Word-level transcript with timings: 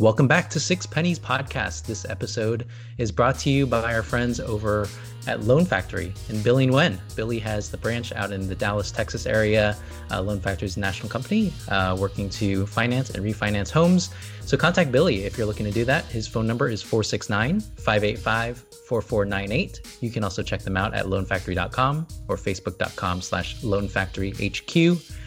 Welcome 0.00 0.26
back 0.26 0.48
to 0.50 0.60
Six 0.60 0.86
Pennies 0.86 1.18
Podcast. 1.18 1.84
This 1.84 2.06
episode 2.06 2.64
is 2.96 3.12
brought 3.12 3.38
to 3.40 3.50
you 3.50 3.66
by 3.66 3.92
our 3.94 4.02
friends 4.02 4.40
over 4.40 4.88
at 5.26 5.42
Loan 5.42 5.66
Factory 5.66 6.14
in 6.30 6.40
Billy 6.40 6.66
Nguyen. 6.66 6.98
Billy 7.16 7.38
has 7.40 7.70
the 7.70 7.76
branch 7.76 8.10
out 8.12 8.32
in 8.32 8.48
the 8.48 8.54
Dallas, 8.54 8.90
Texas 8.90 9.26
area. 9.26 9.76
Uh, 10.10 10.22
Loan 10.22 10.40
Factory 10.40 10.64
is 10.64 10.78
a 10.78 10.80
national 10.80 11.10
company 11.10 11.52
uh, 11.68 11.94
working 12.00 12.30
to 12.30 12.66
finance 12.66 13.10
and 13.10 13.22
refinance 13.22 13.70
homes. 13.70 14.08
So 14.46 14.56
contact 14.56 14.90
Billy 14.90 15.24
if 15.24 15.36
you're 15.36 15.46
looking 15.46 15.66
to 15.66 15.70
do 15.70 15.84
that. 15.84 16.06
His 16.06 16.26
phone 16.26 16.46
number 16.46 16.70
is 16.70 16.80
469 16.80 17.60
585 17.60 18.64
4498. 18.88 19.98
You 20.00 20.10
can 20.10 20.24
also 20.24 20.42
check 20.42 20.62
them 20.62 20.78
out 20.78 20.94
at 20.94 21.04
loanfactory.com 21.04 22.06
or 22.26 22.36
facebook.com 22.36 23.20
slash 23.20 23.60
loanfactoryhq. 23.60 25.19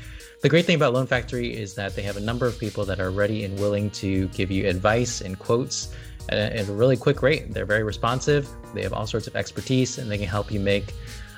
The 0.44 0.50
great 0.50 0.66
thing 0.66 0.76
about 0.76 0.92
Loan 0.92 1.08
Factory 1.08 1.56
is 1.56 1.74
that 1.76 1.96
they 1.96 2.02
have 2.02 2.18
a 2.18 2.20
number 2.20 2.46
of 2.46 2.60
people 2.60 2.84
that 2.84 3.00
are 3.00 3.12
ready 3.12 3.46
and 3.46 3.58
willing 3.58 3.90
to 3.92 4.28
give 4.28 4.52
you 4.52 4.68
advice 4.68 5.22
and 5.22 5.40
quotes 5.40 5.96
at 6.28 6.68
a, 6.68 6.74
really 6.74 6.98
quick 6.98 7.22
rate. 7.22 7.54
They're 7.54 7.66
very 7.66 7.84
responsive, 7.84 8.50
they 8.74 8.82
have 8.82 8.92
all 8.92 9.08
sorts 9.08 9.26
of 9.26 9.38
expertise, 9.38 10.00
and 10.00 10.12
they 10.12 10.18
can 10.18 10.28
help 10.28 10.52
you 10.52 10.60
make 10.60 10.94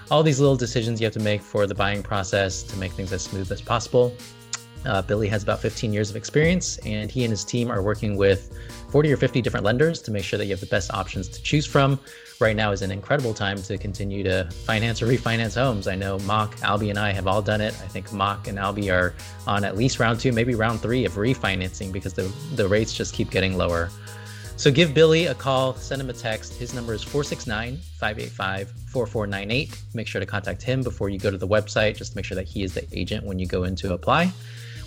all 0.10 0.23
these 0.23 0.40
little 0.40 0.55
decisions 0.55 0.99
you 0.99 1.05
have 1.05 1.13
to 1.13 1.20
make 1.20 1.44
for 1.44 1.68
the 1.68 1.76
buying 1.76 2.02
process 2.02 2.63
to 2.63 2.77
make 2.77 2.94
things 2.94 3.13
as 3.13 3.22
smooth 3.22 3.52
as 3.52 3.62
possible. 3.62 4.12
Uh, 4.86 5.04
Billy 5.04 5.27
has 5.27 5.44
about 5.44 5.60
15 5.60 5.94
years 5.94 6.10
of 6.10 6.16
experience, 6.16 6.80
and 6.80 7.12
he 7.12 7.24
and 7.24 7.30
his 7.30 7.44
team 7.44 7.70
are 7.70 7.84
working 7.84 8.18
with 8.18 8.57
40 8.96 9.12
or 9.12 9.18
50 9.18 9.41
different 9.41 9.65
lenders 9.65 10.01
to 10.04 10.10
make 10.10 10.24
sure 10.24 10.38
that 10.38 10.46
you 10.46 10.51
have 10.51 10.62
the 10.62 10.65
best 10.68 10.90
options 10.93 11.27
to 11.27 11.43
choose 11.43 11.65
from. 11.65 11.99
Right 12.40 12.55
now 12.55 12.71
is 12.71 12.82
an 12.82 12.91
incredible 12.91 13.34
time 13.34 13.62
to 13.63 13.77
continue 13.77 14.24
to 14.24 14.49
finance 14.49 15.01
or 15.01 15.07
refinance 15.07 15.55
homes. 15.55 15.90
I 15.90 15.96
know 15.96 16.18
Mock, 16.20 16.55
Albie, 16.60 16.91
and 16.91 16.98
I 16.98 17.12
have 17.12 17.27
all 17.27 17.41
done 17.41 17.60
it. 17.60 17.73
I 17.84 17.88
think 17.90 18.13
Mock 18.13 18.48
and 18.48 18.57
Albie 18.57 18.90
are 18.90 19.13
on 19.48 19.66
at 19.66 19.76
least 19.76 19.99
round 19.99 20.21
two, 20.21 20.32
maybe 20.32 20.55
round 20.55 20.79
three 20.79 21.04
of 21.04 21.16
refinancing 21.16 21.91
because 21.91 22.13
the, 22.13 22.32
the 22.55 22.70
rates 22.70 22.93
just 22.93 23.13
keep 23.13 23.32
getting 23.32 23.57
lower. 23.57 23.90
So 24.55 24.71
give 24.71 24.93
Billy 24.93 25.26
a 25.26 25.35
call, 25.35 25.76
send 25.76 26.01
him 26.01 26.10
a 26.10 26.13
text. 26.13 26.54
His 26.54 26.73
number 26.73 26.93
is 26.93 27.04
469 27.04 27.76
585 27.99 28.71
4498. 28.88 29.77
Make 29.93 30.07
sure 30.07 30.21
to 30.21 30.26
contact 30.26 30.63
him 30.63 30.84
before 30.84 31.10
you 31.10 31.20
go 31.20 31.29
to 31.29 31.38
the 31.38 31.49
website, 31.49 31.98
just 31.98 32.13
to 32.13 32.18
make 32.18 32.23
sure 32.23 32.35
that 32.35 32.48
he 32.48 32.63
is 32.63 32.73
the 32.73 32.88
agent 32.98 33.26
when 33.26 33.40
you 33.40 33.46
go 33.46 33.66
in 33.66 33.76
to 33.76 33.91
apply. 33.91 34.32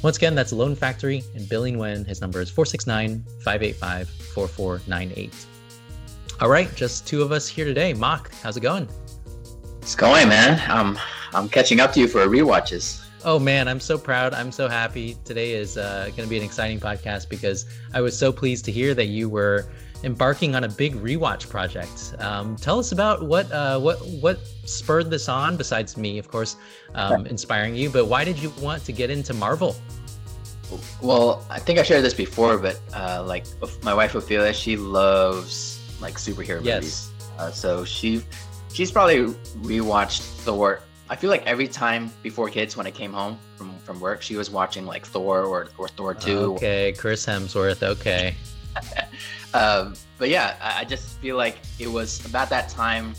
Once 0.03 0.17
again, 0.17 0.35
that's 0.35 0.53
Loan 0.53 0.77
Factory 0.77 1.25
and 1.35 1.49
Billy 1.49 1.73
Nguyen. 1.73 2.07
His 2.07 2.21
number 2.21 2.41
is 2.41 2.51
469 2.51 3.25
585 3.43 4.09
4498. 4.09 5.35
All 6.41 6.49
right, 6.49 6.73
just 6.77 7.07
two 7.07 7.21
of 7.21 7.33
us 7.33 7.49
here 7.49 7.65
today. 7.65 7.93
Mock, 7.95 8.33
how's 8.43 8.57
it 8.57 8.61
going? 8.61 8.89
It's 9.83 9.97
going, 9.97 10.29
man. 10.29 10.63
I'm 10.69 10.97
I'm 11.35 11.49
catching 11.49 11.81
up 11.81 11.93
to 11.95 12.01
you 12.01 12.07
for 12.07 12.21
rewatches. 12.27 13.05
Oh 13.25 13.41
man, 13.41 13.67
I'm 13.67 13.81
so 13.81 13.99
proud. 13.99 14.35
I'm 14.35 14.53
so 14.53 14.69
happy. 14.69 15.17
Today 15.25 15.53
is 15.53 15.77
uh, 15.77 16.05
going 16.17 16.29
to 16.29 16.29
be 16.29 16.37
an 16.37 16.45
exciting 16.45 16.79
podcast 16.79 17.29
because 17.29 17.67
I 17.93 18.01
was 18.01 18.17
so 18.17 18.31
pleased 18.31 18.65
to 18.67 18.73
hear 18.73 18.95
that 18.95 19.07
you 19.07 19.29
were 19.29 19.67
embarking 20.05 20.55
on 20.55 20.65
a 20.65 20.69
big 20.69 20.95
rewatch 20.95 21.49
project. 21.49 22.15
Um, 22.19 22.57
tell 22.57 22.79
us 22.79 22.93
about 22.93 23.23
what 23.23 23.51
uh, 23.53 23.79
what 23.79 23.99
what 24.21 24.39
spurred 24.65 25.11
this 25.11 25.29
on. 25.29 25.57
Besides 25.57 25.97
me, 25.97 26.19
of 26.19 26.29
course, 26.29 26.57
um, 26.95 27.27
inspiring 27.27 27.75
you, 27.75 27.91
but 27.91 28.07
why 28.07 28.25
did 28.25 28.39
you 28.39 28.51
want 28.61 28.85
to 28.85 28.93
get 28.93 29.11
into 29.11 29.35
Marvel? 29.35 29.77
Well, 31.01 31.45
I 31.49 31.59
think 31.59 31.79
I 31.79 31.83
shared 31.83 32.05
this 32.05 32.15
before, 32.15 32.59
but 32.59 32.79
uh, 32.95 33.25
like 33.27 33.45
my 33.83 33.95
wife 33.95 34.15
Ophelia, 34.15 34.53
she 34.53 34.77
loves 34.77 35.81
like 36.01 36.15
superhero 36.15 36.63
yes. 36.63 36.83
movies. 36.83 37.11
Uh, 37.39 37.51
so 37.51 37.85
she 37.85 38.23
she's 38.73 38.91
probably 38.91 39.35
rewatched 39.63 40.21
Thor. 40.21 40.81
I 41.11 41.17
feel 41.17 41.31
like 41.31 41.47
every 41.47 41.69
time 41.69 42.13
before 42.23 42.51
kids, 42.51 42.77
when 42.77 42.87
I 42.87 42.91
came 42.91 43.15
home 43.15 43.39
from, 43.57 43.79
from 43.79 43.99
work, 43.99 44.21
she 44.21 44.37
was 44.37 44.51
watching 44.51 44.85
like 44.85 45.07
Thor 45.07 45.43
or, 45.43 45.69
or 45.79 45.89
Thor 45.89 46.13
2. 46.13 46.39
Okay, 46.57 46.93
Chris 46.99 47.25
Hemsworth. 47.25 47.83
Okay. 47.83 48.35
um, 49.55 49.95
but 50.19 50.29
yeah, 50.29 50.57
I, 50.61 50.81
I, 50.81 50.85
just 50.85 51.19
feel 51.19 51.37
like 51.37 51.59
it 51.79 51.89
was 51.89 52.25
about 52.27 52.51
that 52.51 52.69
time 52.69 53.15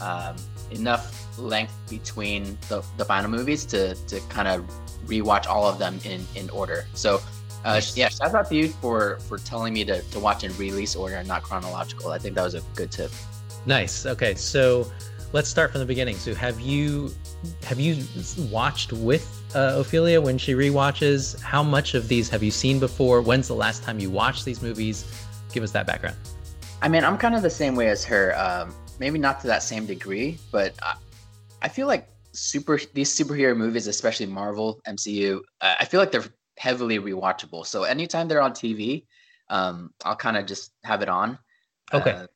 um, 0.00 0.36
enough 0.70 1.38
length 1.38 1.74
between 1.88 2.58
the, 2.68 2.84
the 2.96 3.04
final 3.04 3.30
movies 3.30 3.64
to, 3.66 3.94
to 4.06 4.20
kind 4.28 4.48
of 4.48 4.62
rewatch 5.06 5.46
all 5.46 5.66
of 5.66 5.78
them 5.78 5.98
in, 6.04 6.24
in 6.34 6.50
order. 6.50 6.86
So 6.94 7.20
uh, 7.64 7.80
yeah, 7.94 8.08
shout 8.08 8.34
out 8.34 8.48
to 8.48 8.54
you 8.54 8.68
for 8.68 9.18
for 9.20 9.38
telling 9.38 9.74
me 9.74 9.84
to, 9.84 10.00
to 10.00 10.18
watch 10.18 10.44
in 10.44 10.56
release 10.56 10.94
order 10.94 11.16
and 11.16 11.26
not 11.26 11.42
chronological. 11.42 12.12
I 12.12 12.18
think 12.18 12.34
that 12.36 12.44
was 12.44 12.54
a 12.54 12.62
good 12.74 12.92
tip. 12.92 13.10
Nice. 13.66 14.06
Okay, 14.06 14.34
so 14.34 14.90
let's 15.32 15.48
start 15.48 15.72
from 15.72 15.80
the 15.80 15.86
beginning. 15.86 16.16
So 16.16 16.34
have 16.34 16.60
you 16.60 17.12
have 17.64 17.80
you 17.80 18.04
watched 18.50 18.92
with 18.92 19.37
uh, 19.54 19.74
Ophelia 19.76 20.20
when 20.20 20.38
she 20.38 20.54
re-watches? 20.54 21.40
How 21.42 21.62
much 21.62 21.94
of 21.94 22.08
these 22.08 22.28
have 22.28 22.42
you 22.42 22.50
seen 22.50 22.78
before? 22.78 23.20
When's 23.22 23.48
the 23.48 23.54
last 23.54 23.82
time 23.82 23.98
you 23.98 24.10
watched 24.10 24.44
these 24.44 24.62
movies? 24.62 25.04
Give 25.52 25.62
us 25.62 25.70
that 25.72 25.86
background. 25.86 26.16
I 26.82 26.88
mean, 26.88 27.04
I'm 27.04 27.18
kind 27.18 27.34
of 27.34 27.42
the 27.42 27.50
same 27.50 27.74
way 27.74 27.88
as 27.88 28.04
her. 28.04 28.38
Um, 28.38 28.74
maybe 28.98 29.18
not 29.18 29.40
to 29.40 29.46
that 29.48 29.62
same 29.62 29.86
degree, 29.86 30.38
but 30.52 30.74
I, 30.82 30.94
I 31.62 31.68
feel 31.68 31.86
like 31.86 32.08
super 32.32 32.78
these 32.94 33.14
superhero 33.14 33.56
movies, 33.56 33.86
especially 33.86 34.26
Marvel, 34.26 34.80
MCU, 34.86 35.40
I 35.60 35.84
feel 35.84 36.00
like 36.00 36.12
they're 36.12 36.24
heavily 36.56 36.98
rewatchable. 36.98 37.66
So 37.66 37.84
anytime 37.84 38.28
they're 38.28 38.42
on 38.42 38.52
TV, 38.52 39.04
um, 39.48 39.92
I'll 40.04 40.16
kind 40.16 40.36
of 40.36 40.46
just 40.46 40.72
have 40.84 41.02
it 41.02 41.08
on. 41.08 41.38
Okay. 41.92 42.12
Uh, 42.12 42.26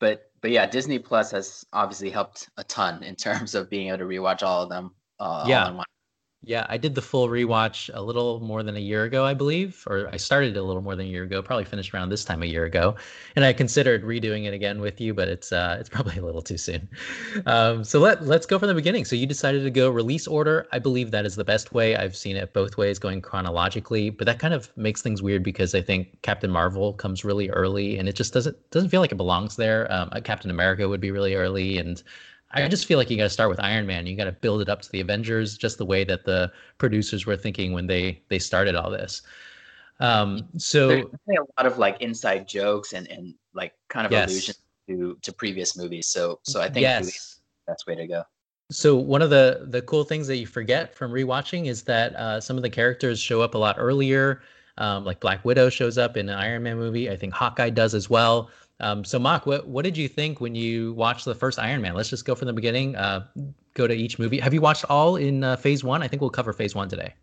but 0.00 0.30
but 0.40 0.50
yeah, 0.50 0.66
Disney 0.66 0.98
Plus 0.98 1.30
has 1.30 1.64
obviously 1.72 2.10
helped 2.10 2.48
a 2.56 2.64
ton 2.64 3.02
in 3.02 3.16
terms 3.16 3.54
of 3.54 3.70
being 3.70 3.88
able 3.88 3.98
to 3.98 4.04
rewatch 4.04 4.42
all 4.42 4.62
of 4.62 4.68
them. 4.68 4.90
Uh, 5.18 5.44
yeah. 5.46 5.80
Yeah, 6.46 6.66
I 6.68 6.76
did 6.76 6.94
the 6.94 7.00
full 7.00 7.28
rewatch 7.28 7.90
a 7.94 8.02
little 8.02 8.38
more 8.40 8.62
than 8.62 8.76
a 8.76 8.80
year 8.80 9.04
ago, 9.04 9.24
I 9.24 9.32
believe, 9.32 9.82
or 9.86 10.10
I 10.12 10.18
started 10.18 10.58
a 10.58 10.62
little 10.62 10.82
more 10.82 10.94
than 10.94 11.06
a 11.06 11.08
year 11.08 11.22
ago. 11.22 11.40
Probably 11.40 11.64
finished 11.64 11.94
around 11.94 12.10
this 12.10 12.22
time 12.22 12.42
a 12.42 12.46
year 12.46 12.66
ago, 12.66 12.96
and 13.34 13.46
I 13.46 13.54
considered 13.54 14.04
redoing 14.04 14.44
it 14.44 14.52
again 14.52 14.80
with 14.82 15.00
you, 15.00 15.14
but 15.14 15.28
it's 15.28 15.52
uh, 15.52 15.78
it's 15.80 15.88
probably 15.88 16.16
a 16.18 16.22
little 16.22 16.42
too 16.42 16.58
soon. 16.58 16.86
Um, 17.46 17.82
so 17.82 17.98
let 17.98 18.26
let's 18.26 18.44
go 18.44 18.58
from 18.58 18.68
the 18.68 18.74
beginning. 18.74 19.06
So 19.06 19.16
you 19.16 19.26
decided 19.26 19.62
to 19.62 19.70
go 19.70 19.88
release 19.88 20.26
order. 20.26 20.66
I 20.70 20.78
believe 20.78 21.12
that 21.12 21.24
is 21.24 21.34
the 21.34 21.44
best 21.44 21.72
way. 21.72 21.96
I've 21.96 22.14
seen 22.14 22.36
it 22.36 22.52
both 22.52 22.76
ways, 22.76 22.98
going 22.98 23.22
chronologically, 23.22 24.10
but 24.10 24.26
that 24.26 24.38
kind 24.38 24.52
of 24.52 24.70
makes 24.76 25.00
things 25.00 25.22
weird 25.22 25.42
because 25.42 25.74
I 25.74 25.80
think 25.80 26.20
Captain 26.20 26.50
Marvel 26.50 26.92
comes 26.92 27.24
really 27.24 27.48
early, 27.50 27.96
and 27.96 28.06
it 28.06 28.16
just 28.16 28.34
doesn't 28.34 28.56
doesn't 28.70 28.90
feel 28.90 29.00
like 29.00 29.12
it 29.12 29.16
belongs 29.16 29.56
there. 29.56 29.90
Um, 29.90 30.10
Captain 30.24 30.50
America 30.50 30.88
would 30.88 31.00
be 31.00 31.10
really 31.10 31.34
early, 31.34 31.78
and 31.78 32.02
I 32.54 32.68
just 32.68 32.86
feel 32.86 32.98
like 32.98 33.10
you 33.10 33.16
got 33.16 33.24
to 33.24 33.30
start 33.30 33.50
with 33.50 33.60
Iron 33.60 33.86
Man. 33.86 34.06
You 34.06 34.16
got 34.16 34.24
to 34.24 34.32
build 34.32 34.60
it 34.60 34.68
up 34.68 34.80
to 34.82 34.92
the 34.92 35.00
Avengers, 35.00 35.58
just 35.58 35.78
the 35.78 35.84
way 35.84 36.04
that 36.04 36.24
the 36.24 36.52
producers 36.78 37.26
were 37.26 37.36
thinking 37.36 37.72
when 37.72 37.86
they 37.86 38.22
they 38.28 38.38
started 38.38 38.74
all 38.74 38.90
this. 38.90 39.22
Um, 40.00 40.48
so 40.56 40.88
there's 40.88 41.04
a 41.04 41.62
lot 41.62 41.66
of 41.66 41.78
like 41.78 42.00
inside 42.00 42.48
jokes 42.48 42.92
and 42.92 43.08
and 43.08 43.34
like 43.54 43.72
kind 43.88 44.06
of 44.06 44.12
yes. 44.12 44.30
allusion 44.30 44.54
to 44.88 45.18
to 45.22 45.32
previous 45.32 45.76
movies. 45.76 46.08
So 46.08 46.40
so 46.42 46.60
I 46.60 46.68
think 46.68 46.82
yes. 46.82 47.40
that's 47.66 47.86
way 47.86 47.94
to 47.94 48.06
go. 48.06 48.22
So 48.70 48.96
one 48.96 49.22
of 49.22 49.30
the 49.30 49.66
the 49.68 49.82
cool 49.82 50.04
things 50.04 50.26
that 50.28 50.36
you 50.36 50.46
forget 50.46 50.94
from 50.94 51.12
rewatching 51.12 51.66
is 51.66 51.82
that 51.82 52.14
uh, 52.16 52.40
some 52.40 52.56
of 52.56 52.62
the 52.62 52.70
characters 52.70 53.20
show 53.20 53.40
up 53.40 53.54
a 53.54 53.58
lot 53.58 53.76
earlier. 53.78 54.42
Um, 54.76 55.04
like 55.04 55.20
Black 55.20 55.44
Widow 55.44 55.68
shows 55.68 55.98
up 55.98 56.16
in 56.16 56.28
an 56.28 56.36
Iron 56.36 56.64
Man 56.64 56.76
movie. 56.76 57.08
I 57.08 57.16
think 57.16 57.32
Hawkeye 57.32 57.70
does 57.70 57.94
as 57.94 58.10
well. 58.10 58.50
Um, 58.80 59.04
so, 59.04 59.18
Mark, 59.18 59.46
what, 59.46 59.66
what 59.68 59.84
did 59.84 59.96
you 59.96 60.08
think 60.08 60.40
when 60.40 60.54
you 60.54 60.94
watched 60.94 61.24
the 61.24 61.34
first 61.34 61.58
Iron 61.58 61.80
Man? 61.80 61.94
Let's 61.94 62.10
just 62.10 62.24
go 62.24 62.34
from 62.34 62.46
the 62.46 62.52
beginning. 62.52 62.96
Uh, 62.96 63.26
go 63.74 63.86
to 63.86 63.94
each 63.94 64.18
movie. 64.18 64.40
Have 64.40 64.52
you 64.52 64.60
watched 64.60 64.84
all 64.88 65.16
in 65.16 65.44
uh, 65.44 65.56
Phase 65.56 65.84
One? 65.84 66.02
I 66.02 66.08
think 66.08 66.20
we'll 66.20 66.30
cover 66.30 66.52
Phase 66.52 66.74
One 66.74 66.88
today. 66.88 67.14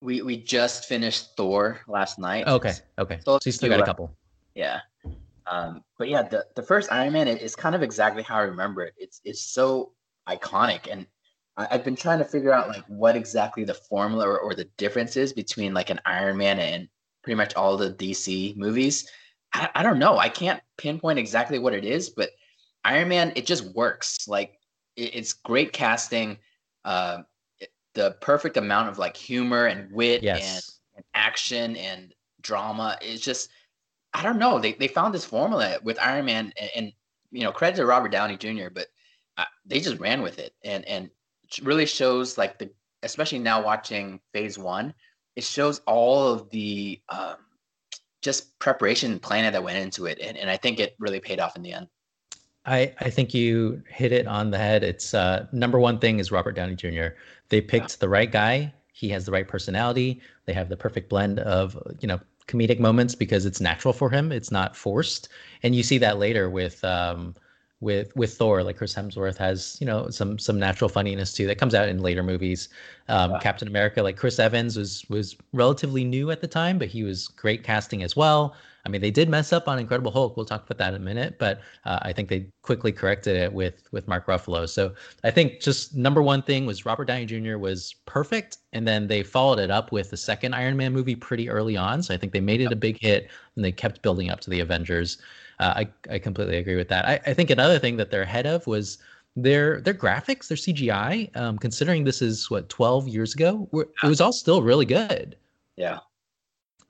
We 0.00 0.22
we 0.22 0.36
just 0.36 0.84
finished 0.84 1.36
Thor 1.36 1.80
last 1.88 2.18
night. 2.18 2.46
Okay, 2.46 2.72
okay. 2.98 3.20
So, 3.24 3.38
so 3.38 3.40
you 3.46 3.52
still 3.52 3.70
got 3.70 3.80
a 3.80 3.84
couple. 3.84 4.14
Yeah, 4.54 4.80
um, 5.46 5.82
but 5.98 6.08
yeah, 6.08 6.22
the 6.22 6.46
the 6.54 6.62
first 6.62 6.92
Iron 6.92 7.12
Man 7.12 7.28
is 7.28 7.54
kind 7.54 7.74
of 7.74 7.82
exactly 7.82 8.22
how 8.22 8.36
I 8.36 8.42
remember 8.42 8.82
it. 8.82 8.94
It's 8.98 9.20
it's 9.24 9.42
so 9.42 9.92
iconic, 10.28 10.90
and 10.90 11.06
I, 11.56 11.66
have 11.70 11.84
been 11.84 11.96
trying 11.96 12.18
to 12.18 12.24
figure 12.24 12.52
out 12.52 12.68
like 12.68 12.84
what 12.88 13.16
exactly 13.16 13.64
the 13.64 13.74
formula 13.74 14.28
or, 14.28 14.38
or 14.38 14.54
the 14.54 14.68
difference 14.76 15.16
is 15.16 15.32
between 15.32 15.72
like 15.72 15.90
an 15.90 16.00
Iron 16.04 16.36
Man 16.36 16.58
and 16.58 16.88
pretty 17.22 17.36
much 17.36 17.54
all 17.54 17.76
the 17.76 17.90
DC 17.92 18.56
movies 18.56 19.08
I, 19.56 19.70
I 19.76 19.82
don't 19.82 19.98
know. 19.98 20.18
I 20.18 20.28
can't 20.28 20.60
pinpoint 20.76 21.18
exactly 21.18 21.58
what 21.58 21.72
it 21.72 21.84
is, 21.84 22.10
but 22.10 22.30
Iron 22.84 23.08
Man, 23.08 23.32
it 23.34 23.46
just 23.46 23.64
works. 23.74 24.28
Like 24.28 24.58
it, 24.96 25.14
it's 25.14 25.32
great 25.32 25.72
casting, 25.72 26.38
uh, 26.84 27.22
it, 27.58 27.70
the 27.94 28.16
perfect 28.20 28.58
amount 28.58 28.90
of 28.90 28.98
like 28.98 29.16
humor 29.16 29.66
and 29.66 29.90
wit 29.90 30.22
yes. 30.22 30.82
and, 30.94 30.96
and 30.96 31.04
action 31.14 31.76
and 31.76 32.14
drama. 32.42 32.98
It's 33.00 33.22
just, 33.22 33.48
I 34.12 34.22
don't 34.22 34.38
know. 34.38 34.58
They, 34.58 34.74
they 34.74 34.88
found 34.88 35.14
this 35.14 35.24
formula 35.24 35.78
with 35.82 35.98
Iron 36.00 36.26
Man 36.26 36.52
and, 36.60 36.70
and 36.76 36.92
you 37.32 37.42
know, 37.42 37.52
credit 37.52 37.76
to 37.76 37.86
Robert 37.86 38.12
Downey 38.12 38.36
Jr., 38.36 38.68
but 38.72 38.86
uh, 39.38 39.44
they 39.64 39.80
just 39.80 39.98
ran 39.98 40.22
with 40.22 40.38
it 40.38 40.54
and, 40.64 40.84
and 40.84 41.10
really 41.62 41.86
shows 41.86 42.36
like 42.38 42.58
the, 42.58 42.70
especially 43.02 43.38
now 43.38 43.62
watching 43.62 44.20
phase 44.32 44.58
one, 44.58 44.92
it 45.34 45.44
shows 45.44 45.80
all 45.86 46.28
of 46.32 46.48
the, 46.50 47.00
um, 47.08 47.36
just 48.26 48.58
preparation 48.58 49.12
and 49.12 49.22
planning 49.22 49.52
that 49.52 49.62
went 49.62 49.78
into 49.78 50.04
it. 50.04 50.18
And, 50.20 50.36
and 50.36 50.50
I 50.50 50.56
think 50.58 50.80
it 50.80 50.96
really 50.98 51.20
paid 51.20 51.40
off 51.40 51.56
in 51.56 51.62
the 51.62 51.72
end. 51.72 51.86
I, 52.66 52.92
I 52.98 53.08
think 53.08 53.32
you 53.32 53.80
hit 53.88 54.10
it 54.10 54.26
on 54.26 54.50
the 54.50 54.58
head. 54.58 54.82
It's 54.82 55.14
uh, 55.14 55.46
number 55.52 55.78
one 55.78 56.00
thing 56.00 56.18
is 56.18 56.32
Robert 56.32 56.52
Downey 56.52 56.74
Jr. 56.74 57.14
They 57.48 57.60
picked 57.60 57.92
yeah. 57.92 57.96
the 58.00 58.08
right 58.08 58.30
guy. 58.30 58.74
He 58.92 59.08
has 59.10 59.24
the 59.24 59.32
right 59.32 59.46
personality. 59.46 60.20
They 60.46 60.52
have 60.52 60.68
the 60.68 60.76
perfect 60.76 61.08
blend 61.08 61.38
of, 61.38 61.80
you 62.00 62.08
know, 62.08 62.18
comedic 62.48 62.80
moments 62.80 63.14
because 63.14 63.46
it's 63.46 63.60
natural 63.60 63.94
for 63.94 64.10
him. 64.10 64.32
It's 64.32 64.50
not 64.50 64.74
forced, 64.74 65.28
and 65.62 65.74
you 65.74 65.82
see 65.82 65.98
that 65.98 66.18
later 66.18 66.50
with 66.50 66.82
um, 66.84 67.34
with 67.80 68.14
with 68.16 68.34
Thor. 68.34 68.62
Like 68.62 68.76
Chris 68.76 68.94
Hemsworth 68.94 69.36
has 69.36 69.76
you 69.80 69.86
know 69.86 70.08
some 70.10 70.38
some 70.38 70.58
natural 70.58 70.88
funniness 70.88 71.32
too 71.32 71.46
that 71.46 71.58
comes 71.58 71.74
out 71.74 71.88
in 71.88 71.98
later 71.98 72.22
movies. 72.22 72.68
Um, 73.08 73.32
yeah. 73.32 73.38
Captain 73.40 73.68
America, 73.68 74.02
like 74.02 74.16
Chris 74.16 74.38
Evans 74.38 74.76
was 74.76 75.04
was 75.08 75.36
relatively 75.52 76.04
new 76.04 76.30
at 76.30 76.40
the 76.40 76.48
time, 76.48 76.78
but 76.78 76.88
he 76.88 77.02
was 77.02 77.28
great 77.28 77.62
casting 77.62 78.02
as 78.02 78.16
well. 78.16 78.54
I 78.86 78.88
mean, 78.88 79.00
they 79.00 79.10
did 79.10 79.28
mess 79.28 79.52
up 79.52 79.66
on 79.66 79.80
Incredible 79.80 80.12
Hulk. 80.12 80.36
We'll 80.36 80.46
talk 80.46 80.64
about 80.64 80.78
that 80.78 80.94
in 80.94 81.02
a 81.02 81.04
minute, 81.04 81.40
but 81.40 81.60
uh, 81.84 81.98
I 82.02 82.12
think 82.12 82.28
they 82.28 82.46
quickly 82.62 82.92
corrected 82.92 83.36
it 83.36 83.52
with 83.52 83.82
with 83.90 84.06
Mark 84.06 84.26
Ruffalo. 84.26 84.68
So 84.68 84.94
I 85.24 85.32
think 85.32 85.60
just 85.60 85.96
number 85.96 86.22
one 86.22 86.40
thing 86.40 86.66
was 86.66 86.86
Robert 86.86 87.06
Downey 87.06 87.26
Jr. 87.26 87.58
was 87.58 87.96
perfect, 88.06 88.58
and 88.72 88.86
then 88.86 89.08
they 89.08 89.24
followed 89.24 89.58
it 89.58 89.72
up 89.72 89.90
with 89.90 90.10
the 90.10 90.16
second 90.16 90.54
Iron 90.54 90.76
Man 90.76 90.92
movie 90.92 91.16
pretty 91.16 91.50
early 91.50 91.76
on. 91.76 92.00
So 92.00 92.14
I 92.14 92.16
think 92.16 92.32
they 92.32 92.40
made 92.40 92.60
it 92.60 92.70
a 92.70 92.76
big 92.76 93.00
hit, 93.00 93.28
and 93.56 93.64
they 93.64 93.72
kept 93.72 94.02
building 94.02 94.30
up 94.30 94.38
to 94.42 94.50
the 94.50 94.60
Avengers. 94.60 95.18
Uh, 95.58 95.84
I 95.84 96.14
I 96.14 96.18
completely 96.18 96.58
agree 96.58 96.76
with 96.76 96.88
that. 96.88 97.06
I, 97.06 97.20
I 97.26 97.34
think 97.34 97.50
another 97.50 97.78
thing 97.78 97.96
that 97.96 98.10
they're 98.10 98.22
ahead 98.22 98.46
of 98.46 98.66
was 98.66 98.98
their 99.36 99.80
their 99.80 99.94
graphics, 99.94 100.48
their 100.48 100.56
CGI. 100.56 101.34
Um, 101.36 101.58
considering 101.58 102.04
this 102.04 102.22
is 102.22 102.50
what 102.50 102.68
12 102.68 103.08
years 103.08 103.34
ago, 103.34 103.68
it 103.72 104.06
was 104.06 104.20
all 104.20 104.32
still 104.32 104.62
really 104.62 104.86
good. 104.86 105.36
Yeah. 105.76 105.98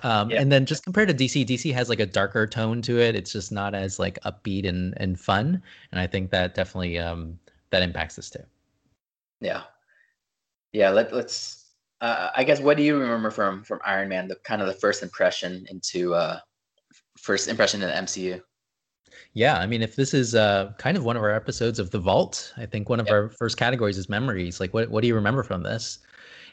Um, 0.00 0.30
yeah. 0.30 0.40
And 0.40 0.52
then 0.52 0.66
just 0.66 0.84
compared 0.84 1.08
to 1.08 1.14
DC, 1.14 1.46
DC 1.46 1.72
has 1.72 1.88
like 1.88 2.00
a 2.00 2.06
darker 2.06 2.46
tone 2.46 2.82
to 2.82 3.00
it. 3.00 3.16
It's 3.16 3.32
just 3.32 3.50
not 3.50 3.74
as 3.74 3.98
like 3.98 4.20
upbeat 4.22 4.68
and 4.68 4.94
and 4.98 5.18
fun. 5.18 5.62
And 5.90 6.00
I 6.00 6.06
think 6.06 6.30
that 6.30 6.54
definitely 6.54 6.98
um, 6.98 7.38
that 7.70 7.82
impacts 7.82 8.16
this 8.16 8.30
too. 8.30 8.44
Yeah, 9.40 9.62
yeah. 10.72 10.90
Let 10.90 11.12
let's. 11.12 11.64
Uh, 12.02 12.28
I 12.36 12.44
guess 12.44 12.60
what 12.60 12.76
do 12.76 12.82
you 12.82 12.98
remember 12.98 13.30
from 13.30 13.64
from 13.64 13.80
Iron 13.84 14.08
Man? 14.08 14.28
The 14.28 14.36
kind 14.36 14.60
of 14.60 14.68
the 14.68 14.74
first 14.74 15.02
impression 15.02 15.66
into 15.70 16.14
uh, 16.14 16.40
first 17.18 17.48
impression 17.48 17.82
in 17.82 17.88
the 17.88 17.94
MCU. 17.94 18.42
Yeah, 19.34 19.58
I 19.58 19.66
mean, 19.66 19.82
if 19.82 19.96
this 19.96 20.14
is 20.14 20.34
uh, 20.34 20.72
kind 20.78 20.96
of 20.96 21.04
one 21.04 21.16
of 21.16 21.22
our 21.22 21.30
episodes 21.30 21.78
of 21.78 21.90
the 21.90 21.98
Vault, 21.98 22.52
I 22.56 22.66
think 22.66 22.88
one 22.88 23.00
of 23.00 23.08
our 23.10 23.28
first 23.28 23.56
categories 23.56 23.98
is 23.98 24.08
memories. 24.08 24.60
Like, 24.60 24.72
what 24.72 24.88
what 24.90 25.02
do 25.02 25.08
you 25.08 25.14
remember 25.14 25.42
from 25.42 25.62
this? 25.62 25.98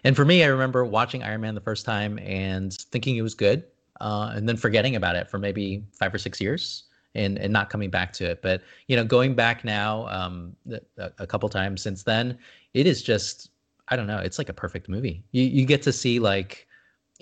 And 0.03 0.15
for 0.15 0.25
me, 0.25 0.43
I 0.43 0.47
remember 0.47 0.83
watching 0.83 1.23
Iron 1.23 1.41
Man 1.41 1.55
the 1.55 1.61
first 1.61 1.85
time 1.85 2.19
and 2.19 2.73
thinking 2.73 3.15
it 3.15 3.21
was 3.21 3.33
good, 3.35 3.63
uh, 4.01 4.33
and 4.35 4.47
then 4.47 4.57
forgetting 4.57 4.95
about 4.95 5.15
it 5.15 5.29
for 5.29 5.39
maybe 5.39 5.83
five 5.97 6.13
or 6.13 6.17
six 6.17 6.41
years 6.41 6.83
and 7.15 7.37
and 7.37 7.53
not 7.53 7.69
coming 7.69 7.89
back 7.89 8.11
to 8.13 8.25
it. 8.25 8.41
But 8.41 8.61
you 8.87 8.95
know, 8.97 9.05
going 9.05 9.35
back 9.35 9.63
now, 9.63 10.07
um, 10.07 10.55
a, 10.97 11.11
a 11.19 11.27
couple 11.27 11.47
times 11.49 11.81
since 11.81 12.03
then, 12.03 12.37
it 12.73 12.85
is 12.85 13.01
just 13.01 13.49
I 13.87 13.95
don't 13.95 14.07
know. 14.07 14.19
It's 14.19 14.37
like 14.37 14.49
a 14.49 14.53
perfect 14.53 14.89
movie. 14.89 15.23
You 15.31 15.43
you 15.43 15.65
get 15.65 15.81
to 15.83 15.93
see 15.93 16.19
like 16.19 16.67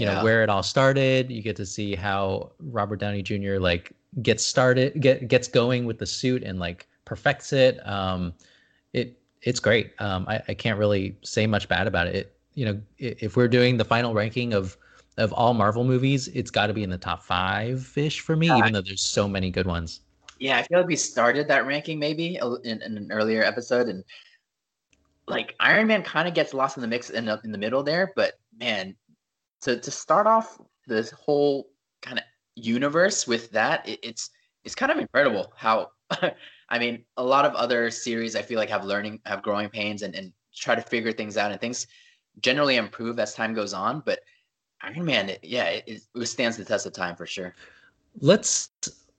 you 0.02 0.08
yeah. 0.08 0.16
know 0.16 0.24
where 0.24 0.42
it 0.42 0.50
all 0.50 0.64
started. 0.64 1.30
You 1.30 1.44
get 1.44 1.56
to 1.58 1.66
see 1.66 1.94
how 1.94 2.54
Robert 2.60 2.96
Downey 2.96 3.22
Jr. 3.22 3.60
like 3.60 3.92
gets 4.24 4.44
started, 4.44 5.00
get 5.00 5.28
gets 5.28 5.48
going 5.48 5.86
with 5.86 6.00
the 6.00 6.08
suit 6.08 6.42
and 6.42 6.58
like 6.58 6.88
perfects 7.06 7.54
it. 7.54 7.88
Um, 7.88 8.34
it 8.94 9.20
it's 9.44 9.60
great. 9.60 9.94
Um, 10.00 10.26
I, 10.28 10.42
I 10.48 10.54
can't 10.56 10.80
really 10.80 11.16
say 11.22 11.46
much 11.46 11.70
bad 11.70 11.86
about 11.86 12.08
it. 12.08 12.16
it 12.16 12.36
you 12.56 12.66
know, 12.66 12.82
if 12.98 13.38
we're 13.38 13.48
doing 13.48 13.78
the 13.78 13.86
final 13.86 14.16
ranking 14.16 14.54
of 14.54 14.76
of 15.18 15.32
all 15.34 15.54
Marvel 15.54 15.84
movies, 15.84 16.30
it's 16.30 16.50
got 16.50 16.68
to 16.68 16.74
be 16.74 16.82
in 16.82 16.90
the 16.90 16.98
top 16.98 17.22
five 17.22 17.94
ish 17.96 18.22
for 18.22 18.36
me, 18.36 18.52
even 18.58 18.74
though 18.74 18.82
there's 18.82 19.04
so 19.04 19.28
many 19.28 19.52
good 19.52 19.68
ones. 19.68 20.00
Yeah, 20.40 20.58
I 20.58 20.64
feel 20.64 20.80
like 20.80 20.88
we 20.88 20.96
started 20.96 21.48
that 21.50 21.68
ranking 21.68 22.00
maybe 22.00 22.40
in, 22.64 22.82
in 22.82 22.98
an 22.98 23.12
earlier 23.12 23.44
episode, 23.44 23.88
and 23.88 24.04
like 25.28 25.54
Iron 25.60 25.86
Man 25.86 26.02
kind 26.02 26.28
of 26.28 26.34
gets 26.34 26.56
lost 26.56 26.76
in 26.76 26.82
the 26.82 26.88
mix 26.88 27.12
in 27.12 27.26
the, 27.26 27.40
in 27.44 27.52
the 27.52 27.60
middle 27.60 27.84
there. 27.84 28.14
But 28.16 28.40
man, 28.60 28.96
to 29.62 29.80
to 29.80 29.92
start 29.92 30.28
off 30.28 30.60
this 30.88 31.12
whole 31.12 31.70
kind 32.02 32.18
of 32.18 32.26
universe 32.56 33.28
with 33.28 33.52
that, 33.52 33.88
it, 33.88 34.00
it's 34.04 34.30
it's 34.64 34.76
kind 34.76 34.92
of 34.92 34.98
incredible 34.98 35.54
how. 35.56 35.92
I 36.70 36.80
mean, 36.80 37.04
a 37.18 37.24
lot 37.24 37.44
of 37.44 37.54
other 37.54 37.92
series 37.92 38.36
I 38.36 38.42
feel 38.42 38.58
like 38.58 38.70
have 38.70 38.86
learning, 38.86 39.20
have 39.26 39.42
growing 39.42 39.70
pains, 39.70 40.04
and 40.04 40.16
and 40.16 40.32
try 40.56 40.76
to 40.76 40.82
figure 40.82 41.12
things 41.12 41.38
out, 41.38 41.52
and 41.52 41.60
things 41.60 41.88
generally 42.40 42.78
improve 42.78 43.20
as 43.20 43.34
time 43.34 43.54
goes 43.54 43.74
on. 43.74 44.02
But 44.06 44.20
Iron 44.82 45.06
Man, 45.06 45.30
it, 45.30 45.40
yeah, 45.44 45.66
it, 45.66 46.02
it 46.16 46.26
stands 46.26 46.58
the 46.58 46.66
test 46.66 46.86
of 46.86 46.94
time 46.94 47.16
for 47.16 47.26
sure. 47.26 47.56
Let's, 48.20 48.70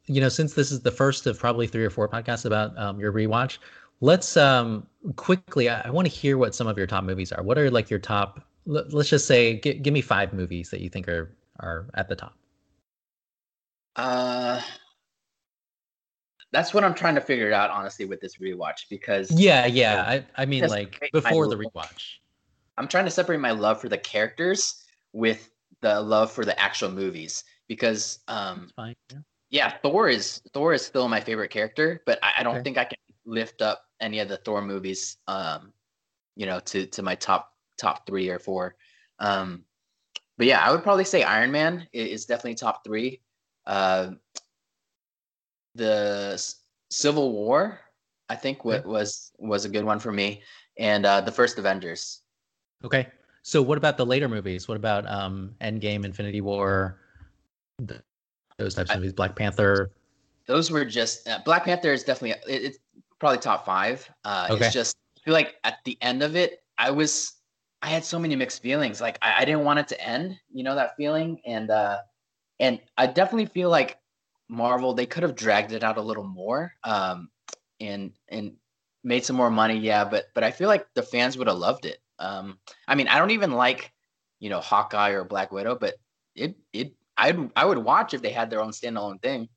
you 0.06 0.20
know, 0.20 0.28
since 0.28 0.54
this 0.54 0.72
is 0.72 0.80
the 0.80 0.90
first 0.90 1.26
of 1.26 1.38
probably 1.38 1.66
three 1.66 1.84
or 1.84 1.90
four 1.90 2.08
podcasts 2.08 2.44
about 2.44 2.76
um, 2.78 2.98
your 2.98 3.12
rewatch, 3.12 3.58
let's 4.00 4.36
um, 4.36 4.86
quickly. 5.16 5.68
I, 5.68 5.82
I 5.82 5.90
want 5.90 6.06
to 6.06 6.12
hear 6.12 6.38
what 6.38 6.54
some 6.54 6.66
of 6.66 6.76
your 6.76 6.86
top 6.86 7.04
movies 7.04 7.32
are. 7.32 7.42
What 7.42 7.58
are 7.58 7.70
like 7.70 7.90
your 7.90 7.98
top? 7.98 8.46
Let, 8.64 8.94
us 8.94 9.08
just 9.08 9.26
say, 9.26 9.58
g- 9.58 9.74
give 9.74 9.92
me 9.92 10.00
five 10.00 10.32
movies 10.32 10.70
that 10.70 10.80
you 10.80 10.88
think 10.88 11.08
are 11.08 11.34
are 11.60 11.86
at 11.94 12.08
the 12.08 12.16
top. 12.16 12.34
Uh, 13.96 14.60
that's 16.52 16.72
what 16.72 16.84
I'm 16.84 16.94
trying 16.94 17.14
to 17.14 17.20
figure 17.20 17.52
out 17.52 17.70
honestly 17.70 18.04
with 18.04 18.20
this 18.20 18.36
rewatch 18.36 18.88
because 18.88 19.30
yeah, 19.30 19.66
yeah. 19.66 20.04
I 20.06 20.24
I 20.36 20.46
mean 20.46 20.66
like 20.68 21.08
before 21.12 21.48
the 21.48 21.56
rewatch. 21.56 22.18
I'm 22.78 22.88
trying 22.88 23.04
to 23.04 23.10
separate 23.10 23.40
my 23.40 23.50
love 23.50 23.80
for 23.80 23.88
the 23.88 23.98
characters 23.98 24.84
with 25.12 25.50
the 25.80 26.00
love 26.00 26.30
for 26.30 26.44
the 26.44 26.58
actual 26.60 26.90
movies 26.90 27.44
because 27.68 28.20
um 28.28 28.68
fine, 28.76 28.94
yeah. 29.10 29.18
yeah. 29.50 29.74
Thor 29.82 30.08
is 30.08 30.42
Thor 30.52 30.74
is 30.74 30.84
still 30.84 31.08
my 31.08 31.20
favorite 31.20 31.50
character, 31.50 32.02
but 32.06 32.18
I, 32.22 32.32
I 32.38 32.42
don't 32.42 32.56
okay. 32.56 32.64
think 32.64 32.78
I 32.78 32.84
can 32.84 32.98
lift 33.24 33.62
up 33.62 33.82
any 34.00 34.18
of 34.20 34.28
the 34.28 34.36
Thor 34.36 34.62
movies 34.62 35.16
um 35.26 35.72
you 36.36 36.46
know 36.46 36.60
to 36.60 36.86
to 36.86 37.02
my 37.02 37.14
top 37.14 37.51
top 37.82 38.06
three 38.06 38.29
or 38.31 38.38
four. 38.38 38.76
Um 39.19 39.64
but 40.38 40.46
yeah, 40.46 40.67
I 40.67 40.73
would 40.73 40.82
probably 40.82 41.05
say 41.05 41.23
Iron 41.23 41.52
Man 41.52 41.87
is 41.93 42.25
definitely 42.26 42.55
top 42.55 42.84
three. 42.84 43.20
Uh, 43.67 44.12
the 45.75 46.43
Civil 46.90 47.32
War, 47.32 47.81
I 48.29 48.37
think, 48.37 48.64
what 48.64 48.84
was 48.84 49.32
was 49.38 49.64
a 49.64 49.69
good 49.69 49.84
one 49.84 49.99
for 49.99 50.11
me, 50.11 50.43
and 50.79 51.06
uh, 51.06 51.20
the 51.20 51.32
first 51.32 51.58
Avengers. 51.58 52.23
Okay. 52.84 53.08
So 53.43 53.61
what 53.61 53.79
about 53.79 53.96
the 53.96 54.06
later 54.06 54.29
movies? 54.29 54.69
What 54.69 54.76
about 54.76 55.08
um 55.08 55.55
Endgame, 55.61 56.05
Infinity 56.05 56.41
War, 56.41 56.98
the, 57.79 58.03
those 58.56 58.74
types 58.74 58.91
of 58.91 58.96
movies, 58.96 59.12
Black 59.12 59.36
Panther? 59.36 59.93
Those 60.46 60.70
were 60.70 60.84
just 60.84 61.29
uh, 61.29 61.41
Black 61.44 61.65
Panther 61.65 61.93
is 61.93 62.05
definitely 62.05 62.43
it, 62.53 62.65
it's 62.65 62.79
probably 63.19 63.39
top 63.39 63.65
five. 63.65 64.08
Uh, 64.24 64.48
okay. 64.51 64.67
It's 64.67 64.74
just 64.74 64.96
I 65.19 65.20
feel 65.24 65.34
like 65.34 65.56
at 65.65 65.77
the 65.84 65.96
end 66.01 66.22
of 66.22 66.36
it, 66.36 66.62
I 66.79 66.91
was 66.91 67.34
I 67.82 67.89
had 67.89 68.05
so 68.05 68.19
many 68.19 68.36
mixed 68.36 68.62
feelings. 68.62 69.01
Like 69.01 69.19
I, 69.20 69.43
I 69.43 69.44
didn't 69.44 69.65
want 69.65 69.81
it 69.81 69.89
to 69.89 70.01
end, 70.01 70.39
you 70.53 70.62
know 70.62 70.77
that 70.77 70.96
feeling, 70.96 71.41
and 71.44 71.70
uh, 71.70 71.98
and 72.60 72.81
I 72.96 73.06
definitely 73.08 73.46
feel 73.46 73.70
like 73.70 73.98
Marvel 74.48 74.94
they 74.94 75.06
could 75.06 75.24
have 75.24 75.34
dragged 75.34 75.72
it 75.72 75.82
out 75.82 75.98
a 75.98 76.03
little 76.03 76.24
more, 76.24 76.72
um, 76.84 77.29
and 77.81 78.12
and 78.29 78.53
made 79.03 79.24
some 79.24 79.36
more 79.36 79.51
money, 79.51 79.79
yeah. 79.79 80.05
But 80.05 80.27
but 80.34 80.44
I 80.44 80.53
feel 80.53 80.69
like 80.69 80.86
the 80.94 81.03
fans 81.03 81.36
would 81.36 81.48
have 81.48 81.58
loved 81.58 81.84
it. 81.84 81.98
Um, 82.19 82.58
I 82.86 82.94
mean, 82.94 83.08
I 83.08 83.19
don't 83.19 83.32
even 83.32 83.53
like, 83.53 83.93
you 84.39 84.48
know, 84.48 84.60
Hawkeye 84.60 85.10
or 85.10 85.24
Black 85.24 85.51
Widow, 85.51 85.77
but 85.77 85.94
it 86.36 86.56
it 86.72 86.94
I'd 87.17 87.51
I 87.56 87.65
would 87.65 87.79
watch 87.79 88.15
if 88.15 88.22
they 88.22 88.31
had 88.31 88.48
their 88.48 88.60
own 88.60 88.70
standalone 88.70 89.20
thing. 89.20 89.48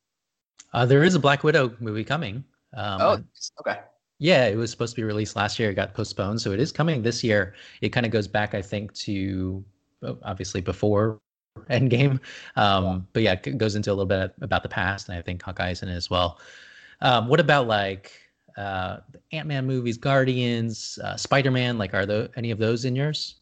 Uh, 0.74 0.86
there 0.86 1.03
is 1.03 1.15
a 1.15 1.20
Black 1.20 1.44
Widow 1.44 1.75
movie 1.79 2.03
coming. 2.03 2.44
Um, 2.75 3.01
oh, 3.01 3.24
okay. 3.62 3.79
Yeah, 4.19 4.48
it 4.48 4.55
was 4.55 4.72
supposed 4.72 4.95
to 4.95 5.01
be 5.01 5.03
released 5.03 5.36
last 5.36 5.60
year. 5.60 5.72
It 5.72 5.75
got 5.75 5.93
postponed, 5.93 6.39
so 6.39 6.51
it 6.51 6.60
is 6.60 6.72
coming 6.72 7.01
this 7.01 7.24
year. 7.24 7.53
It 7.81 7.89
kind 7.89 8.05
of 8.05 8.12
goes 8.12 8.27
back, 8.27 8.53
I 8.53 8.62
think, 8.62 8.93
to 8.93 9.63
obviously 10.24 10.62
before 10.62 11.19
Endgame. 11.69 12.19
Um, 12.55 12.84
yeah. 12.84 13.00
But 13.13 13.24
yeah, 13.24 13.39
it 13.43 13.57
goes 13.57 13.75
into 13.75 13.91
a 13.91 13.93
little 13.93 14.05
bit 14.05 14.34
about 14.41 14.63
the 14.63 14.69
past, 14.69 15.10
and 15.10 15.17
I 15.17 15.22
think 15.22 15.41
Hawkeye's 15.41 15.84
in 15.84 15.89
it 15.89 15.95
as 15.95 16.10
well. 16.10 16.39
Um, 17.01 17.27
what 17.27 17.39
about 17.39 17.67
like 17.67 18.12
uh, 18.57 18.98
Ant 19.31 19.48
Man 19.48 19.65
movies, 19.65 19.98
Guardians, 19.98 20.98
uh, 21.03 21.17
Spider 21.17 21.51
Man? 21.51 21.77
Like, 21.77 21.93
are 21.93 22.05
there 22.05 22.29
any 22.38 22.51
of 22.51 22.57
those 22.57 22.86
in 22.86 22.95
yours? 22.95 23.36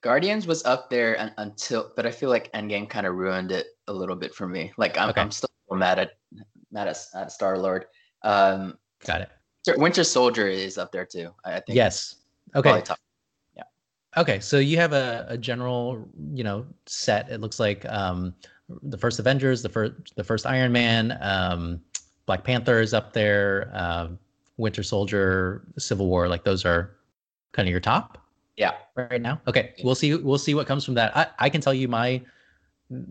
Guardians 0.00 0.46
was 0.46 0.64
up 0.64 0.90
there 0.90 1.18
un- 1.18 1.32
until, 1.38 1.92
but 1.96 2.06
I 2.06 2.10
feel 2.10 2.28
like 2.28 2.52
Endgame 2.52 2.88
kind 2.88 3.06
of 3.06 3.14
ruined 3.14 3.50
it 3.50 3.68
a 3.88 3.92
little 3.92 4.14
bit 4.14 4.34
for 4.34 4.46
me. 4.46 4.72
Like, 4.76 4.96
I'm, 4.96 5.10
okay. 5.10 5.20
I'm 5.20 5.30
still 5.30 5.48
mad 5.72 5.98
at 5.98 6.12
mad 6.70 6.86
at, 6.88 6.98
at 7.14 7.32
Star 7.32 7.58
Lord. 7.58 7.86
Um, 8.22 8.78
Got 9.04 9.22
it. 9.22 9.30
Winter 9.76 10.04
Soldier 10.04 10.46
is 10.46 10.78
up 10.78 10.92
there 10.92 11.04
too. 11.04 11.30
I 11.44 11.60
think. 11.60 11.76
Yes. 11.76 12.16
Okay. 12.54 12.82
Yeah. 13.56 13.62
Okay, 14.16 14.40
so 14.40 14.58
you 14.58 14.76
have 14.78 14.92
a, 14.92 15.26
a 15.28 15.38
general, 15.38 16.08
you 16.32 16.44
know, 16.44 16.66
set. 16.86 17.30
It 17.30 17.40
looks 17.40 17.60
like 17.60 17.84
um, 17.86 18.34
the 18.82 18.96
first 18.96 19.18
Avengers, 19.18 19.62
the 19.62 19.68
first 19.68 20.16
the 20.16 20.24
first 20.24 20.46
Iron 20.46 20.72
Man, 20.72 21.18
um, 21.20 21.80
Black 22.26 22.44
Panther 22.44 22.80
is 22.80 22.94
up 22.94 23.12
there. 23.12 23.70
Uh, 23.74 24.08
Winter 24.56 24.82
Soldier, 24.82 25.62
Civil 25.78 26.08
War, 26.08 26.28
like 26.28 26.44
those 26.44 26.64
are 26.64 26.96
kind 27.52 27.68
of 27.68 27.70
your 27.70 27.80
top. 27.80 28.18
Yeah. 28.56 28.72
Right 28.96 29.22
now. 29.22 29.40
Okay. 29.46 29.72
We'll 29.84 29.94
see. 29.94 30.16
We'll 30.16 30.36
see 30.36 30.54
what 30.54 30.66
comes 30.66 30.84
from 30.84 30.94
that. 30.94 31.16
I, 31.16 31.28
I 31.38 31.48
can 31.48 31.60
tell 31.60 31.72
you 31.72 31.86
my 31.86 32.20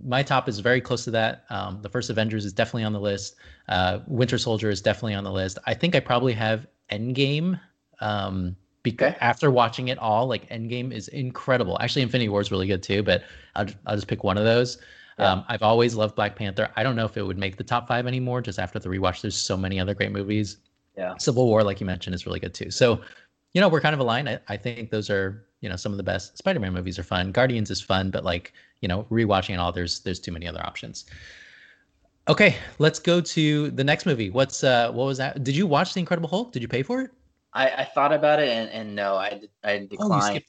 my 0.03 0.23
top 0.23 0.49
is 0.49 0.59
very 0.59 0.81
close 0.81 1.03
to 1.03 1.11
that. 1.11 1.45
Um, 1.49 1.81
the 1.81 1.89
first 1.89 2.09
Avengers 2.09 2.45
is 2.45 2.53
definitely 2.53 2.83
on 2.83 2.93
the 2.93 2.99
list. 2.99 3.35
Uh, 3.67 3.99
Winter 4.07 4.37
Soldier 4.37 4.69
is 4.69 4.81
definitely 4.81 5.13
on 5.13 5.23
the 5.23 5.31
list. 5.31 5.59
I 5.65 5.73
think 5.73 5.95
I 5.95 5.99
probably 5.99 6.33
have 6.33 6.65
Endgame. 6.91 7.59
Um, 7.99 8.55
because 8.83 9.13
okay. 9.13 9.17
after 9.19 9.51
watching 9.51 9.89
it 9.89 9.97
all, 9.97 10.27
like 10.27 10.49
Endgame 10.49 10.93
is 10.93 11.09
incredible. 11.09 11.77
Actually, 11.81 12.03
Infinity 12.03 12.29
War 12.29 12.41
is 12.41 12.51
really 12.51 12.67
good 12.67 12.81
too, 12.81 13.03
but 13.03 13.23
I'll, 13.55 13.67
I'll 13.85 13.95
just 13.95 14.07
pick 14.07 14.23
one 14.23 14.37
of 14.37 14.45
those. 14.45 14.77
Yeah. 15.19 15.31
Um, 15.31 15.45
I've 15.47 15.63
always 15.63 15.95
loved 15.95 16.15
Black 16.15 16.35
Panther. 16.35 16.69
I 16.75 16.83
don't 16.83 16.95
know 16.95 17.05
if 17.05 17.17
it 17.17 17.23
would 17.23 17.37
make 17.37 17.57
the 17.57 17.63
top 17.63 17.87
five 17.87 18.07
anymore. 18.07 18.41
Just 18.41 18.59
after 18.59 18.79
the 18.79 18.87
rewatch, 18.87 19.21
there's 19.21 19.35
so 19.35 19.57
many 19.57 19.79
other 19.79 19.93
great 19.93 20.11
movies. 20.11 20.57
Yeah, 20.95 21.15
Civil 21.17 21.45
War, 21.45 21.63
like 21.63 21.79
you 21.79 21.85
mentioned, 21.85 22.15
is 22.15 22.25
really 22.25 22.39
good 22.39 22.53
too. 22.53 22.71
So, 22.71 23.01
you 23.53 23.61
know, 23.61 23.67
we're 23.67 23.81
kind 23.81 23.93
of 23.93 23.99
aligned. 23.99 24.29
I, 24.29 24.39
I 24.47 24.57
think 24.57 24.89
those 24.89 25.09
are 25.09 25.45
you 25.61 25.69
know 25.69 25.75
some 25.75 25.91
of 25.91 25.97
the 25.97 26.03
best. 26.03 26.37
Spider-Man 26.37 26.73
movies 26.73 26.97
are 26.99 27.03
fun. 27.03 27.31
Guardians 27.31 27.71
is 27.71 27.81
fun, 27.81 28.09
but 28.09 28.23
like 28.23 28.53
you 28.81 28.87
know, 28.87 29.03
rewatching 29.11 29.53
it 29.53 29.59
all, 29.59 29.71
there's 29.71 29.99
there's 29.99 30.19
too 30.19 30.31
many 30.31 30.47
other 30.47 30.63
options. 30.65 31.05
Okay, 32.27 32.57
let's 32.79 32.99
go 32.99 33.21
to 33.21 33.71
the 33.71 33.83
next 33.83 34.05
movie. 34.05 34.29
What's 34.29 34.63
uh 34.63 34.91
what 34.91 35.05
was 35.05 35.17
that? 35.17 35.43
Did 35.43 35.55
you 35.55 35.65
watch 35.65 35.93
The 35.93 35.99
Incredible 35.99 36.29
Hulk? 36.29 36.51
Did 36.51 36.61
you 36.61 36.67
pay 36.67 36.83
for 36.83 37.01
it? 37.01 37.11
I, 37.53 37.69
I 37.69 37.83
thought 37.85 38.13
about 38.13 38.39
it 38.39 38.49
and, 38.49 38.69
and 38.69 38.95
no, 38.95 39.15
I 39.15 39.41
I 39.63 39.87
declined. 39.89 40.43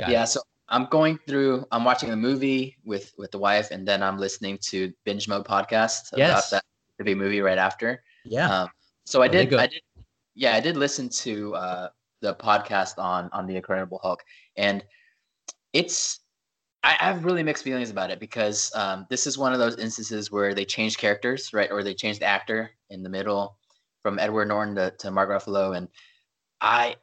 Oh, 0.00 0.10
yeah, 0.10 0.22
it. 0.22 0.26
so 0.28 0.40
I'm 0.68 0.86
going 0.86 1.18
through. 1.26 1.66
I'm 1.72 1.84
watching 1.84 2.10
the 2.10 2.16
movie 2.16 2.76
with 2.84 3.12
with 3.16 3.30
the 3.30 3.38
wife, 3.38 3.70
and 3.70 3.88
then 3.88 4.02
I'm 4.02 4.18
listening 4.18 4.58
to 4.62 4.92
Binge 5.04 5.26
Mode 5.26 5.46
podcast 5.46 6.10
yes. 6.14 6.52
about 6.52 6.62
that 6.98 7.16
movie 7.16 7.40
right 7.40 7.58
after. 7.58 8.02
Yeah. 8.24 8.62
Um, 8.62 8.68
so 9.04 9.22
I 9.22 9.28
did. 9.28 9.52
I 9.54 9.66
did. 9.66 9.80
Yeah, 10.34 10.54
I 10.54 10.60
did 10.60 10.76
listen 10.76 11.08
to 11.08 11.54
uh, 11.54 11.88
the 12.20 12.34
podcast 12.34 12.98
on 12.98 13.30
on 13.32 13.46
the 13.46 13.56
Incredible 13.56 13.98
Hulk, 14.02 14.22
and 14.56 14.84
it's 15.72 16.20
I, 16.88 17.04
have 17.04 17.24
really 17.24 17.42
mixed 17.42 17.64
feelings 17.64 17.90
about 17.90 18.10
it 18.10 18.18
because 18.18 18.72
um, 18.74 19.06
this 19.10 19.26
is 19.26 19.36
one 19.36 19.52
of 19.52 19.58
those 19.58 19.76
instances 19.76 20.30
where 20.30 20.54
they 20.54 20.64
change 20.64 20.96
characters, 20.96 21.52
right? 21.52 21.70
Or 21.70 21.82
they 21.82 21.94
change 21.94 22.18
the 22.18 22.24
actor 22.24 22.70
in 22.88 23.02
the 23.02 23.10
middle 23.10 23.56
from 24.02 24.18
Edward 24.18 24.46
Norton 24.46 24.74
to, 24.76 24.90
to 24.98 25.10
Mark 25.10 25.28
Ruffalo. 25.28 25.76
And 25.76 25.88
I 26.60 26.96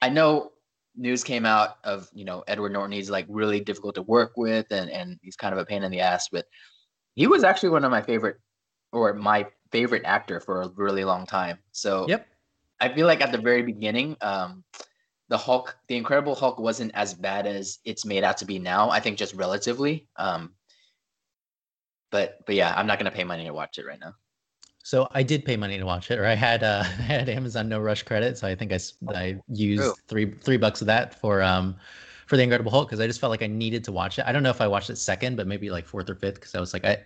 I 0.00 0.08
know 0.08 0.52
news 0.96 1.22
came 1.22 1.44
out 1.44 1.76
of, 1.84 2.08
you 2.14 2.24
know, 2.24 2.44
Edward 2.48 2.72
Norton, 2.72 2.92
he's 2.92 3.10
like 3.10 3.26
really 3.28 3.60
difficult 3.60 3.96
to 3.96 4.02
work 4.02 4.32
with 4.36 4.70
and, 4.70 4.90
and 4.90 5.18
he's 5.22 5.36
kind 5.36 5.52
of 5.52 5.58
a 5.58 5.66
pain 5.66 5.82
in 5.82 5.90
the 5.90 6.00
ass, 6.00 6.28
but 6.30 6.46
he 7.14 7.26
was 7.26 7.44
actually 7.44 7.70
one 7.70 7.84
of 7.84 7.90
my 7.90 8.00
favorite 8.00 8.36
or 8.92 9.12
my 9.12 9.46
favorite 9.70 10.02
actor 10.04 10.40
for 10.40 10.62
a 10.62 10.68
really 10.76 11.04
long 11.04 11.26
time. 11.26 11.58
So 11.72 12.06
yep. 12.08 12.26
I 12.80 12.88
feel 12.88 13.06
like 13.06 13.20
at 13.20 13.32
the 13.32 13.38
very 13.38 13.62
beginning, 13.62 14.16
um, 14.20 14.64
the 15.34 15.38
Hulk, 15.38 15.76
the 15.88 15.96
Incredible 15.96 16.36
Hulk, 16.36 16.60
wasn't 16.60 16.92
as 16.94 17.12
bad 17.12 17.44
as 17.44 17.80
it's 17.84 18.04
made 18.04 18.22
out 18.22 18.36
to 18.36 18.44
be 18.44 18.60
now. 18.60 18.88
I 18.88 19.00
think 19.00 19.18
just 19.18 19.34
relatively. 19.34 20.06
Um, 20.14 20.52
but 22.12 22.46
but 22.46 22.54
yeah, 22.54 22.72
I'm 22.76 22.86
not 22.86 22.98
gonna 22.98 23.10
pay 23.10 23.24
money 23.24 23.44
to 23.44 23.52
watch 23.52 23.78
it 23.78 23.84
right 23.84 23.98
now. 23.98 24.14
So 24.84 25.08
I 25.10 25.24
did 25.24 25.44
pay 25.44 25.56
money 25.56 25.76
to 25.76 25.84
watch 25.84 26.12
it, 26.12 26.20
or 26.20 26.24
I 26.24 26.34
had 26.34 26.62
uh, 26.62 26.84
I 27.00 27.02
had 27.02 27.28
Amazon 27.28 27.68
No 27.68 27.80
Rush 27.80 28.04
credit, 28.04 28.38
so 28.38 28.46
I 28.46 28.54
think 28.54 28.72
I 28.72 28.78
I 29.12 29.40
used 29.48 29.82
True. 29.82 29.94
three 30.06 30.30
three 30.30 30.56
bucks 30.56 30.80
of 30.80 30.86
that 30.86 31.20
for 31.20 31.42
um 31.42 31.74
for 32.28 32.36
the 32.36 32.44
Incredible 32.44 32.70
Hulk 32.70 32.86
because 32.86 33.00
I 33.00 33.08
just 33.08 33.18
felt 33.20 33.32
like 33.32 33.42
I 33.42 33.48
needed 33.48 33.82
to 33.84 33.92
watch 33.92 34.20
it. 34.20 34.26
I 34.28 34.30
don't 34.30 34.44
know 34.44 34.50
if 34.50 34.60
I 34.60 34.68
watched 34.68 34.88
it 34.88 34.98
second, 34.98 35.36
but 35.36 35.48
maybe 35.48 35.68
like 35.68 35.84
fourth 35.84 36.08
or 36.08 36.14
fifth 36.14 36.36
because 36.36 36.54
I 36.54 36.60
was 36.60 36.72
like 36.72 36.84
I 36.84 36.98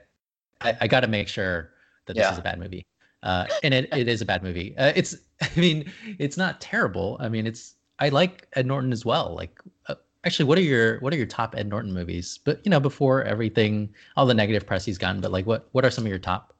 I, 0.60 0.76
I 0.82 0.86
got 0.86 1.00
to 1.00 1.08
make 1.08 1.28
sure 1.28 1.70
that 2.04 2.12
this 2.12 2.24
yeah. 2.24 2.32
is 2.32 2.38
a 2.38 2.42
bad 2.42 2.58
movie. 2.58 2.84
Uh, 3.22 3.46
and 3.62 3.72
it, 3.72 3.88
it 3.96 4.06
is 4.06 4.20
a 4.20 4.26
bad 4.26 4.42
movie. 4.42 4.76
Uh, 4.76 4.92
it's 4.94 5.16
I 5.40 5.48
mean 5.58 5.90
it's 6.18 6.36
not 6.36 6.60
terrible. 6.60 7.16
I 7.20 7.30
mean 7.30 7.46
it's 7.46 7.76
I 7.98 8.08
like 8.08 8.46
Ed 8.54 8.66
Norton 8.66 8.92
as 8.92 9.04
well. 9.04 9.34
Like, 9.34 9.60
uh, 9.86 9.96
actually, 10.24 10.46
what 10.46 10.58
are 10.58 10.62
your 10.62 11.00
what 11.00 11.12
are 11.12 11.16
your 11.16 11.26
top 11.26 11.54
Ed 11.56 11.68
Norton 11.68 11.92
movies? 11.92 12.38
But 12.44 12.60
you 12.64 12.70
know, 12.70 12.80
before 12.80 13.24
everything, 13.24 13.92
all 14.16 14.26
the 14.26 14.34
negative 14.34 14.66
press 14.66 14.84
he's 14.84 14.98
gotten. 14.98 15.20
But 15.20 15.32
like, 15.32 15.46
what 15.46 15.68
what 15.72 15.84
are 15.84 15.90
some 15.90 16.04
of 16.04 16.10
your 16.10 16.18
top? 16.18 16.54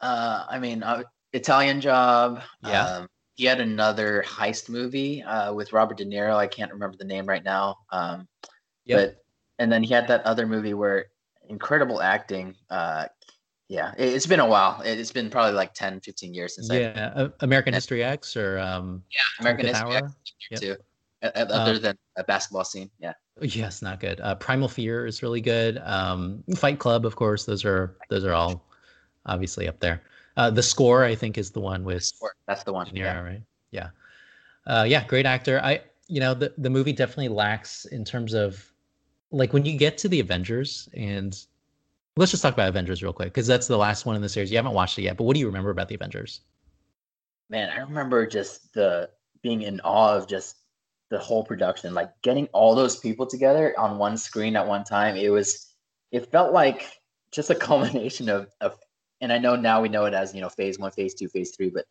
Uh, 0.00 0.44
I 0.48 0.58
mean, 0.58 0.82
uh, 0.82 1.02
Italian 1.32 1.80
Job. 1.80 2.42
Yeah. 2.62 2.86
Um, 2.86 3.08
he 3.36 3.44
had 3.44 3.60
another 3.60 4.22
heist 4.26 4.68
movie 4.68 5.22
uh, 5.22 5.52
with 5.52 5.72
Robert 5.72 5.96
De 5.96 6.04
Niro. 6.04 6.36
I 6.36 6.46
can't 6.46 6.72
remember 6.72 6.96
the 6.96 7.04
name 7.04 7.26
right 7.26 7.42
now. 7.42 7.78
Um, 7.90 8.28
yep. 8.84 8.98
But 8.98 9.24
and 9.58 9.72
then 9.72 9.82
he 9.82 9.92
had 9.92 10.06
that 10.08 10.22
other 10.24 10.46
movie 10.46 10.74
where 10.74 11.06
incredible 11.48 12.00
acting. 12.00 12.54
Uh, 12.70 13.06
yeah, 13.74 13.92
it, 13.98 14.12
has 14.12 14.26
been 14.26 14.40
a 14.40 14.46
while. 14.46 14.80
It's 14.84 15.10
been 15.10 15.28
probably 15.28 15.52
like 15.52 15.74
10, 15.74 16.00
15 16.00 16.32
years 16.32 16.54
since. 16.54 16.70
Yeah, 16.70 17.12
I, 17.16 17.44
American 17.44 17.74
History 17.74 18.04
X 18.04 18.36
or 18.36 18.58
um, 18.58 19.02
yeah, 19.10 19.20
American 19.40 19.66
History 19.66 19.96
X 19.96 20.12
yep. 20.50 20.60
too. 20.60 20.76
Other 21.22 21.72
uh, 21.72 21.78
than 21.78 21.98
a 22.16 22.24
basketball 22.24 22.64
scene, 22.64 22.90
yeah. 23.00 23.14
Yes, 23.40 23.82
not 23.82 23.98
good. 23.98 24.20
Uh, 24.20 24.36
Primal 24.36 24.68
Fear 24.68 25.06
is 25.06 25.22
really 25.22 25.40
good. 25.40 25.78
Um, 25.78 26.44
Fight 26.54 26.78
Club, 26.78 27.04
of 27.04 27.16
course. 27.16 27.46
Those 27.46 27.64
are 27.64 27.96
those 28.10 28.24
are 28.24 28.32
all 28.32 28.64
obviously 29.26 29.66
up 29.66 29.80
there. 29.80 30.02
Uh, 30.36 30.50
the 30.50 30.62
score, 30.62 31.02
I 31.02 31.14
think, 31.14 31.36
is 31.36 31.50
the 31.50 31.60
one 31.60 31.82
with. 31.82 32.12
That's 32.46 32.62
the 32.62 32.72
one. 32.72 32.86
Niro, 32.88 32.96
yeah. 32.96 33.20
Right. 33.20 33.42
Yeah. 33.72 33.88
Uh, 34.66 34.84
yeah, 34.86 35.04
great 35.06 35.26
actor. 35.26 35.60
I, 35.64 35.80
you 36.06 36.20
know, 36.20 36.34
the 36.34 36.52
the 36.58 36.70
movie 36.70 36.92
definitely 36.92 37.28
lacks 37.28 37.86
in 37.86 38.04
terms 38.04 38.34
of, 38.34 38.72
like, 39.32 39.52
when 39.52 39.64
you 39.64 39.76
get 39.76 39.98
to 39.98 40.08
the 40.08 40.20
Avengers 40.20 40.88
and 40.94 41.44
Let's 42.16 42.30
just 42.30 42.42
talk 42.42 42.54
about 42.54 42.68
Avengers 42.68 43.02
real 43.02 43.12
quick 43.12 43.28
because 43.28 43.46
that's 43.46 43.66
the 43.66 43.76
last 43.76 44.06
one 44.06 44.14
in 44.14 44.22
the 44.22 44.28
series. 44.28 44.50
You 44.50 44.56
haven't 44.56 44.74
watched 44.74 44.98
it 44.98 45.02
yet, 45.02 45.16
but 45.16 45.24
what 45.24 45.34
do 45.34 45.40
you 45.40 45.46
remember 45.46 45.70
about 45.70 45.88
the 45.88 45.96
Avengers? 45.96 46.42
Man, 47.50 47.70
I 47.70 47.80
remember 47.80 48.24
just 48.26 48.72
the 48.72 49.10
being 49.42 49.62
in 49.62 49.80
awe 49.80 50.16
of 50.16 50.28
just 50.28 50.56
the 51.10 51.18
whole 51.18 51.42
production, 51.42 51.92
like 51.92 52.10
getting 52.22 52.46
all 52.52 52.74
those 52.76 52.98
people 52.98 53.26
together 53.26 53.74
on 53.76 53.98
one 53.98 54.16
screen 54.16 54.54
at 54.54 54.66
one 54.66 54.84
time. 54.84 55.16
It 55.16 55.30
was, 55.30 55.74
it 56.12 56.30
felt 56.30 56.52
like 56.52 56.88
just 57.32 57.50
a 57.50 57.54
culmination 57.68 58.28
of, 58.28 58.48
of 58.60 58.78
and 59.20 59.32
I 59.32 59.38
know 59.38 59.56
now 59.56 59.80
we 59.80 59.88
know 59.88 60.04
it 60.04 60.14
as 60.14 60.34
you 60.34 60.40
know 60.40 60.48
phase 60.48 60.78
one, 60.78 60.92
phase 60.92 61.14
two, 61.14 61.28
phase 61.28 61.54
three, 61.56 61.70
but 61.70 61.86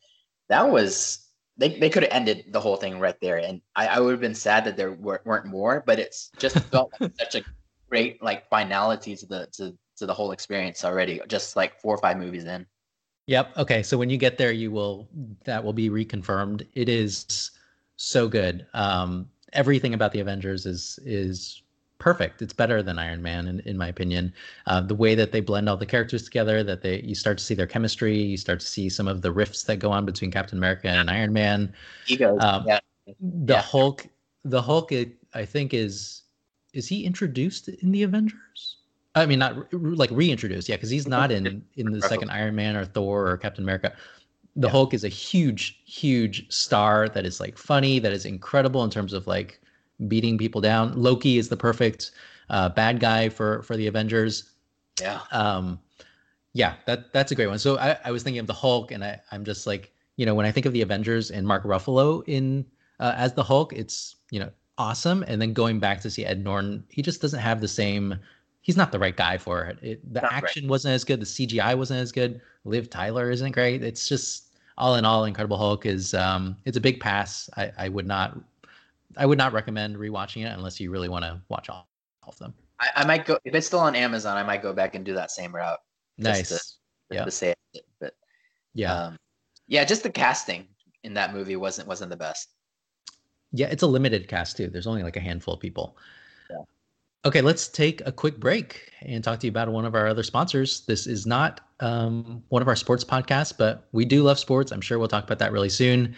that 0.48 0.70
was 0.70 1.27
they, 1.58 1.80
they 1.80 1.89
could 1.89 2.03
have 2.03 2.12
ended 2.13 2.46
the 2.50 2.60
whole 2.62 2.77
thing 2.77 3.00
right 3.00 3.20
there, 3.22 3.38
and 3.38 3.62
I, 3.75 3.88
I 3.88 4.00
would 4.00 4.12
have 4.12 4.22
been 4.22 4.36
sad 4.36 4.65
that 4.65 4.77
there 4.77 4.94
weren't 4.94 5.46
more, 5.46 5.84
but 5.86 6.00
it's 6.00 6.32
just 6.38 6.58
felt 6.72 6.94
like 7.00 7.12
such 7.20 7.36
a 7.36 7.44
great 7.89 8.24
like 8.24 8.50
finality 8.50 9.15
to 9.18 9.25
the 9.25 9.48
to 9.53 9.77
to 10.03 10.07
the 10.07 10.13
whole 10.13 10.31
experience 10.31 10.83
already, 10.83 11.22
just 11.27 11.55
like 11.55 11.79
four 11.79 11.95
or 11.95 11.98
five 11.98 12.17
movies 12.17 12.43
in. 12.43 12.65
Yep. 13.27 13.57
Okay. 13.57 13.81
So 13.83 13.98
when 13.98 14.10
you 14.10 14.17
get 14.17 14.38
there, 14.38 14.51
you 14.51 14.69
will 14.69 15.07
that 15.45 15.63
will 15.63 15.74
be 15.74 15.89
reconfirmed. 15.89 16.67
It 16.74 16.89
is 16.89 17.51
so 17.95 18.27
good. 18.27 18.67
Um, 18.74 19.29
everything 19.53 19.93
about 19.93 20.12
the 20.12 20.19
Avengers 20.19 20.65
is 20.65 21.00
is 21.05 21.62
perfect. 22.00 22.41
It's 22.41 22.51
better 22.51 22.83
than 22.83 23.00
Iron 23.00 23.22
Man, 23.22 23.48
in, 23.48 23.62
in 23.62 23.77
my 23.77 23.88
opinion. 23.88 24.33
Uh, 24.67 24.81
the 24.81 24.95
way 24.95 25.15
that 25.15 25.31
they 25.31 25.39
blend 25.39 25.69
all 25.69 25.77
the 25.77 25.86
characters 25.86 26.24
together, 26.25 26.63
that 26.63 26.81
they 26.81 27.00
you 27.00 27.15
start 27.15 27.38
to 27.38 27.43
see 27.43 27.53
their 27.53 27.67
chemistry, 27.67 28.17
you 28.17 28.36
start 28.36 28.60
to 28.60 28.67
see 28.67 28.89
some 28.89 29.07
of 29.07 29.22
the 29.22 29.31
rifts 29.31 29.63
that 29.63 29.77
go 29.77 29.89
on 29.89 30.05
between 30.05 30.29
Captain 30.29 30.57
America 30.57 30.89
and 30.89 31.10
Iron 31.10 31.31
Man. 31.31 31.74
Ego. 32.07 32.38
Um, 32.39 32.65
yeah. 32.67 32.79
The 33.07 33.53
yeah. 33.53 33.62
Hulk. 33.62 34.05
The 34.43 34.62
Hulk. 34.62 34.91
It, 34.91 35.15
I 35.33 35.45
think 35.45 35.74
is 35.74 36.24
is 36.74 36.88
he 36.88 37.05
introduced 37.05 37.69
in 37.69 37.91
the 37.91 38.03
Avengers? 38.03 38.77
I 39.15 39.25
mean, 39.25 39.39
not 39.39 39.72
like 39.72 40.10
reintroduced, 40.12 40.67
yeah, 40.67 40.75
because 40.75 40.89
he's 40.89 41.08
not 41.08 41.32
in 41.38 41.63
in 41.75 41.91
the 41.91 42.01
second 42.01 42.29
Iron 42.29 42.55
Man 42.55 42.75
or 42.75 42.86
Thor 42.86 43.27
or 43.27 43.38
Captain 43.38 43.63
America. 43.63 43.93
The 44.55 44.67
yeah. 44.67 44.72
Hulk 44.72 44.93
is 44.93 45.03
a 45.03 45.10
huge, 45.10 45.82
huge 45.86 46.51
star 46.53 47.10
that 47.10 47.25
is 47.25 47.39
like 47.39 47.58
funny, 47.58 48.00
that 48.00 48.12
is 48.12 48.25
incredible 48.25 48.84
in 48.84 48.89
terms 48.89 49.13
of 49.13 49.25
like 49.25 49.60
beating 50.08 50.38
people 50.38 50.62
down. 50.62 50.93
Loki 50.96 51.38
is 51.38 51.50
the 51.50 51.58
perfect 51.58 52.12
uh, 52.50 52.70
bad 52.70 53.00
guy 53.00 53.29
for 53.29 53.63
for 53.63 53.75
the 53.77 53.88
Avengers. 53.88 54.51
Yeah. 55.01 55.22
Um, 55.32 55.79
yeah, 56.53 56.75
that 56.86 57.12
that's 57.13 57.32
a 57.32 57.36
great 57.36 57.48
one. 57.48 57.60
So 57.60 57.77
I, 57.79 57.98
I 58.05 58.12
was 58.12 58.24
thinking 58.24 58.39
of 58.39 58.48
the 58.48 58.53
Hulk, 58.53 58.91
and 58.91 59.03
I 59.03 59.20
I'm 59.32 59.43
just 59.43 59.65
like 59.65 59.91
you 60.17 60.25
know 60.25 60.36
when 60.36 60.46
I 60.46 60.51
think 60.51 60.65
of 60.65 60.74
the 60.74 60.82
Avengers 60.82 61.32
and 61.32 61.48
Mark 61.48 61.63
Ruffalo 61.63 62.24
in 62.27 62.65
uh, 63.00 63.13
as 63.17 63.34
the 63.34 63.43
Hulk, 63.43 63.74
it's 63.74 64.15
you 64.29 64.39
know 64.39 64.50
awesome. 64.77 65.24
And 65.27 65.41
then 65.41 65.53
going 65.53 65.79
back 65.79 66.01
to 66.01 66.10
see 66.10 66.25
Ed 66.25 66.43
Norton, 66.43 66.84
he 66.89 67.01
just 67.01 67.22
doesn't 67.22 67.39
have 67.39 67.60
the 67.62 67.67
same 67.67 68.20
he's 68.63 68.77
not 68.77 68.91
the 68.91 68.98
right 68.98 69.15
guy 69.15 69.38
for 69.38 69.65
it. 69.65 69.77
it 69.84 70.13
the 70.13 70.22
not 70.22 70.34
action 70.34 70.63
right. 70.63 70.72
wasn't 70.72 70.93
as 70.93 71.03
good. 71.03 71.20
The 71.20 71.25
CGI 71.25 71.77
wasn't 71.77 72.00
as 72.00 72.12
good. 72.12 72.41
Liv 72.65 72.89
Tyler 72.89 73.29
isn't 73.29 73.51
great. 73.51 73.84
It's 73.84 74.10
just 74.10 74.55
all 74.77 74.96
in 74.96 75.05
all, 75.05 75.25
Incredible 75.25 75.58
Hulk 75.58 75.86
is 75.86 76.15
um, 76.15 76.58
it's 76.65 76.77
a 76.77 76.82
big 76.82 77.00
pass. 77.00 77.50
I, 77.55 77.72
I 77.77 77.89
would 77.89 78.08
not 78.08 78.39
I 79.17 79.27
would 79.27 79.38
not 79.38 79.53
recommend 79.53 79.98
rewatching 79.98 80.46
it 80.46 80.58
unless 80.58 80.79
you 80.79 80.89
really 80.89 81.10
want 81.10 81.24
to 81.25 81.39
watch 81.50 81.70
all, 81.70 81.88
all 82.24 82.29
of 82.29 82.39
them. 82.39 82.53
I, 82.79 82.89
I, 82.96 83.05
might 83.05 83.25
go 83.25 83.38
if 83.46 83.53
it's 83.53 83.67
still 83.67 83.79
on 83.79 83.96
Amazon. 83.96 84.38
I 84.38 84.43
might 84.43 84.63
go 84.63 84.74
back 84.74 84.96
and 84.96 85.05
do 85.05 85.13
that 85.13 85.29
same 85.29 85.53
route. 85.53 85.79
Nice. 86.17 86.50
To, 86.50 86.60
yeah. 87.12 87.25
To 87.25 87.32
say 87.32 87.53
it, 87.74 87.86
but 88.00 88.15
yeah, 88.74 88.93
um, 88.93 89.17
yeah. 89.67 89.84
Just 89.86 90.01
the 90.01 90.10
casting 90.10 90.67
in 91.03 91.13
that 91.13 91.34
movie 91.34 91.55
wasn't 91.55 91.88
wasn't 91.88 92.10
the 92.10 92.17
best. 92.17 92.50
Yeah, 93.51 93.67
it's 93.67 93.84
a 93.84 93.88
limited 93.88 94.27
cast 94.27 94.58
too. 94.58 94.67
There's 94.70 94.88
only 94.88 95.03
like 95.03 95.15
a 95.17 95.20
handful 95.20 95.53
of 95.53 95.60
people. 95.60 95.96
Okay, 97.25 97.39
let's 97.42 97.70
take 97.70 98.01
a 98.06 98.12
quick 98.12 98.38
break 98.38 98.92
and 99.01 99.24
talk 99.24 99.39
to 99.39 99.48
you 99.48 99.51
about 99.51 99.70
one 99.70 99.86
of 99.86 99.96
our 99.96 100.08
other 100.08 100.24
sponsors. 100.24 100.82
This 100.82 101.08
is 101.08 101.25
not 101.25 101.62
um, 101.80 102.44
one 102.50 102.62
of 102.62 102.68
our 102.68 102.75
sports 102.75 103.06
podcasts, 103.06 103.53
but 103.58 103.88
we 103.94 104.03
do 104.03 104.24
love 104.24 104.38
sports. 104.38 104.74
I'm 104.74 104.82
sure 104.82 105.00
we'll 105.00 105.08
talk 105.08 105.24
about 105.24 105.39
that 105.39 105.53
really 105.53 105.70
soon. 105.70 106.18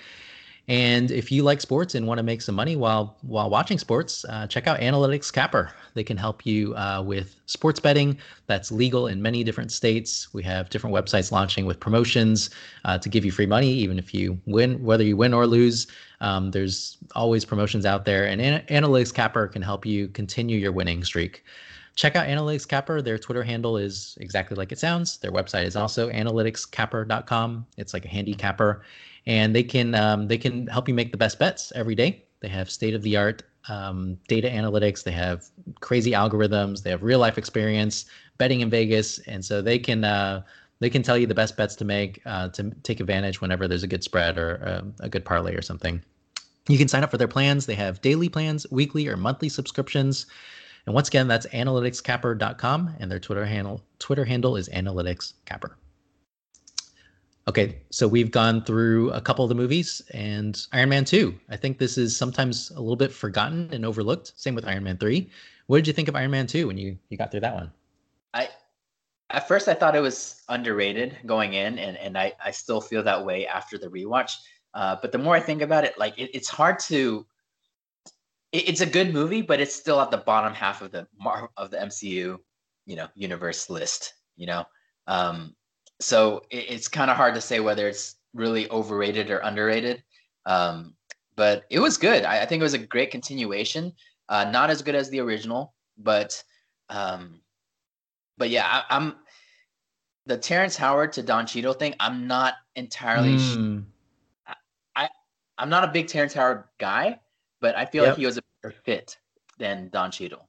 And 0.67 1.11
if 1.11 1.31
you 1.31 1.43
like 1.43 1.61
sports 1.61 1.93
and 1.93 2.07
want 2.07 2.17
to 2.17 2.23
make 2.23 2.41
some 2.41 2.55
money 2.55 2.75
while 2.75 3.19
while 3.21 3.51
watching 3.51 3.77
sports, 3.77 4.25
uh, 4.29 4.47
check 4.47 4.65
out 4.65 4.79
Analytics 4.79 5.31
Capper. 5.31 5.71
They 5.93 6.03
can 6.03 6.17
help 6.17 6.43
you 6.43 6.73
uh, 6.75 7.03
with 7.05 7.35
sports 7.45 7.79
betting. 7.79 8.17
That's 8.47 8.71
legal 8.71 9.05
in 9.05 9.21
many 9.21 9.43
different 9.43 9.71
states. 9.71 10.33
We 10.33 10.41
have 10.41 10.71
different 10.71 10.95
websites 10.95 11.31
launching 11.31 11.67
with 11.67 11.79
promotions 11.79 12.49
uh, 12.83 12.97
to 12.97 13.09
give 13.09 13.23
you 13.23 13.31
free 13.31 13.45
money, 13.45 13.71
even 13.73 13.99
if 13.99 14.11
you 14.11 14.41
win, 14.47 14.83
whether 14.83 15.03
you 15.03 15.17
win 15.17 15.35
or 15.35 15.45
lose. 15.45 15.85
Um, 16.21 16.51
there's 16.51 16.97
always 17.15 17.45
promotions 17.45 17.85
out 17.85 18.05
there, 18.05 18.25
and 18.25 18.41
An- 18.41 18.65
Analytics 18.67 19.13
Capper 19.13 19.47
can 19.47 19.61
help 19.61 19.85
you 19.85 20.07
continue 20.09 20.57
your 20.57 20.71
winning 20.71 21.03
streak. 21.03 21.43
check 21.95 22.15
out 22.15 22.27
Analytics 22.27 22.67
Capper. 22.67 23.01
Their 23.01 23.17
Twitter 23.17 23.43
handle 23.43 23.77
is 23.77 24.17
exactly 24.19 24.55
like 24.55 24.71
it 24.71 24.79
sounds. 24.79 25.17
Their 25.17 25.31
website 25.31 25.65
is 25.65 25.75
also 25.75 26.09
analyticscapper.com. 26.09 27.65
It's 27.77 27.93
like 27.93 28.05
a 28.05 28.09
handicapper, 28.09 28.83
and 29.25 29.55
they 29.55 29.63
can 29.63 29.95
um, 29.95 30.27
they 30.27 30.37
can 30.37 30.67
help 30.67 30.87
you 30.87 30.93
make 30.93 31.11
the 31.11 31.17
best 31.17 31.39
bets 31.39 31.71
every 31.75 31.95
day. 31.95 32.23
They 32.41 32.49
have 32.49 32.69
state 32.69 32.93
of 32.93 33.01
the 33.01 33.17
art 33.17 33.43
um, 33.69 34.17
data 34.27 34.49
analytics. 34.49 35.03
They 35.03 35.11
have 35.11 35.45
crazy 35.79 36.11
algorithms. 36.11 36.83
They 36.83 36.91
have 36.91 37.03
real 37.03 37.19
life 37.19 37.37
experience 37.37 38.05
betting 38.37 38.61
in 38.61 38.69
Vegas, 38.69 39.19
and 39.19 39.43
so 39.43 39.61
they 39.61 39.79
can 39.79 40.03
uh, 40.03 40.43
they 40.85 40.89
can 40.91 41.01
tell 41.01 41.17
you 41.17 41.25
the 41.25 41.33
best 41.33 41.57
bets 41.57 41.75
to 41.75 41.83
make 41.83 42.21
uh, 42.27 42.47
to 42.49 42.69
take 42.83 42.99
advantage 42.99 43.41
whenever 43.41 43.67
there's 43.67 43.81
a 43.81 43.87
good 43.87 44.03
spread 44.03 44.37
or 44.37 44.63
uh, 44.63 45.03
a 45.03 45.09
good 45.09 45.25
parlay 45.25 45.55
or 45.55 45.61
something. 45.63 45.99
You 46.67 46.77
can 46.77 46.87
sign 46.87 47.03
up 47.03 47.09
for 47.09 47.17
their 47.17 47.27
plans. 47.27 47.65
They 47.65 47.73
have 47.73 48.01
daily 48.01 48.29
plans, 48.29 48.67
weekly 48.69 49.07
or 49.07 49.17
monthly 49.17 49.49
subscriptions. 49.49 50.27
And 50.85 50.93
once 50.93 51.07
again, 51.07 51.27
that's 51.27 51.47
analyticscapper.com 51.47 52.97
and 52.99 53.09
their 53.09 53.19
Twitter 53.19 53.47
handle 53.47 53.81
Twitter 53.97 54.25
handle 54.25 54.57
is 54.57 54.69
analyticscapper. 54.69 55.71
Okay, 57.47 57.81
so 57.89 58.07
we've 58.07 58.29
gone 58.29 58.63
through 58.63 59.09
a 59.09 59.21
couple 59.21 59.43
of 59.43 59.49
the 59.49 59.55
movies 59.55 60.03
and 60.13 60.67
Iron 60.71 60.89
Man 60.89 61.03
2. 61.03 61.33
I 61.49 61.57
think 61.57 61.79
this 61.79 61.97
is 61.97 62.15
sometimes 62.15 62.69
a 62.69 62.79
little 62.79 62.95
bit 62.95 63.11
forgotten 63.11 63.71
and 63.73 63.83
overlooked. 63.83 64.33
Same 64.35 64.53
with 64.53 64.67
Iron 64.67 64.83
Man 64.83 64.99
3. 64.99 65.27
What 65.65 65.77
did 65.77 65.87
you 65.87 65.93
think 65.93 66.09
of 66.09 66.15
Iron 66.15 66.29
Man 66.29 66.45
2 66.45 66.67
when 66.67 66.77
you, 66.77 66.95
you 67.09 67.17
got 67.17 67.31
through 67.31 67.39
that 67.39 67.55
one? 67.55 67.71
I 68.35 68.49
at 69.35 69.49
first 69.49 69.67
I 69.67 69.73
thought 69.73 69.97
it 69.97 70.01
was 70.01 70.41
underrated 70.47 71.17
going 71.25 71.53
in, 71.53 71.77
and, 71.77 71.97
and 71.97 72.17
I, 72.17 72.31
I 72.43 72.51
still 72.51 72.79
feel 72.79 73.03
that 73.03 73.25
way 73.25 73.45
after 73.45 73.77
the 73.77 73.87
rewatch. 73.87 74.31
Uh, 74.73 74.95
but 75.01 75.11
the 75.11 75.17
more 75.17 75.35
I 75.35 75.41
think 75.41 75.61
about 75.61 75.83
it, 75.83 75.97
like 75.99 76.17
it, 76.17 76.31
it's 76.33 76.49
hard 76.49 76.79
to. 76.87 77.25
It, 78.53 78.69
it's 78.69 78.81
a 78.81 78.85
good 78.85 79.13
movie, 79.13 79.41
but 79.41 79.59
it's 79.59 79.75
still 79.75 79.99
at 79.99 80.09
the 80.09 80.17
bottom 80.17 80.53
half 80.53 80.81
of 80.81 80.91
the 80.91 81.05
of 81.57 81.69
the 81.69 81.77
MCU, 81.77 82.37
you 82.85 82.95
know, 82.95 83.07
universe 83.13 83.69
list. 83.69 84.13
You 84.37 84.47
know, 84.47 84.63
um, 85.07 85.53
so 85.99 86.41
it, 86.49 86.65
it's 86.69 86.87
kind 86.87 87.11
of 87.11 87.17
hard 87.17 87.35
to 87.35 87.41
say 87.41 87.59
whether 87.59 87.89
it's 87.89 88.15
really 88.33 88.69
overrated 88.71 89.31
or 89.31 89.39
underrated. 89.39 90.01
Um, 90.45 90.95
but 91.35 91.65
it 91.69 91.79
was 91.79 91.97
good. 91.97 92.23
I, 92.23 92.43
I, 92.43 92.45
think 92.45 92.61
it 92.61 92.63
was 92.63 92.73
a 92.73 92.79
great 92.79 93.11
continuation. 93.11 93.91
Uh, 94.29 94.45
not 94.45 94.69
as 94.69 94.81
good 94.81 94.95
as 94.95 95.09
the 95.09 95.19
original, 95.19 95.73
but 95.97 96.41
um, 96.89 97.41
but 98.37 98.49
yeah, 98.49 98.83
I, 98.89 98.95
am 98.95 99.15
the 100.25 100.37
Terrence 100.37 100.75
Howard 100.75 101.13
to 101.13 101.23
Don 101.23 101.45
Cheadle 101.45 101.73
thing. 101.73 101.95
I'm 101.99 102.27
not 102.27 102.55
entirely. 102.75 103.37
Mm. 103.37 103.83
Sh- 104.47 104.53
I 104.95 105.09
I'm 105.57 105.69
not 105.69 105.83
a 105.83 105.87
big 105.87 106.07
Terrence 106.07 106.33
Howard 106.33 106.63
guy, 106.77 107.19
but 107.59 107.75
I 107.75 107.85
feel 107.85 108.03
yep. 108.03 108.11
like 108.11 108.19
he 108.19 108.25
was 108.25 108.37
a 108.37 108.43
better 108.61 108.75
fit 108.83 109.17
than 109.57 109.89
Don 109.89 110.11
Cheadle. 110.11 110.47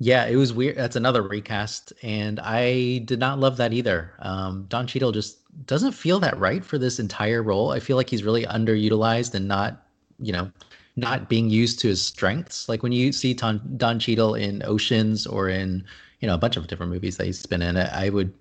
Yeah, 0.00 0.26
it 0.26 0.36
was 0.36 0.52
weird. 0.52 0.76
That's 0.76 0.96
another 0.96 1.22
recast, 1.22 1.92
and 2.02 2.40
I 2.40 2.98
did 2.98 3.18
not 3.20 3.38
love 3.38 3.56
that 3.58 3.72
either. 3.72 4.12
Um, 4.18 4.66
Don 4.68 4.86
Cheadle 4.86 5.12
just 5.12 5.38
doesn't 5.66 5.92
feel 5.92 6.18
that 6.20 6.38
right 6.38 6.64
for 6.64 6.78
this 6.78 6.98
entire 6.98 7.42
role. 7.42 7.70
I 7.70 7.80
feel 7.80 7.96
like 7.96 8.10
he's 8.10 8.24
really 8.24 8.44
underutilized 8.44 9.34
and 9.34 9.46
not, 9.46 9.86
you 10.18 10.32
know, 10.32 10.50
not 10.96 11.28
being 11.28 11.48
used 11.48 11.78
to 11.80 11.88
his 11.88 12.02
strengths. 12.02 12.68
Like 12.68 12.82
when 12.82 12.92
you 12.92 13.12
see 13.12 13.34
Don, 13.34 13.60
Don 13.76 13.98
Cheadle 13.98 14.34
in 14.34 14.62
Oceans 14.64 15.26
or 15.26 15.48
in 15.48 15.84
you 16.24 16.28
know 16.28 16.34
a 16.36 16.38
bunch 16.38 16.56
of 16.56 16.66
different 16.68 16.90
movies 16.90 17.18
that 17.18 17.26
he's 17.26 17.44
been 17.44 17.60
in. 17.60 17.76
I, 17.76 18.06
I 18.06 18.08
would, 18.08 18.32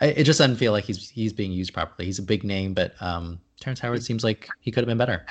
I, 0.00 0.06
it 0.06 0.22
just 0.22 0.38
doesn't 0.38 0.58
feel 0.58 0.70
like 0.70 0.84
he's 0.84 1.10
he's 1.10 1.32
being 1.32 1.50
used 1.50 1.74
properly. 1.74 2.06
He's 2.06 2.20
a 2.20 2.22
big 2.22 2.44
name, 2.44 2.72
but 2.72 2.94
um, 3.02 3.40
Terrence 3.58 3.80
Howard 3.80 4.04
seems 4.04 4.22
like 4.22 4.48
he 4.60 4.70
could 4.70 4.82
have 4.82 4.86
been 4.86 4.96
better. 4.96 5.26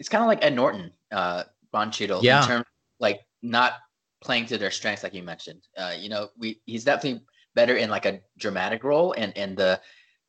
It's 0.00 0.08
kind 0.08 0.24
of 0.24 0.26
like 0.26 0.44
Ed 0.44 0.56
Norton, 0.56 0.90
uh, 1.12 1.44
Don 1.72 1.92
Cheadle, 1.92 2.24
yeah. 2.24 2.42
in 2.42 2.48
terms 2.48 2.64
like 2.98 3.20
not 3.42 3.74
playing 4.20 4.46
to 4.46 4.58
their 4.58 4.72
strengths, 4.72 5.04
like 5.04 5.14
you 5.14 5.22
mentioned. 5.22 5.62
Uh, 5.76 5.94
you 5.96 6.08
know, 6.08 6.30
we 6.36 6.60
he's 6.66 6.82
definitely 6.82 7.22
better 7.54 7.76
in 7.76 7.88
like 7.88 8.04
a 8.04 8.18
dramatic 8.36 8.82
role, 8.82 9.14
and 9.16 9.32
and 9.38 9.56
the 9.56 9.80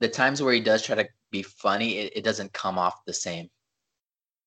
the 0.01 0.07
times 0.07 0.43
where 0.43 0.53
he 0.53 0.59
does 0.59 0.83
try 0.83 0.93
to 0.93 1.09
be 1.31 1.41
funny, 1.41 1.97
it, 1.97 2.17
it 2.17 2.23
doesn't 2.23 2.53
come 2.53 2.77
off 2.77 3.03
the 3.05 3.13
same. 3.13 3.49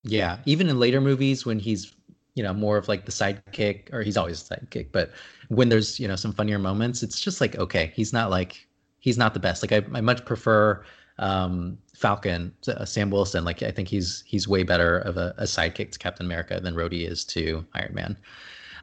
Yeah, 0.05 0.39
even 0.45 0.69
in 0.69 0.79
later 0.79 1.01
movies 1.01 1.45
when 1.45 1.59
he's 1.59 1.93
you 2.39 2.45
know 2.45 2.55
more 2.55 2.77
of 2.77 2.87
like 2.87 3.05
the 3.05 3.11
sidekick, 3.11 3.93
or 3.93 4.01
he's 4.03 4.17
always 4.17 4.41
a 4.41 4.55
sidekick, 4.55 4.93
but 4.93 5.11
when 5.49 5.69
there's 5.69 5.99
you 5.99 6.07
know 6.07 6.15
some 6.15 6.33
funnier 6.33 6.59
moments, 6.61 7.03
it's 7.03 7.21
just 7.21 7.41
like 7.41 7.57
okay, 7.57 7.93
he's 7.97 8.13
not 8.13 8.31
like 8.31 8.65
he's 9.01 9.19
not 9.19 9.35
the 9.35 9.41
best. 9.41 9.61
Like 9.61 9.73
I, 9.73 9.85
I 9.93 10.01
much 10.01 10.25
prefer 10.25 10.85
um, 11.19 11.79
Falcon, 11.97 12.55
uh, 12.69 12.85
Sam 12.85 13.11
Wilson. 13.11 13.45
Like 13.45 13.65
I 13.65 13.73
think 13.73 13.89
he's 13.89 14.23
he's 14.25 14.47
way 14.47 14.63
better 14.63 15.01
of 15.01 15.17
a, 15.17 15.35
a 15.37 15.45
sidekick 15.45 15.91
to 15.91 15.99
Captain 15.99 16.25
America 16.25 16.61
than 16.61 16.77
Rhodey 16.77 17.11
is 17.11 17.25
to 17.25 17.67
Iron 17.75 17.93
Man. 17.93 18.17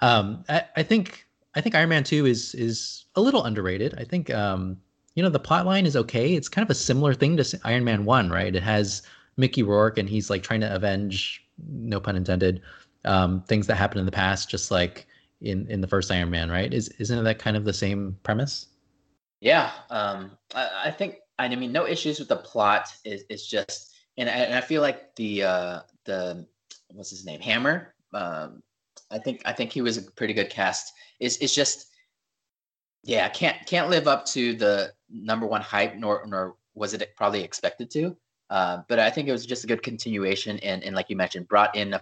Um, 0.02 0.44
I, 0.50 0.64
I 0.76 0.84
think 0.84 1.26
I 1.56 1.62
think 1.62 1.76
Iron 1.76 1.88
Man 1.88 2.04
Two 2.04 2.26
is 2.26 2.54
is 2.56 3.06
a 3.16 3.22
little 3.22 3.46
underrated. 3.46 3.96
I 3.98 4.04
think 4.04 4.34
um, 4.34 4.76
you 5.16 5.24
know 5.24 5.30
the 5.30 5.40
plot 5.40 5.66
line 5.66 5.86
is 5.86 5.96
okay. 5.96 6.34
It's 6.34 6.50
kind 6.50 6.68
of 6.68 6.70
a 6.70 6.76
similar 6.76 7.14
thing 7.14 7.38
to 7.38 7.60
Iron 7.64 7.86
Man 7.86 8.04
One, 8.04 8.30
right? 8.30 8.54
It 8.54 8.64
has 8.64 9.02
Mickey 9.38 9.64
Rourke 9.64 9.98
and 9.98 10.10
he's 10.10 10.30
like 10.30 10.44
trying 10.44 10.60
to 10.60 10.76
avenge, 10.76 11.42
no 11.70 12.02
pun 12.02 12.18
intended, 12.18 12.62
um, 13.06 13.42
things 13.44 13.68
that 13.68 13.76
happened 13.76 14.00
in 14.00 14.06
the 14.06 14.12
past, 14.12 14.50
just 14.50 14.72
like 14.72 15.08
in 15.42 15.68
in 15.68 15.82
the 15.82 15.88
first 15.88 16.12
Iron 16.12 16.30
Man, 16.30 16.50
right? 16.50 16.74
Is 16.74 16.90
isn't 17.00 17.24
that 17.24 17.40
kind 17.40 17.58
of 17.58 17.66
the 17.66 17.74
same 17.74 18.18
premise? 18.24 18.68
Yeah, 19.42 19.72
um, 19.90 20.32
I, 20.54 20.84
I 20.86 20.92
think 20.92 21.18
I 21.38 21.54
mean 21.54 21.72
no 21.72 21.86
issues 21.86 22.20
with 22.20 22.30
the 22.30 22.38
plot. 22.38 22.88
Is 23.04 23.24
it's 23.30 23.48
just 23.48 23.94
and 24.18 24.30
I, 24.30 24.34
and 24.34 24.56
I 24.56 24.62
feel 24.62 24.82
like 24.82 25.16
the 25.16 25.44
uh, 25.44 25.80
the 26.06 26.48
what's 26.92 27.10
his 27.10 27.26
name 27.26 27.42
Hammer. 27.42 27.94
Um, 28.14 28.64
I 29.12 29.20
think 29.20 29.42
I 29.46 29.54
think 29.54 29.72
he 29.72 29.82
was 29.82 29.98
a 29.98 30.12
pretty 30.12 30.34
good 30.34 30.50
cast. 30.50 30.94
It's 31.20 31.38
it's 31.38 31.54
just 31.54 31.88
yeah 33.04 33.30
can't 33.30 33.58
can't 33.68 33.90
live 33.90 34.08
up 34.08 34.26
to 34.26 34.56
the 34.56 34.92
number 35.10 35.46
one 35.46 35.62
hype 35.62 35.96
nor 35.96 36.26
nor 36.28 36.56
was 36.74 36.94
it 36.94 37.16
probably 37.16 37.44
expected 37.44 37.92
to. 37.92 38.16
Uh, 38.50 38.82
but 38.88 39.00
I 39.00 39.10
think 39.10 39.28
it 39.28 39.32
was 39.32 39.46
just 39.46 39.64
a 39.64 39.68
good 39.68 39.84
continuation 39.84 40.60
and 40.60 40.84
and 40.84 40.96
like 40.96 41.10
you 41.10 41.16
mentioned 41.16 41.48
brought 41.48 41.76
in 41.76 41.94
a, 41.94 42.02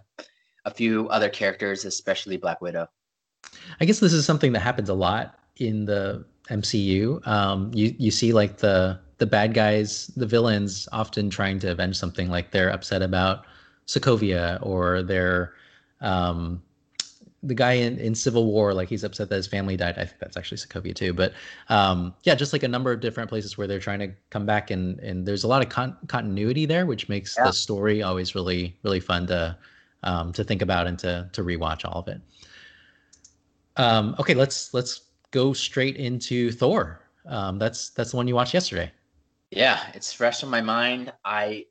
a 0.66 0.72
few 0.72 1.08
other 1.10 1.30
characters, 1.30 1.86
especially 1.86 2.38
Black 2.38 2.62
Widow. 2.62 2.88
I 3.80 3.86
guess 3.86 4.00
this 4.00 4.14
is 4.14 4.26
something 4.26 4.54
that 4.54 4.62
happens 4.62 4.90
a 4.90 4.94
lot 4.94 5.40
in 5.58 5.86
the 5.86 6.26
MCU. 6.50 7.26
Um, 7.28 7.72
you 7.74 7.96
you 7.98 8.12
see 8.12 8.34
like 8.34 8.58
the 8.58 9.00
the 9.18 9.26
bad 9.26 9.54
guys, 9.54 10.08
the 10.16 10.26
villains, 10.26 10.88
often 10.92 11.30
trying 11.30 11.60
to 11.60 11.72
avenge 11.72 11.98
something. 11.98 12.30
Like 12.30 12.52
they're 12.52 12.70
upset 12.70 13.02
about 13.02 13.46
Sokovia, 13.88 14.60
or 14.62 15.04
they're 15.04 15.54
um, 16.02 16.62
the 17.44 17.54
guy 17.54 17.74
in, 17.74 17.98
in 18.00 18.16
Civil 18.16 18.46
War, 18.46 18.74
like 18.74 18.88
he's 18.88 19.04
upset 19.04 19.30
that 19.30 19.36
his 19.36 19.48
family 19.48 19.76
died. 19.76 19.98
I 19.98 20.06
think 20.06 20.20
that's 20.20 20.38
actually 20.38 20.58
Sokovia 20.58 20.96
too. 20.96 21.14
But 21.14 21.34
um, 21.70 22.14
yeah, 22.24 22.36
just 22.36 22.54
like 22.54 22.64
a 22.64 22.68
number 22.68 22.92
of 22.92 23.02
different 23.02 23.30
places 23.30 23.58
where 23.58 23.68
they're 23.68 23.80
trying 23.80 24.00
to 24.00 24.12
come 24.30 24.46
back, 24.46 24.72
and 24.72 25.00
and 25.00 25.26
there's 25.26 25.44
a 25.44 25.48
lot 25.48 25.62
of 25.62 25.70
con- 25.70 25.98
continuity 26.08 26.66
there, 26.66 26.86
which 26.86 27.10
makes 27.10 27.36
yeah. 27.38 27.46
the 27.46 27.54
story 27.54 28.02
always 28.02 28.34
really 28.36 28.78
really 28.84 29.02
fun 29.02 29.28
to 29.28 29.58
um, 30.04 30.34
to 30.34 30.44
think 30.44 30.62
about 30.62 30.88
and 30.88 30.98
to 31.00 31.30
to 31.34 31.44
rewatch 31.44 31.86
all 31.86 32.00
of 32.00 32.08
it. 32.08 32.22
Um, 33.78 34.16
okay, 34.20 34.34
let's 34.34 34.74
let's 34.74 35.02
go 35.32 35.54
straight 35.54 35.98
into 35.98 36.52
Thor. 36.52 37.02
Um, 37.26 37.58
that's 37.58 37.90
that's 37.90 38.12
the 38.12 38.18
one 38.18 38.28
you 38.28 38.36
watched 38.36 38.54
yesterday. 38.54 38.92
Yeah, 39.52 39.80
it's 39.94 40.12
fresh 40.12 40.44
in 40.44 40.50
my 40.50 40.62
mind. 40.62 41.14
I, 41.24 41.66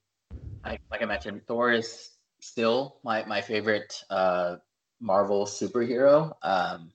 I 0.64 0.78
like 0.90 1.02
I 1.02 1.04
mentioned, 1.04 1.42
Thor 1.46 1.72
is 1.72 2.10
still 2.40 2.98
my 3.02 3.24
my 3.24 3.40
favorite 3.40 4.02
uh, 4.10 4.56
Marvel 5.00 5.46
superhero. 5.46 6.32
Um, 6.42 6.92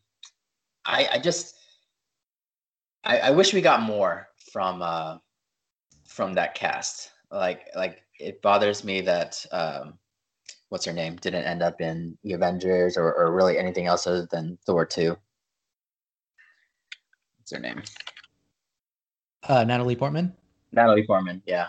I 0.86 1.08
I 1.14 1.20
just 1.20 1.56
I, 3.04 3.20
I 3.20 3.32
wish 3.32 3.54
we 3.54 3.62
got 3.62 3.82
more 3.82 4.28
from 4.52 4.82
uh, 4.82 5.18
from 6.06 6.34
that 6.34 6.56
cast. 6.56 7.12
Like 7.32 7.68
like 7.76 8.04
it 8.20 8.42
bothers 8.42 8.84
me 8.84 9.02
that 9.02 9.46
um, 9.52 10.00
what's 10.70 10.86
her 10.86 10.94
name 10.94 11.16
didn't 11.18 11.46
end 11.46 11.62
up 11.62 11.82
in 11.82 12.18
the 12.24 12.34
Avengers 12.34 12.98
or, 12.98 13.14
or 13.14 13.34
really 13.34 13.58
anything 13.58 13.88
else 13.88 14.08
other 14.08 14.28
than 14.32 14.58
Thor 14.66 14.86
two. 14.86 15.18
What's 17.38 17.52
her 17.52 17.60
name? 17.60 17.82
Uh, 19.48 19.64
Natalie 19.64 19.96
Portman. 19.96 20.36
Natalie 20.72 21.06
Portman. 21.06 21.42
Yeah, 21.46 21.68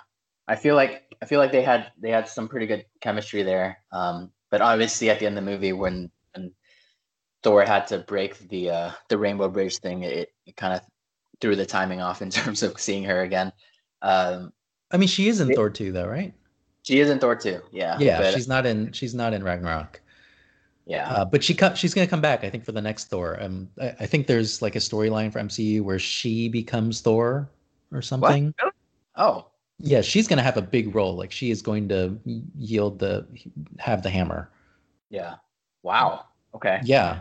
I 0.48 0.56
feel 0.56 0.74
like 0.74 1.16
I 1.22 1.26
feel 1.26 1.40
like 1.40 1.52
they 1.52 1.62
had 1.62 1.92
they 1.98 2.10
had 2.10 2.28
some 2.28 2.48
pretty 2.48 2.66
good 2.66 2.84
chemistry 3.00 3.42
there. 3.42 3.78
Um, 3.92 4.32
but 4.50 4.60
obviously 4.60 5.10
at 5.10 5.18
the 5.18 5.26
end 5.26 5.38
of 5.38 5.44
the 5.44 5.50
movie 5.50 5.72
when, 5.72 6.10
when 6.34 6.52
Thor 7.42 7.64
had 7.64 7.86
to 7.88 7.98
break 7.98 8.38
the 8.48 8.70
uh, 8.70 8.90
the 9.08 9.18
Rainbow 9.18 9.48
Bridge 9.48 9.78
thing, 9.78 10.02
it, 10.02 10.30
it 10.46 10.56
kind 10.56 10.74
of 10.74 10.80
threw 11.40 11.54
the 11.54 11.66
timing 11.66 12.00
off 12.00 12.22
in 12.22 12.30
terms 12.30 12.62
of 12.62 12.80
seeing 12.80 13.04
her 13.04 13.22
again. 13.22 13.52
Um, 14.02 14.52
I 14.90 14.96
mean, 14.96 15.08
she 15.08 15.28
is 15.28 15.40
in 15.40 15.50
it, 15.50 15.54
Thor 15.54 15.70
two, 15.70 15.92
though, 15.92 16.06
right? 16.06 16.32
She 16.88 17.00
is 17.00 17.10
in 17.10 17.18
Thor 17.18 17.36
two. 17.36 17.60
Yeah. 17.70 17.98
Yeah, 18.00 18.22
but, 18.22 18.32
she's 18.32 18.48
not 18.48 18.64
in. 18.64 18.92
She's 18.92 19.14
not 19.14 19.34
in 19.34 19.44
Ragnarok. 19.44 20.00
Yeah. 20.86 21.06
Uh, 21.10 21.24
but 21.26 21.44
she 21.44 21.52
co- 21.52 21.74
she's 21.74 21.92
gonna 21.92 22.06
come 22.06 22.22
back. 22.22 22.44
I 22.44 22.48
think 22.48 22.64
for 22.64 22.72
the 22.72 22.80
next 22.80 23.10
Thor. 23.10 23.36
Um, 23.42 23.68
I, 23.78 23.88
I 24.00 24.06
think 24.06 24.26
there's 24.26 24.62
like 24.62 24.74
a 24.74 24.78
storyline 24.78 25.30
for 25.30 25.38
MCU 25.38 25.82
where 25.82 25.98
she 25.98 26.48
becomes 26.48 27.02
Thor 27.02 27.50
or 27.92 28.00
something. 28.00 28.54
What? 28.58 28.72
Oh. 29.16 29.48
Yeah, 29.80 30.00
she's 30.00 30.26
gonna 30.26 30.42
have 30.42 30.56
a 30.56 30.62
big 30.62 30.94
role. 30.94 31.14
Like 31.14 31.30
she 31.30 31.50
is 31.50 31.60
going 31.60 31.90
to 31.90 32.18
yield 32.56 32.98
the 33.00 33.26
have 33.78 34.02
the 34.02 34.08
hammer. 34.08 34.50
Yeah. 35.10 35.34
Wow. 35.82 36.24
Okay. 36.54 36.80
Yeah. 36.84 37.18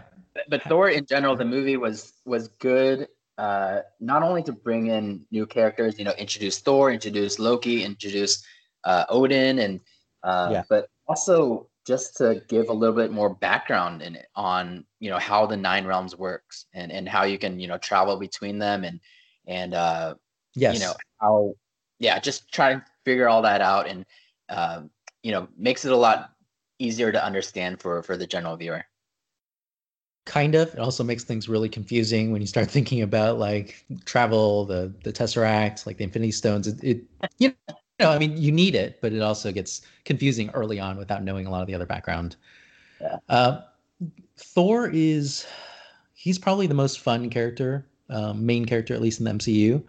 but 0.47 0.63
Thor 0.63 0.87
in 0.87 1.05
general, 1.05 1.35
the 1.35 1.43
movie 1.43 1.75
was 1.75 2.13
was 2.23 2.47
good. 2.47 3.09
Uh, 3.37 3.81
not 3.99 4.23
only 4.23 4.43
to 4.43 4.53
bring 4.53 4.87
in 4.87 5.25
new 5.29 5.45
characters, 5.45 5.99
you 5.99 6.05
know, 6.05 6.13
introduce 6.17 6.57
Thor, 6.59 6.89
introduce 6.89 7.37
Loki, 7.37 7.83
introduce 7.83 8.45
uh, 8.83 9.05
Odin, 9.09 9.59
and 9.59 9.79
uh, 10.23 10.49
yeah. 10.51 10.63
but 10.69 10.89
also 11.07 11.67
just 11.87 12.17
to 12.17 12.41
give 12.49 12.67
a 12.67 12.73
little 12.73 12.95
bit 12.95 13.11
more 13.11 13.33
background 13.33 14.01
in 14.01 14.15
it 14.15 14.27
on 14.35 14.83
you 14.99 15.09
know 15.09 15.17
how 15.17 15.45
the 15.45 15.55
nine 15.55 15.85
realms 15.85 16.17
works 16.17 16.65
and 16.73 16.91
and 16.91 17.07
how 17.07 17.23
you 17.23 17.39
can 17.39 17.59
you 17.61 17.67
know 17.67 17.77
travel 17.77 18.17
between 18.17 18.59
them 18.59 18.83
and 18.83 18.99
and 19.47 19.73
uh 19.73 20.13
yes. 20.53 20.73
you 20.73 20.81
know 20.81 20.93
how 21.21 21.53
yeah 21.99 22.19
just 22.19 22.51
try 22.51 22.73
to 22.73 22.83
figure 23.05 23.29
all 23.29 23.41
that 23.41 23.61
out 23.61 23.87
and 23.87 24.05
uh, 24.49 24.81
you 25.23 25.31
know 25.31 25.47
makes 25.57 25.85
it 25.85 25.91
a 25.93 25.97
lot 25.97 26.31
easier 26.77 27.11
to 27.11 27.23
understand 27.23 27.79
for 27.79 28.03
for 28.03 28.17
the 28.17 28.27
general 28.27 28.57
viewer 28.57 28.83
kind 30.25 30.55
of 30.55 30.73
it 30.73 30.79
also 30.79 31.05
makes 31.05 31.23
things 31.23 31.47
really 31.47 31.69
confusing 31.69 32.33
when 32.33 32.41
you 32.41 32.47
start 32.47 32.69
thinking 32.77 33.01
about 33.01 33.39
like 33.39 33.85
travel 34.03 34.65
the 34.65 34.93
the 35.05 35.13
tesseract 35.13 35.85
like 35.85 35.97
the 35.97 36.03
infinity 36.03 36.31
stones 36.31 36.67
it, 36.67 36.83
it 36.83 37.01
you 37.39 37.53
know 37.99 38.11
i 38.11 38.19
mean 38.19 38.35
you 38.37 38.51
need 38.51 38.75
it 38.75 38.99
but 39.01 39.13
it 39.13 39.21
also 39.21 39.51
gets 39.51 39.81
confusing 40.05 40.49
early 40.51 40.79
on 40.79 40.97
without 40.97 41.23
knowing 41.23 41.45
a 41.45 41.49
lot 41.49 41.61
of 41.61 41.67
the 41.67 41.75
other 41.75 41.85
background 41.85 42.35
yeah 43.01 43.17
uh, 43.29 43.61
thor 44.37 44.89
is 44.91 45.45
he's 46.13 46.37
probably 46.39 46.67
the 46.67 46.73
most 46.73 46.99
fun 46.99 47.29
character 47.29 47.85
um, 48.09 48.45
main 48.45 48.65
character 48.65 48.93
at 48.93 49.01
least 49.01 49.19
in 49.19 49.25
the 49.25 49.31
mcu 49.31 49.83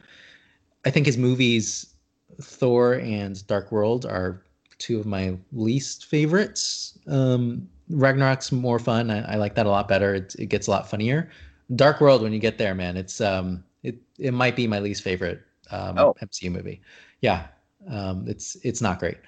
i 0.85 0.90
think 0.90 1.07
his 1.07 1.18
movies 1.18 1.94
thor 2.40 2.94
and 2.94 3.47
dark 3.47 3.71
world 3.73 4.07
are 4.07 4.42
two 4.79 4.99
of 4.99 5.07
my 5.07 5.37
least 5.53 6.07
favorites 6.07 6.99
um, 7.09 7.68
Ragnarok's 7.90 8.53
more 8.53 8.79
fun. 8.79 9.11
I, 9.11 9.33
I, 9.33 9.37
like 9.37 9.55
that 9.55 9.66
a 9.66 9.71
lot 9.71 9.88
better. 9.88 10.14
It, 10.14 10.35
it 10.38 10.47
gets 10.47 10.66
a 10.66 10.71
lot 10.71 10.88
funnier. 10.88 11.31
Dark 11.75 12.01
World, 12.01 12.23
when 12.23 12.33
you 12.33 12.38
get 12.38 12.59
there, 12.59 12.75
man, 12.75 12.97
it's 12.97 13.21
um, 13.21 13.64
it 13.83 13.97
it 14.18 14.33
might 14.33 14.57
be 14.57 14.66
my 14.66 14.79
least 14.79 15.03
favorite 15.03 15.42
um, 15.71 15.99
oh. 15.99 16.14
MCU 16.23 16.51
movie. 16.51 16.81
Yeah, 17.21 17.47
um, 17.90 18.27
it's 18.29 18.57
it's 18.62 18.81
not 18.81 18.98
great. 18.98 19.18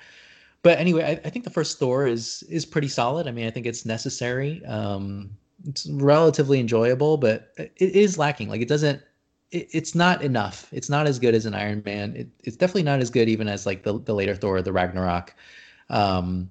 But 0.63 0.79
anyway, 0.79 1.05
I, 1.05 1.27
I 1.27 1.31
think 1.31 1.45
the 1.45 1.51
first 1.51 1.79
Thor 1.79 2.07
is 2.07 2.43
is 2.49 2.67
pretty 2.67 2.89
solid. 2.89 3.27
I 3.27 3.33
mean, 3.33 3.47
I 3.47 3.51
think 3.51 3.67
it's 3.67 3.87
necessary. 3.87 4.65
Um, 4.67 5.31
it's 5.67 5.87
relatively 5.91 6.61
enjoyable, 6.61 7.17
but 7.17 7.53
it 7.57 7.73
is 7.79 8.19
lacking. 8.19 8.49
Like 8.49 8.61
it 8.61 8.69
doesn't. 8.69 9.03
It, 9.51 9.69
it's 9.73 9.95
not 9.95 10.23
enough. 10.23 10.69
It's 10.73 10.89
not 10.89 11.07
as 11.07 11.19
good 11.19 11.35
as 11.35 11.47
an 11.47 11.55
Iron 11.55 11.83
Man. 11.85 12.15
It, 12.17 12.29
it's 12.45 12.57
definitely 12.57 12.85
not 12.85 13.01
as 13.01 13.11
good 13.11 13.29
even 13.29 13.49
as 13.49 13.67
like 13.67 13.83
the 13.83 13.99
the 13.99 14.15
later 14.15 14.35
Thor, 14.35 14.63
the 14.63 14.73
Ragnarok. 14.73 15.35
Um, 15.89 16.51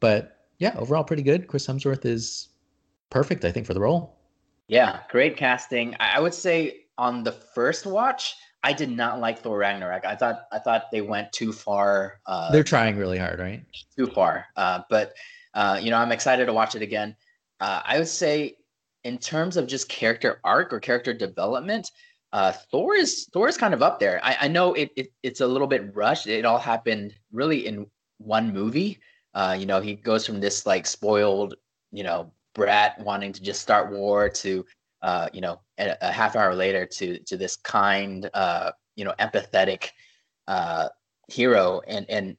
but 0.00 0.46
yeah, 0.58 0.74
overall 0.76 1.04
pretty 1.04 1.22
good. 1.22 1.46
Chris 1.46 1.66
Hemsworth 1.66 2.04
is 2.04 2.48
perfect, 3.10 3.44
I 3.44 3.52
think, 3.52 3.66
for 3.66 3.74
the 3.74 3.80
role. 3.80 4.16
Yeah, 4.68 5.00
great 5.10 5.36
casting. 5.36 5.96
I 5.98 6.20
would 6.20 6.34
say 6.34 6.84
on 6.96 7.24
the 7.24 7.32
first 7.32 7.86
watch, 7.86 8.36
I 8.62 8.72
did 8.72 8.90
not 8.90 9.20
like 9.20 9.38
Thor 9.40 9.58
Ragnarok. 9.58 10.04
I 10.04 10.14
thought 10.16 10.42
I 10.52 10.58
thought 10.58 10.90
they 10.92 11.00
went 11.00 11.32
too 11.32 11.52
far. 11.52 12.20
Uh, 12.26 12.52
They're 12.52 12.62
trying 12.62 12.96
really 12.96 13.18
hard, 13.18 13.38
right? 13.38 13.64
Too 13.96 14.06
far. 14.06 14.46
Uh, 14.56 14.82
but 14.90 15.14
uh, 15.54 15.80
you 15.82 15.90
know, 15.90 15.96
I'm 15.96 16.12
excited 16.12 16.46
to 16.46 16.52
watch 16.52 16.74
it 16.74 16.82
again. 16.82 17.16
Uh, 17.60 17.80
I 17.84 17.98
would 17.98 18.08
say, 18.08 18.56
in 19.04 19.18
terms 19.18 19.56
of 19.56 19.66
just 19.66 19.88
character 19.88 20.40
arc 20.44 20.72
or 20.72 20.80
character 20.80 21.12
development, 21.12 21.90
uh, 22.32 22.52
Thor 22.52 22.94
is 22.94 23.28
Thor 23.32 23.48
is 23.48 23.56
kind 23.56 23.74
of 23.74 23.82
up 23.82 23.98
there. 23.98 24.20
I, 24.22 24.36
I 24.42 24.48
know 24.48 24.74
it, 24.74 24.90
it 24.96 25.08
it's 25.22 25.40
a 25.40 25.46
little 25.46 25.66
bit 25.66 25.94
rushed. 25.94 26.26
It 26.26 26.44
all 26.44 26.58
happened 26.58 27.14
really 27.32 27.66
in 27.66 27.86
one 28.18 28.52
movie. 28.52 28.98
Uh, 29.34 29.56
you 29.58 29.66
know, 29.66 29.80
he 29.80 29.94
goes 29.94 30.26
from 30.26 30.40
this 30.40 30.66
like 30.66 30.86
spoiled, 30.86 31.54
you 31.92 32.02
know, 32.02 32.32
brat 32.54 32.98
wanting 33.00 33.32
to 33.32 33.42
just 33.42 33.62
start 33.62 33.90
war 33.90 34.28
to, 34.28 34.64
uh, 35.02 35.28
you 35.32 35.40
know, 35.40 35.60
a, 35.78 35.96
a 36.00 36.12
half 36.12 36.36
hour 36.36 36.54
later 36.54 36.86
to 36.86 37.18
to 37.20 37.36
this 37.36 37.56
kind, 37.56 38.28
uh, 38.34 38.72
you 38.96 39.04
know, 39.04 39.14
empathetic 39.18 39.90
uh, 40.48 40.88
hero, 41.28 41.80
and 41.86 42.06
and 42.08 42.36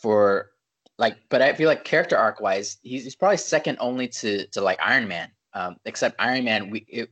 for 0.00 0.50
like, 0.98 1.16
but 1.28 1.42
I 1.42 1.52
feel 1.54 1.68
like 1.68 1.84
character 1.84 2.16
arc 2.16 2.40
wise, 2.40 2.78
he's, 2.82 3.04
he's 3.04 3.16
probably 3.16 3.36
second 3.36 3.78
only 3.80 4.08
to 4.08 4.46
to 4.48 4.60
like 4.60 4.78
Iron 4.82 5.08
Man. 5.08 5.30
Um, 5.54 5.76
except 5.84 6.16
Iron 6.18 6.44
Man, 6.44 6.70
we, 6.70 6.80
it, 6.88 7.10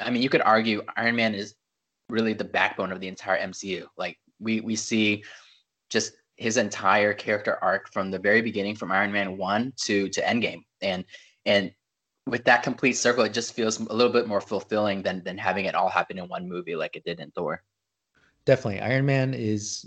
I 0.00 0.10
mean, 0.10 0.22
you 0.22 0.28
could 0.28 0.42
argue 0.42 0.82
Iron 0.96 1.16
Man 1.16 1.34
is 1.34 1.54
really 2.08 2.32
the 2.32 2.44
backbone 2.44 2.92
of 2.92 3.00
the 3.00 3.08
entire 3.08 3.38
MCU. 3.38 3.86
Like 3.96 4.18
we 4.38 4.60
we 4.60 4.76
see 4.76 5.24
just 5.88 6.12
his 6.36 6.56
entire 6.56 7.12
character 7.12 7.58
arc 7.62 7.92
from 7.92 8.10
the 8.10 8.18
very 8.18 8.40
beginning, 8.40 8.74
from 8.76 8.92
Iron 8.92 9.12
Man 9.12 9.36
one 9.36 9.72
to 9.84 10.08
to 10.10 10.22
Endgame, 10.22 10.62
and 10.82 11.04
and 11.46 11.72
with 12.30 12.44
that 12.44 12.62
complete 12.62 12.94
circle, 12.94 13.24
it 13.24 13.32
just 13.32 13.54
feels 13.54 13.78
a 13.80 13.92
little 13.92 14.12
bit 14.12 14.26
more 14.26 14.40
fulfilling 14.40 15.02
than 15.02 15.22
than 15.24 15.36
having 15.36 15.66
it 15.66 15.74
all 15.74 15.88
happen 15.88 16.18
in 16.18 16.28
one 16.28 16.48
movie 16.48 16.76
like 16.76 16.96
it 16.96 17.04
did 17.04 17.20
in 17.20 17.30
Thor. 17.32 17.62
Definitely, 18.44 18.80
Iron 18.80 19.06
Man 19.06 19.34
is 19.34 19.86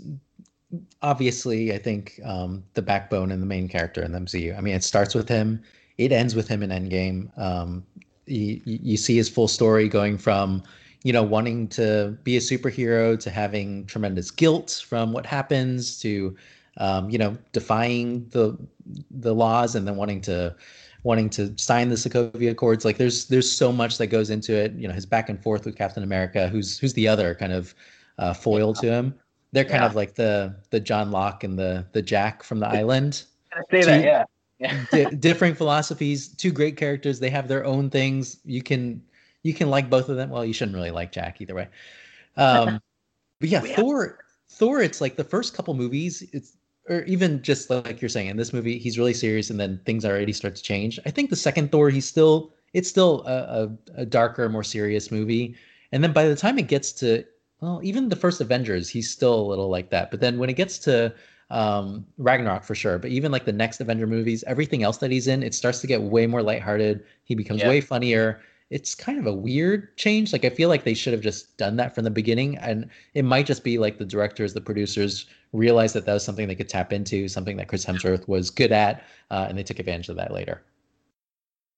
obviously, 1.02 1.72
I 1.72 1.78
think, 1.78 2.20
um, 2.24 2.64
the 2.74 2.82
backbone 2.82 3.30
and 3.32 3.42
the 3.42 3.46
main 3.46 3.68
character 3.68 4.02
in 4.02 4.12
the 4.12 4.18
MCU. 4.18 4.56
I 4.56 4.60
mean, 4.60 4.74
it 4.74 4.84
starts 4.84 5.14
with 5.14 5.28
him, 5.28 5.62
it 5.98 6.12
ends 6.12 6.34
with 6.34 6.48
him 6.48 6.62
in 6.62 6.70
Endgame. 6.70 7.36
Um, 7.38 7.84
you, 8.26 8.60
you 8.64 8.96
see 8.96 9.16
his 9.16 9.28
full 9.28 9.48
story 9.48 9.88
going 9.88 10.18
from 10.18 10.62
you 11.04 11.12
know, 11.12 11.22
wanting 11.22 11.68
to 11.68 12.16
be 12.24 12.36
a 12.36 12.40
superhero 12.40 13.18
to 13.20 13.30
having 13.30 13.84
tremendous 13.84 14.30
guilt 14.30 14.82
from 14.88 15.12
what 15.12 15.26
happens 15.26 16.00
to, 16.00 16.34
um, 16.78 17.10
you 17.10 17.18
know, 17.18 17.36
defying 17.52 18.26
the 18.30 18.58
the 19.10 19.34
laws 19.34 19.74
and 19.76 19.86
then 19.86 19.96
wanting 19.96 20.20
to 20.22 20.56
wanting 21.04 21.28
to 21.28 21.56
sign 21.56 21.90
the 21.90 21.94
Sokovia 21.94 22.50
Accords. 22.50 22.84
Like 22.84 22.96
there's 22.96 23.26
there's 23.26 23.50
so 23.50 23.70
much 23.70 23.98
that 23.98 24.08
goes 24.08 24.30
into 24.30 24.52
it. 24.52 24.72
You 24.72 24.88
know, 24.88 24.94
his 24.94 25.06
back 25.06 25.28
and 25.28 25.40
forth 25.40 25.64
with 25.64 25.76
Captain 25.76 26.02
America, 26.02 26.48
who's 26.48 26.78
who's 26.78 26.94
the 26.94 27.06
other 27.06 27.34
kind 27.34 27.52
of 27.52 27.74
uh, 28.18 28.34
foil 28.34 28.74
yeah. 28.76 28.80
to 28.80 28.92
him. 28.92 29.14
They're 29.52 29.64
kind 29.64 29.82
yeah. 29.82 29.86
of 29.86 29.94
like 29.94 30.16
the 30.16 30.56
the 30.70 30.80
John 30.80 31.12
Locke 31.12 31.44
and 31.44 31.56
the 31.56 31.86
the 31.92 32.02
Jack 32.02 32.42
from 32.42 32.58
the 32.58 32.66
island. 32.66 33.22
I 33.52 33.60
say 33.70 33.80
two, 33.80 33.86
that, 33.86 34.04
yeah. 34.04 34.24
yeah. 34.58 34.84
di- 34.90 35.16
differing 35.16 35.54
philosophies, 35.54 36.28
two 36.28 36.50
great 36.50 36.76
characters. 36.76 37.20
They 37.20 37.30
have 37.30 37.46
their 37.46 37.64
own 37.64 37.90
things. 37.90 38.38
You 38.44 38.62
can 38.62 39.00
you 39.42 39.54
can 39.54 39.70
like 39.70 39.88
both 39.88 40.08
of 40.08 40.16
them. 40.16 40.30
Well, 40.30 40.44
you 40.44 40.52
shouldn't 40.52 40.74
really 40.74 40.90
like 40.90 41.12
Jack 41.12 41.40
either 41.40 41.54
way. 41.54 41.68
Um, 42.36 42.80
but 43.40 43.48
yeah, 43.50 43.60
Thor. 43.60 44.24
Thor. 44.48 44.80
It's 44.80 45.00
like 45.00 45.16
the 45.16 45.24
first 45.24 45.54
couple 45.54 45.74
movies. 45.74 46.22
It's 46.32 46.56
or 46.88 47.02
even 47.02 47.42
just 47.42 47.70
like 47.70 48.00
you're 48.00 48.08
saying 48.08 48.28
in 48.28 48.36
this 48.36 48.52
movie, 48.52 48.78
he's 48.78 48.98
really 48.98 49.14
serious, 49.14 49.50
and 49.50 49.58
then 49.58 49.80
things 49.84 50.04
already 50.04 50.32
start 50.32 50.56
to 50.56 50.62
change. 50.62 50.98
I 51.06 51.10
think 51.10 51.30
the 51.30 51.36
second 51.36 51.72
Thor, 51.72 51.90
he's 51.90 52.06
still 52.06 52.52
it's 52.72 52.88
still 52.88 53.24
a, 53.26 53.64
a, 53.96 54.02
a 54.02 54.06
darker, 54.06 54.48
more 54.48 54.64
serious 54.64 55.10
movie. 55.10 55.54
And 55.92 56.02
then 56.02 56.12
by 56.12 56.26
the 56.26 56.36
time 56.36 56.58
it 56.58 56.68
gets 56.68 56.92
to 56.92 57.24
well, 57.60 57.80
even 57.82 58.08
the 58.08 58.16
first 58.16 58.40
Avengers, 58.40 58.88
he's 58.88 59.10
still 59.10 59.34
a 59.34 59.46
little 59.46 59.68
like 59.68 59.90
that. 59.90 60.10
But 60.10 60.20
then 60.20 60.38
when 60.38 60.50
it 60.50 60.54
gets 60.54 60.78
to 60.80 61.14
um, 61.50 62.04
Ragnarok 62.18 62.64
for 62.64 62.74
sure, 62.74 62.98
but 62.98 63.10
even 63.10 63.32
like 63.32 63.44
the 63.44 63.52
next 63.52 63.80
Avenger 63.80 64.06
movies, 64.06 64.44
everything 64.46 64.82
else 64.82 64.98
that 64.98 65.10
he's 65.10 65.28
in, 65.28 65.42
it 65.42 65.54
starts 65.54 65.80
to 65.80 65.86
get 65.86 66.02
way 66.02 66.26
more 66.26 66.42
lighthearted. 66.42 67.04
He 67.24 67.34
becomes 67.34 67.62
way 67.62 67.80
funnier 67.80 68.42
it's 68.70 68.94
kind 68.94 69.18
of 69.18 69.26
a 69.26 69.32
weird 69.32 69.96
change. 69.96 70.32
Like 70.32 70.44
I 70.44 70.50
feel 70.50 70.68
like 70.68 70.84
they 70.84 70.94
should 70.94 71.12
have 71.12 71.22
just 71.22 71.56
done 71.56 71.76
that 71.76 71.94
from 71.94 72.04
the 72.04 72.10
beginning, 72.10 72.56
and 72.58 72.88
it 73.14 73.24
might 73.24 73.46
just 73.46 73.64
be 73.64 73.78
like 73.78 73.98
the 73.98 74.04
directors, 74.04 74.52
the 74.52 74.60
producers 74.60 75.26
realized 75.52 75.94
that 75.94 76.06
that 76.06 76.14
was 76.14 76.24
something 76.24 76.48
they 76.48 76.54
could 76.54 76.68
tap 76.68 76.92
into, 76.92 77.28
something 77.28 77.56
that 77.56 77.68
Chris 77.68 77.84
Hemsworth 77.84 78.26
was 78.26 78.50
good 78.50 78.72
at, 78.72 79.04
uh, 79.30 79.46
and 79.48 79.56
they 79.56 79.62
took 79.62 79.78
advantage 79.78 80.08
of 80.08 80.16
that 80.16 80.32
later. 80.32 80.62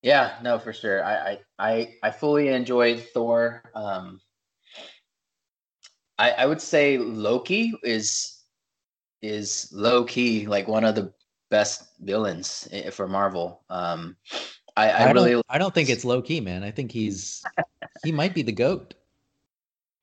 Yeah, 0.03 0.39
no, 0.43 0.59
for 0.59 0.73
sure. 0.73 1.05
I 1.05 1.39
I 1.59 1.97
I, 2.03 2.11
fully 2.11 2.49
enjoyed 2.49 3.01
Thor. 3.13 3.63
Um, 3.75 4.21
I 6.19 6.31
I 6.31 6.47
would 6.47 6.61
say 6.61 6.99
Loki 6.99 7.73
is 7.83 8.45
is 9.23 9.69
low 9.73 10.05
key 10.05 10.47
like 10.47 10.69
one 10.69 10.85
of 10.85 10.95
the 10.95 11.13
best 11.51 11.89
villains 12.01 12.69
eh, 12.71 12.91
for 12.91 13.09
Marvel. 13.09 13.63
Um, 13.69 14.17
I, 14.77 14.91
I, 14.91 14.99
I 15.05 15.13
really 15.13 15.33
don't, 15.33 15.47
I 15.49 15.59
don't 15.59 15.75
think 15.75 15.89
it's 15.89 16.05
low 16.05 16.21
key, 16.21 16.41
man. 16.41 16.63
I 16.63 16.71
think 16.71 16.93
he's 16.93 17.43
he 18.05 18.13
might 18.13 18.35
be 18.35 18.43
the 18.43 18.53
goat. 18.53 18.95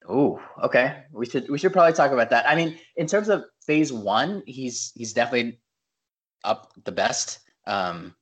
Oh, 0.10 0.42
okay. 0.64 1.04
We 1.12 1.26
should 1.26 1.50
we 1.50 1.58
should 1.58 1.74
probably 1.74 1.94
talk 1.94 2.12
about 2.12 2.30
that. 2.32 2.50
I 2.50 2.56
mean, 2.56 2.78
in 2.96 3.08
terms 3.08 3.30
of 3.30 3.46
phase 3.66 3.94
one, 3.94 4.44
he's 4.46 4.92
he's 4.96 5.14
definitely 5.14 5.60
up 6.44 6.74
the 6.84 6.92
best. 6.92 7.40
Um 7.68 8.16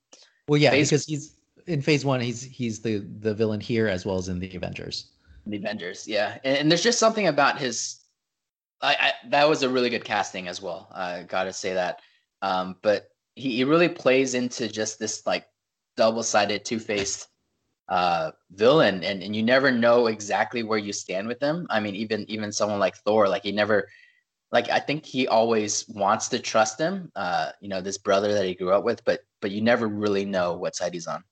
well 0.47 0.59
yeah, 0.59 0.71
phase, 0.71 0.89
because 0.89 1.05
he's 1.05 1.37
in 1.67 1.81
phase 1.81 2.03
one, 2.05 2.19
he's 2.19 2.43
he's 2.43 2.81
the 2.81 2.99
the 3.19 3.33
villain 3.33 3.61
here 3.61 3.87
as 3.87 4.05
well 4.05 4.17
as 4.17 4.27
in 4.27 4.39
the 4.39 4.55
Avengers. 4.55 5.11
The 5.47 5.57
Avengers, 5.57 6.07
yeah. 6.07 6.37
And, 6.43 6.57
and 6.57 6.71
there's 6.71 6.83
just 6.83 6.99
something 6.99 7.27
about 7.27 7.57
his 7.57 7.97
I, 8.81 8.95
I, 8.99 9.11
that 9.29 9.47
was 9.47 9.63
a 9.63 9.69
really 9.69 9.89
good 9.89 10.03
casting 10.03 10.47
as 10.47 10.61
well. 10.61 10.89
I 10.93 11.23
gotta 11.27 11.53
say 11.53 11.73
that. 11.73 12.01
Um, 12.41 12.75
but 12.81 13.09
he, 13.35 13.55
he 13.57 13.63
really 13.63 13.89
plays 13.89 14.33
into 14.33 14.67
just 14.67 14.99
this 14.99 15.25
like 15.25 15.45
double-sided, 16.01 16.65
two-faced 16.65 17.27
uh, 17.87 18.31
villain, 18.53 19.03
and, 19.03 19.21
and 19.21 19.35
you 19.35 19.43
never 19.43 19.69
know 19.69 20.07
exactly 20.07 20.63
where 20.63 20.79
you 20.79 20.91
stand 20.91 21.27
with 21.27 21.39
them. 21.39 21.67
I 21.69 21.79
mean, 21.79 21.95
even 21.95 22.25
even 22.27 22.51
someone 22.51 22.79
like 22.79 22.95
Thor, 23.05 23.27
like 23.27 23.43
he 23.43 23.51
never, 23.51 23.87
like 24.51 24.67
I 24.69 24.79
think 24.79 25.05
he 25.05 25.27
always 25.27 25.87
wants 25.89 26.27
to 26.29 26.39
trust 26.39 26.79
him. 26.79 27.11
Uh, 27.15 27.51
you 27.61 27.69
know, 27.69 27.81
this 27.81 27.99
brother 27.99 28.33
that 28.33 28.45
he 28.45 28.55
grew 28.55 28.71
up 28.71 28.83
with, 28.83 29.05
but 29.05 29.19
but 29.41 29.51
you 29.51 29.61
never 29.61 29.87
really 29.87 30.25
know 30.25 30.53
what 30.53 30.75
side 30.75 30.95
he's 30.95 31.05
on. 31.05 31.23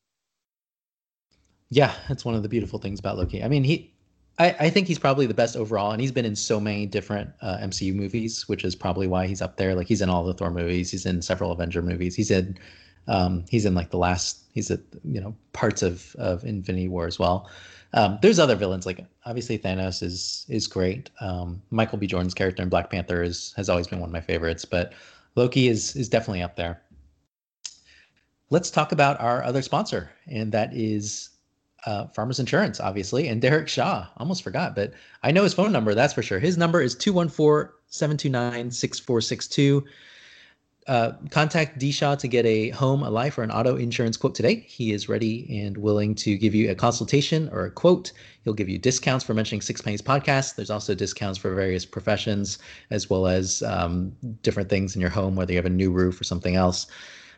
Yeah, 1.71 1.95
that's 2.07 2.23
one 2.23 2.35
of 2.35 2.43
the 2.43 2.49
beautiful 2.49 2.77
things 2.77 2.99
about 2.99 3.17
Loki. 3.17 3.43
I 3.43 3.47
mean, 3.47 3.63
he, 3.63 3.95
I, 4.37 4.55
I 4.59 4.69
think 4.69 4.87
he's 4.87 4.99
probably 4.99 5.25
the 5.25 5.33
best 5.33 5.55
overall, 5.55 5.93
and 5.93 6.01
he's 6.01 6.11
been 6.11 6.25
in 6.25 6.35
so 6.35 6.59
many 6.59 6.85
different 6.85 7.31
uh, 7.41 7.57
MCU 7.57 7.95
movies, 7.95 8.47
which 8.47 8.63
is 8.63 8.75
probably 8.75 9.07
why 9.07 9.25
he's 9.25 9.41
up 9.41 9.57
there. 9.57 9.73
Like 9.73 9.87
he's 9.87 10.01
in 10.01 10.09
all 10.09 10.23
the 10.23 10.35
Thor 10.35 10.51
movies, 10.51 10.91
he's 10.91 11.07
in 11.07 11.23
several 11.23 11.51
Avenger 11.51 11.81
movies, 11.81 12.15
he's 12.15 12.29
in, 12.29 12.57
um, 13.07 13.45
he's 13.49 13.65
in 13.65 13.75
like 13.75 13.91
the 13.91 13.97
last, 13.97 14.43
he's 14.53 14.69
at 14.71 14.81
you 15.03 15.21
know 15.21 15.35
parts 15.53 15.81
of 15.81 16.15
of 16.17 16.43
Infinity 16.43 16.87
War 16.87 17.07
as 17.07 17.19
well. 17.19 17.49
Um, 17.93 18.19
there's 18.21 18.37
other 18.37 18.55
villains 18.55 18.85
like 18.85 19.03
obviously 19.25 19.57
Thanos 19.57 20.03
is 20.03 20.45
is 20.49 20.67
great. 20.67 21.09
Um, 21.21 21.61
Michael 21.71 21.97
B. 21.97 22.07
Jordan's 22.07 22.33
character 22.33 22.61
in 22.61 22.69
Black 22.69 22.89
Panther 22.89 23.23
is 23.23 23.53
has 23.55 23.69
always 23.69 23.87
been 23.87 23.99
one 23.99 24.09
of 24.09 24.13
my 24.13 24.21
favorites, 24.21 24.65
but 24.65 24.93
Loki 25.35 25.67
is 25.67 25.95
is 25.95 26.09
definitely 26.09 26.43
up 26.43 26.55
there. 26.55 26.81
Let's 28.51 28.71
talk 28.71 28.91
about 28.91 29.19
our 29.19 29.43
other 29.43 29.61
sponsor, 29.61 30.11
and 30.27 30.51
that 30.51 30.73
is 30.73 31.29
uh, 31.85 32.07
Farmers 32.07 32.39
Insurance, 32.39 32.79
obviously, 32.79 33.27
and 33.27 33.41
Derek 33.41 33.67
Shaw. 33.67 34.07
Almost 34.17 34.43
forgot, 34.43 34.75
but 34.75 34.93
I 35.23 35.31
know 35.31 35.43
his 35.43 35.53
phone 35.53 35.71
number, 35.71 35.93
that's 35.95 36.13
for 36.13 36.23
sure. 36.23 36.39
His 36.39 36.57
number 36.57 36.81
is 36.81 36.95
214 36.95 37.73
729 37.87 38.71
6462. 38.71 39.85
Uh, 40.89 41.13
contact 41.29 41.77
D 41.77 41.91
Shaw 41.91 42.15
to 42.15 42.27
get 42.27 42.47
a 42.47 42.69
home, 42.69 43.03
a 43.03 43.11
life, 43.11 43.37
or 43.37 43.43
an 43.43 43.51
auto 43.51 43.75
insurance 43.75 44.17
quote 44.17 44.33
today. 44.33 44.55
He 44.67 44.91
is 44.91 45.07
ready 45.07 45.61
and 45.61 45.77
willing 45.77 46.15
to 46.15 46.35
give 46.35 46.55
you 46.55 46.71
a 46.71 46.73
consultation 46.73 47.47
or 47.51 47.63
a 47.65 47.69
quote. 47.69 48.11
He'll 48.43 48.55
give 48.55 48.69
you 48.69 48.79
discounts 48.79 49.23
for 49.23 49.35
mentioning 49.35 49.61
Six 49.61 49.81
Pennies 49.81 50.01
podcast. 50.01 50.55
There's 50.55 50.71
also 50.71 50.95
discounts 50.95 51.37
for 51.37 51.53
various 51.53 51.85
professions, 51.85 52.57
as 52.89 53.07
well 53.07 53.27
as 53.27 53.61
um, 53.61 54.11
different 54.41 54.67
things 54.67 54.95
in 54.95 54.99
your 54.99 55.11
home, 55.11 55.35
whether 55.35 55.51
you 55.51 55.57
have 55.59 55.67
a 55.67 55.69
new 55.69 55.91
roof 55.91 56.19
or 56.19 56.23
something 56.23 56.55
else. 56.55 56.87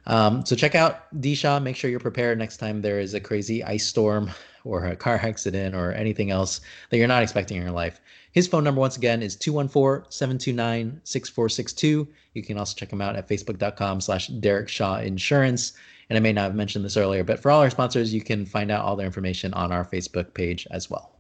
Um, 0.07 0.45
so 0.45 0.55
check 0.55 0.73
out 0.73 1.07
D 1.19 1.35
Shaw. 1.35 1.59
Make 1.59 1.75
sure 1.75 1.89
you're 1.89 1.99
prepared 1.99 2.37
next 2.37 2.55
time 2.55 2.81
there 2.81 3.01
is 3.01 3.13
a 3.13 3.19
crazy 3.19 3.65
ice 3.65 3.85
storm 3.85 4.31
or 4.63 4.85
a 4.85 4.95
car 4.95 5.15
accident 5.23 5.75
or 5.75 5.91
anything 5.91 6.31
else 6.31 6.61
that 6.89 6.97
you're 6.97 7.05
not 7.05 7.21
expecting 7.21 7.57
in 7.57 7.63
your 7.63 7.73
life. 7.73 7.99
His 8.31 8.47
phone 8.47 8.63
number, 8.63 8.79
once 8.79 8.95
again, 8.95 9.21
is 9.21 9.35
214-729-6462. 9.37 12.07
You 12.33 12.43
can 12.43 12.57
also 12.57 12.75
check 12.75 12.89
him 12.91 13.01
out 13.01 13.17
at 13.17 13.27
facebook.com 13.27 13.99
slash 14.01 14.27
Derek 14.27 14.69
Shaw 14.69 14.99
Insurance. 14.99 15.73
And 16.09 16.17
I 16.17 16.21
may 16.21 16.33
not 16.33 16.43
have 16.43 16.55
mentioned 16.55 16.85
this 16.85 16.97
earlier, 16.97 17.23
but 17.23 17.39
for 17.39 17.51
all 17.51 17.61
our 17.61 17.69
sponsors, 17.69 18.13
you 18.13 18.21
can 18.21 18.45
find 18.45 18.71
out 18.71 18.83
all 18.83 18.95
their 18.95 19.05
information 19.05 19.53
on 19.53 19.71
our 19.71 19.85
Facebook 19.85 20.33
page 20.33 20.67
as 20.71 20.89
well. 20.89 21.11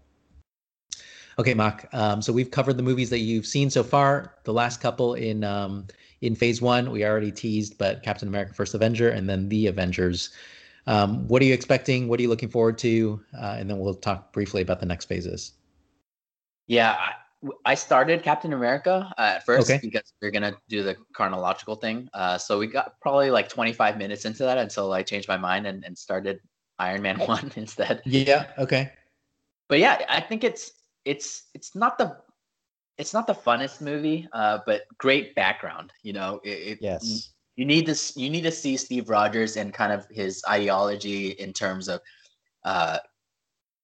Okay, 1.39 1.53
Mak. 1.53 1.87
Um, 1.93 2.21
so 2.21 2.33
we've 2.33 2.51
covered 2.51 2.77
the 2.77 2.83
movies 2.83 3.09
that 3.09 3.19
you've 3.19 3.45
seen 3.45 3.69
so 3.69 3.83
far. 3.83 4.35
The 4.43 4.53
last 4.53 4.81
couple 4.81 5.13
in 5.13 5.43
um, 5.43 5.87
in 6.19 6.35
Phase 6.35 6.61
One, 6.61 6.91
we 6.91 7.05
already 7.05 7.31
teased, 7.31 7.77
but 7.77 8.03
Captain 8.03 8.27
America: 8.27 8.53
First 8.53 8.73
Avenger, 8.73 9.09
and 9.09 9.29
then 9.29 9.47
the 9.47 9.67
Avengers. 9.67 10.31
Um, 10.87 11.27
what 11.27 11.41
are 11.41 11.45
you 11.45 11.53
expecting? 11.53 12.09
What 12.09 12.19
are 12.19 12.23
you 12.23 12.29
looking 12.29 12.49
forward 12.49 12.77
to? 12.79 13.21
Uh, 13.33 13.55
and 13.57 13.69
then 13.69 13.79
we'll 13.79 13.95
talk 13.95 14.33
briefly 14.33 14.61
about 14.61 14.81
the 14.81 14.85
next 14.85 15.05
phases. 15.05 15.53
Yeah, 16.67 16.95
I, 16.97 17.11
I 17.65 17.75
started 17.75 18.23
Captain 18.23 18.53
America 18.53 19.11
uh, 19.17 19.21
at 19.35 19.45
first 19.45 19.69
okay. 19.69 19.79
because 19.81 20.13
we 20.21 20.27
are 20.27 20.31
gonna 20.31 20.53
do 20.69 20.83
the 20.83 20.95
chronological 21.13 21.75
thing. 21.75 22.09
Uh, 22.13 22.37
so 22.37 22.59
we 22.59 22.67
got 22.67 22.99
probably 23.01 23.31
like 23.31 23.49
25 23.49 23.97
minutes 23.97 24.25
into 24.25 24.43
that 24.43 24.57
until 24.57 24.93
I 24.93 25.03
changed 25.03 25.27
my 25.27 25.37
mind 25.37 25.67
and, 25.67 25.83
and 25.83 25.97
started 25.97 26.39
Iron 26.79 27.01
Man 27.01 27.19
one 27.19 27.51
instead. 27.55 28.01
Yeah. 28.05 28.47
Okay. 28.57 28.91
But 29.69 29.79
yeah, 29.79 30.03
I 30.09 30.21
think 30.21 30.43
it's 30.43 30.71
it's 31.05 31.45
it's 31.53 31.75
not 31.75 31.97
the 31.97 32.17
it's 32.97 33.13
not 33.13 33.25
the 33.25 33.33
funnest 33.33 33.81
movie, 33.81 34.27
uh, 34.33 34.59
but 34.65 34.83
great 34.97 35.33
background. 35.33 35.91
You 36.03 36.13
know, 36.13 36.39
it, 36.43 36.49
it, 36.49 36.77
yes. 36.81 37.33
You 37.55 37.65
need 37.65 37.85
this. 37.85 38.15
You 38.15 38.29
need 38.29 38.43
to 38.43 38.51
see 38.51 38.77
Steve 38.77 39.09
Rogers 39.09 39.57
and 39.57 39.73
kind 39.73 39.91
of 39.91 40.05
his 40.09 40.43
ideology 40.47 41.29
in 41.31 41.51
terms 41.51 41.87
of, 41.87 41.99
uh, 42.63 42.99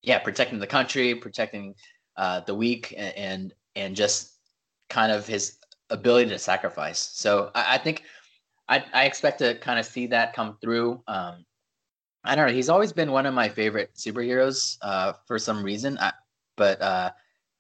yeah, 0.03 0.19
protecting 0.19 0.59
the 0.59 0.67
country, 0.67 1.15
protecting 1.15 1.73
uh, 2.17 2.41
the 2.41 2.55
weak 2.55 2.93
and, 2.97 3.53
and 3.75 3.95
just 3.95 4.33
kind 4.89 5.11
of 5.11 5.27
his 5.27 5.57
ability 5.89 6.29
to 6.29 6.39
sacrifice. 6.39 6.99
So 6.99 7.51
I, 7.55 7.75
I 7.75 7.77
think 7.77 8.03
I, 8.67 8.83
I 8.93 9.05
expect 9.05 9.39
to 9.39 9.55
kind 9.55 9.79
of 9.79 9.85
see 9.85 10.07
that 10.07 10.33
come 10.33 10.57
through. 10.61 11.01
Um, 11.07 11.45
I 12.23 12.35
don't 12.35 12.47
know. 12.47 12.53
He's 12.53 12.69
always 12.69 12.91
been 12.91 13.11
one 13.11 13.25
of 13.25 13.33
my 13.33 13.47
favorite 13.47 13.91
superheroes 13.95 14.77
uh, 14.81 15.13
for 15.25 15.39
some 15.39 15.63
reason. 15.63 15.97
I, 15.99 16.11
but 16.57 16.81
uh, 16.81 17.11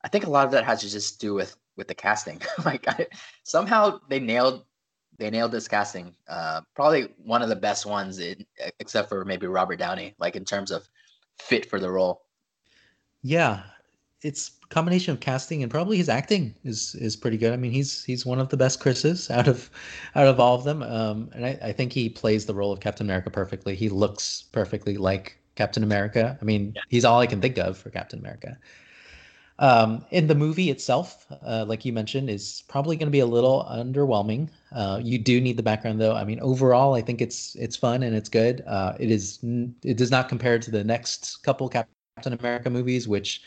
I 0.03 0.07
think 0.09 0.25
a 0.25 0.29
lot 0.29 0.45
of 0.45 0.51
that 0.51 0.65
has 0.65 0.81
to 0.81 0.89
just 0.89 1.21
do 1.21 1.33
with 1.33 1.55
with 1.77 1.87
the 1.87 1.95
casting. 1.95 2.41
like 2.65 2.87
I, 2.87 3.07
somehow 3.43 3.99
they 4.09 4.19
nailed 4.19 4.65
they 5.17 5.29
nailed 5.29 5.51
this 5.51 5.67
casting. 5.67 6.15
Uh, 6.27 6.61
probably 6.75 7.13
one 7.17 7.41
of 7.41 7.49
the 7.49 7.55
best 7.55 7.85
ones, 7.85 8.19
in, 8.19 8.45
except 8.79 9.09
for 9.09 9.25
maybe 9.25 9.47
Robert 9.47 9.77
Downey, 9.77 10.15
like 10.19 10.35
in 10.35 10.45
terms 10.45 10.71
of 10.71 10.87
fit 11.39 11.69
for 11.69 11.79
the 11.79 11.89
role. 11.89 12.23
Yeah, 13.23 13.63
it's 14.21 14.51
combination 14.69 15.13
of 15.13 15.19
casting 15.19 15.63
and 15.63 15.71
probably 15.71 15.97
his 15.97 16.09
acting 16.09 16.53
is 16.63 16.95
is 16.95 17.15
pretty 17.15 17.37
good. 17.37 17.53
I 17.53 17.57
mean, 17.57 17.71
he's 17.71 18.03
he's 18.03 18.25
one 18.25 18.39
of 18.39 18.49
the 18.49 18.57
best 18.57 18.79
Chris's 18.79 19.29
out 19.37 19.47
of 19.47 19.69
out 20.15 20.27
of 20.27 20.39
all 20.39 20.55
of 20.55 20.63
them. 20.63 20.83
Um, 20.83 21.29
and 21.33 21.45
I, 21.45 21.59
I 21.61 21.71
think 21.71 21.93
he 21.93 22.09
plays 22.09 22.45
the 22.45 22.55
role 22.55 22.71
of 22.71 22.79
Captain 22.79 23.05
America 23.05 23.29
perfectly. 23.29 23.75
He 23.75 23.89
looks 23.89 24.43
perfectly 24.51 24.97
like 24.97 25.37
Captain 25.55 25.83
America. 25.83 26.37
I 26.41 26.45
mean, 26.45 26.73
yeah. 26.75 26.81
he's 26.89 27.05
all 27.05 27.19
I 27.19 27.27
can 27.27 27.41
think 27.41 27.57
of 27.57 27.77
for 27.77 27.89
Captain 27.89 28.19
America. 28.19 28.57
Um, 29.59 30.05
in 30.11 30.27
the 30.27 30.35
movie 30.35 30.69
itself, 30.69 31.25
uh, 31.43 31.65
like 31.67 31.83
you 31.83 31.91
mentioned, 31.91 32.29
is 32.29 32.63
probably 32.67 32.95
going 32.95 33.07
to 33.07 33.11
be 33.11 33.21
a 33.21 33.25
little 33.25 33.67
underwhelming. 33.69 34.49
Uh, 34.71 34.99
you 35.01 35.17
do 35.17 35.41
need 35.41 35.57
the 35.57 35.63
background, 35.63 35.99
though. 35.99 36.15
I 36.15 36.23
mean, 36.23 36.39
overall, 36.41 36.93
I 36.93 37.01
think 37.01 37.21
it's 37.21 37.55
it's 37.55 37.75
fun 37.75 38.03
and 38.03 38.15
it's 38.15 38.29
good. 38.29 38.63
Uh, 38.67 38.93
it 38.99 39.09
is 39.09 39.39
it 39.83 39.97
does 39.97 40.11
not 40.11 40.29
compare 40.29 40.59
to 40.59 40.69
the 40.69 40.83
next 40.83 41.41
couple 41.43 41.67
Captain 41.69 42.33
America 42.33 42.69
movies, 42.69 43.07
which, 43.07 43.41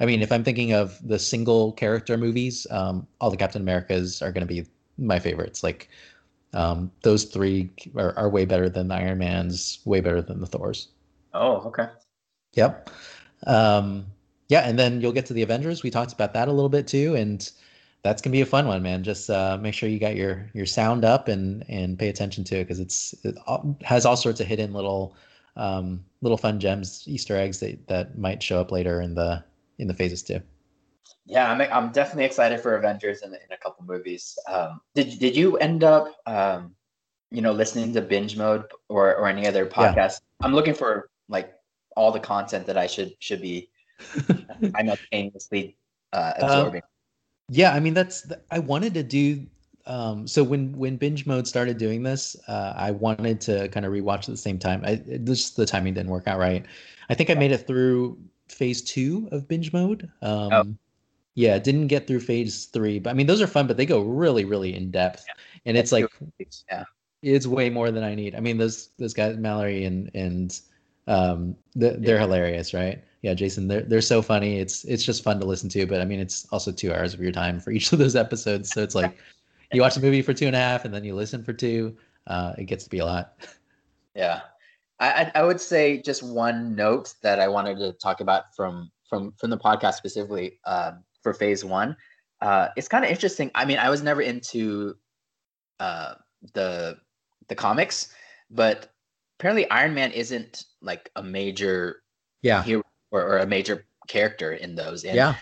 I 0.00 0.06
mean, 0.06 0.22
if 0.22 0.32
I'm 0.32 0.44
thinking 0.44 0.72
of 0.72 0.98
the 1.06 1.18
single 1.18 1.72
character 1.72 2.16
movies, 2.16 2.66
um, 2.70 3.06
all 3.20 3.30
the 3.30 3.36
Captain 3.36 3.62
Americas 3.62 4.22
are 4.22 4.32
going 4.32 4.46
to 4.46 4.52
be 4.52 4.66
my 4.98 5.18
favorites. 5.18 5.62
Like 5.62 5.88
um, 6.52 6.90
those 7.02 7.24
three 7.24 7.70
are, 7.96 8.16
are 8.16 8.28
way 8.28 8.44
better 8.44 8.68
than 8.68 8.88
the 8.88 8.94
Iron 8.94 9.18
Man's, 9.18 9.80
way 9.84 10.00
better 10.00 10.22
than 10.22 10.40
the 10.40 10.46
Thors. 10.46 10.88
Oh, 11.32 11.56
okay. 11.66 11.88
Yep. 12.54 12.90
Um, 13.46 14.06
yeah, 14.48 14.60
and 14.60 14.78
then 14.78 15.00
you'll 15.00 15.12
get 15.12 15.26
to 15.26 15.32
the 15.32 15.42
Avengers. 15.42 15.82
We 15.82 15.90
talked 15.90 16.12
about 16.12 16.34
that 16.34 16.48
a 16.48 16.52
little 16.52 16.68
bit 16.68 16.86
too, 16.86 17.14
and 17.14 17.50
that's 18.02 18.20
gonna 18.20 18.32
be 18.32 18.42
a 18.42 18.46
fun 18.46 18.66
one, 18.66 18.82
man. 18.82 19.02
Just 19.02 19.30
uh, 19.30 19.58
make 19.60 19.74
sure 19.74 19.88
you 19.88 19.98
got 19.98 20.16
your 20.16 20.48
your 20.52 20.66
sound 20.66 21.04
up 21.04 21.28
and 21.28 21.64
and 21.68 21.98
pay 21.98 22.08
attention 22.08 22.44
to 22.44 22.56
it 22.56 22.64
because 22.64 22.78
it's 22.78 23.14
it 23.24 23.36
has 23.82 24.04
all 24.04 24.16
sorts 24.16 24.40
of 24.40 24.46
hidden 24.46 24.72
little 24.72 25.16
um, 25.56 26.04
little 26.20 26.36
fun 26.36 26.60
gems, 26.60 27.04
Easter 27.06 27.36
eggs 27.36 27.60
that 27.60 27.86
that 27.88 28.18
might 28.18 28.42
show 28.42 28.60
up 28.60 28.70
later 28.70 29.00
in 29.00 29.14
the 29.14 29.42
in 29.78 29.88
the 29.88 29.94
phases 29.94 30.22
too. 30.22 30.40
Yeah, 31.26 31.50
I'm 31.50 31.60
I'm 31.60 31.92
definitely 31.92 32.24
excited 32.24 32.60
for 32.60 32.76
Avengers 32.76 33.22
in, 33.22 33.32
in 33.32 33.52
a 33.52 33.56
couple 33.56 33.84
movies. 33.86 34.38
Um, 34.46 34.80
did 34.94 35.18
did 35.18 35.36
you 35.36 35.56
end 35.56 35.82
up 35.82 36.14
um, 36.26 36.74
you 37.30 37.40
know 37.40 37.52
listening 37.52 37.92
to 37.94 38.02
binge 38.02 38.36
mode 38.36 38.64
or 38.88 39.14
or 39.16 39.26
any 39.26 39.46
other 39.46 39.64
podcast? 39.66 40.20
Yeah. 40.40 40.46
I'm 40.46 40.54
looking 40.54 40.74
for 40.74 41.10
like 41.28 41.54
all 41.96 42.12
the 42.12 42.20
content 42.20 42.66
that 42.66 42.76
I 42.76 42.86
should 42.86 43.14
should 43.20 43.40
be 43.40 43.70
simultaneously 44.76 45.76
uh, 46.12 46.32
um, 46.38 46.44
absorbing. 46.44 46.82
Uh, 46.82 46.86
yeah, 47.48 47.72
I 47.72 47.80
mean 47.80 47.94
that's 47.94 48.30
I 48.50 48.58
wanted 48.58 48.94
to 48.94 49.02
do. 49.02 49.46
Um, 49.86 50.26
so 50.26 50.42
when 50.42 50.76
when 50.76 50.96
binge 50.96 51.26
mode 51.26 51.46
started 51.46 51.78
doing 51.78 52.02
this, 52.02 52.36
uh, 52.48 52.74
I 52.76 52.90
wanted 52.90 53.40
to 53.42 53.68
kind 53.68 53.84
of 53.84 53.92
rewatch 53.92 54.20
at 54.20 54.26
the 54.26 54.36
same 54.36 54.58
time. 54.58 54.82
I 54.84 54.96
just 55.24 55.56
the 55.56 55.66
timing 55.66 55.94
didn't 55.94 56.10
work 56.10 56.26
out 56.26 56.38
right. 56.38 56.64
I 57.08 57.14
think 57.14 57.30
I 57.30 57.34
made 57.34 57.52
it 57.52 57.66
through 57.66 58.18
phase 58.48 58.82
two 58.82 59.28
of 59.32 59.48
binge 59.48 59.72
mode. 59.72 60.10
Um, 60.22 60.52
oh. 60.52 60.64
Yeah, 61.36 61.58
didn't 61.58 61.88
get 61.88 62.06
through 62.06 62.20
phase 62.20 62.66
three, 62.66 63.00
but 63.00 63.10
I 63.10 63.12
mean 63.14 63.26
those 63.26 63.42
are 63.42 63.46
fun, 63.46 63.66
but 63.66 63.76
they 63.76 63.86
go 63.86 64.00
really 64.00 64.44
really 64.44 64.74
in 64.74 64.90
depth, 64.92 65.24
yeah. 65.26 65.34
and 65.66 65.76
it's 65.76 65.90
like 65.90 66.06
yeah, 66.70 66.84
it's 67.22 67.46
way 67.46 67.70
more 67.70 67.90
than 67.90 68.04
I 68.04 68.14
need. 68.14 68.36
I 68.36 68.40
mean 68.40 68.56
those 68.56 68.90
those 68.98 69.14
guys 69.14 69.36
Mallory 69.36 69.84
and 69.84 70.10
and 70.14 70.60
um, 71.08 71.56
they're 71.74 71.98
yeah. 71.98 72.18
hilarious, 72.20 72.72
right? 72.72 73.02
yeah, 73.24 73.32
Jason, 73.32 73.68
they're 73.68 73.80
they're 73.80 74.02
so 74.02 74.20
funny. 74.20 74.58
It's 74.58 74.84
it's 74.84 75.02
just 75.02 75.22
fun 75.22 75.40
to 75.40 75.46
listen 75.46 75.70
to, 75.70 75.86
but 75.86 76.02
I 76.02 76.04
mean, 76.04 76.20
it's 76.20 76.46
also 76.52 76.70
two 76.70 76.92
hours 76.92 77.14
of 77.14 77.20
your 77.20 77.32
time 77.32 77.58
for 77.58 77.70
each 77.70 77.90
of 77.90 77.98
those 77.98 78.16
episodes. 78.16 78.68
So 78.70 78.82
it's 78.82 78.94
like 78.94 79.16
you 79.72 79.80
watch 79.80 79.94
the 79.94 80.02
movie 80.02 80.20
for 80.20 80.34
two 80.34 80.46
and 80.46 80.54
a 80.54 80.58
half, 80.58 80.84
and 80.84 80.92
then 80.92 81.04
you 81.04 81.14
listen 81.14 81.42
for 81.42 81.54
two. 81.54 81.96
Uh, 82.26 82.52
it 82.58 82.64
gets 82.64 82.84
to 82.84 82.90
be 82.90 82.98
a 82.98 83.04
lot. 83.06 83.38
Yeah, 84.14 84.42
I 85.00 85.30
I 85.34 85.42
would 85.42 85.60
say 85.60 86.00
just 86.00 86.22
one 86.22 86.74
note 86.74 87.14
that 87.22 87.40
I 87.40 87.48
wanted 87.48 87.78
to 87.78 87.92
talk 87.94 88.20
about 88.20 88.54
from 88.54 88.90
from 89.08 89.32
from 89.38 89.50
the 89.50 89.58
podcast 89.58 89.94
specifically 89.94 90.60
um, 90.66 91.04
for 91.22 91.34
Phase 91.34 91.64
One. 91.64 91.96
Uh, 92.40 92.68
it's 92.76 92.88
kind 92.88 93.04
of 93.04 93.10
interesting. 93.10 93.50
I 93.54 93.64
mean, 93.64 93.78
I 93.78 93.90
was 93.90 94.02
never 94.02 94.22
into 94.22 94.96
uh, 95.80 96.14
the 96.52 96.98
the 97.48 97.54
comics, 97.54 98.12
but 98.50 98.92
apparently 99.38 99.68
Iron 99.70 99.94
Man 99.94 100.12
isn't 100.12 100.64
like 100.80 101.10
a 101.16 101.22
major 101.22 102.02
yeah 102.42 102.62
hero 102.62 102.82
or, 103.10 103.22
or 103.22 103.38
a 103.38 103.46
major 103.46 103.86
character 104.08 104.52
in 104.52 104.74
those. 104.74 105.04
And, 105.04 105.16
yeah. 105.16 105.34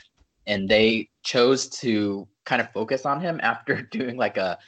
And 0.46 0.68
they 0.68 1.08
chose 1.22 1.68
to 1.80 2.26
kind 2.44 2.60
of 2.60 2.70
focus 2.72 3.06
on 3.06 3.20
him 3.20 3.40
after 3.42 3.82
doing 3.90 4.16
like 4.16 4.36
a 4.36 4.58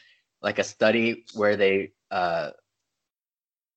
like 0.42 0.58
a 0.58 0.64
study 0.64 1.24
where 1.34 1.56
they 1.56 1.92
uh 2.10 2.50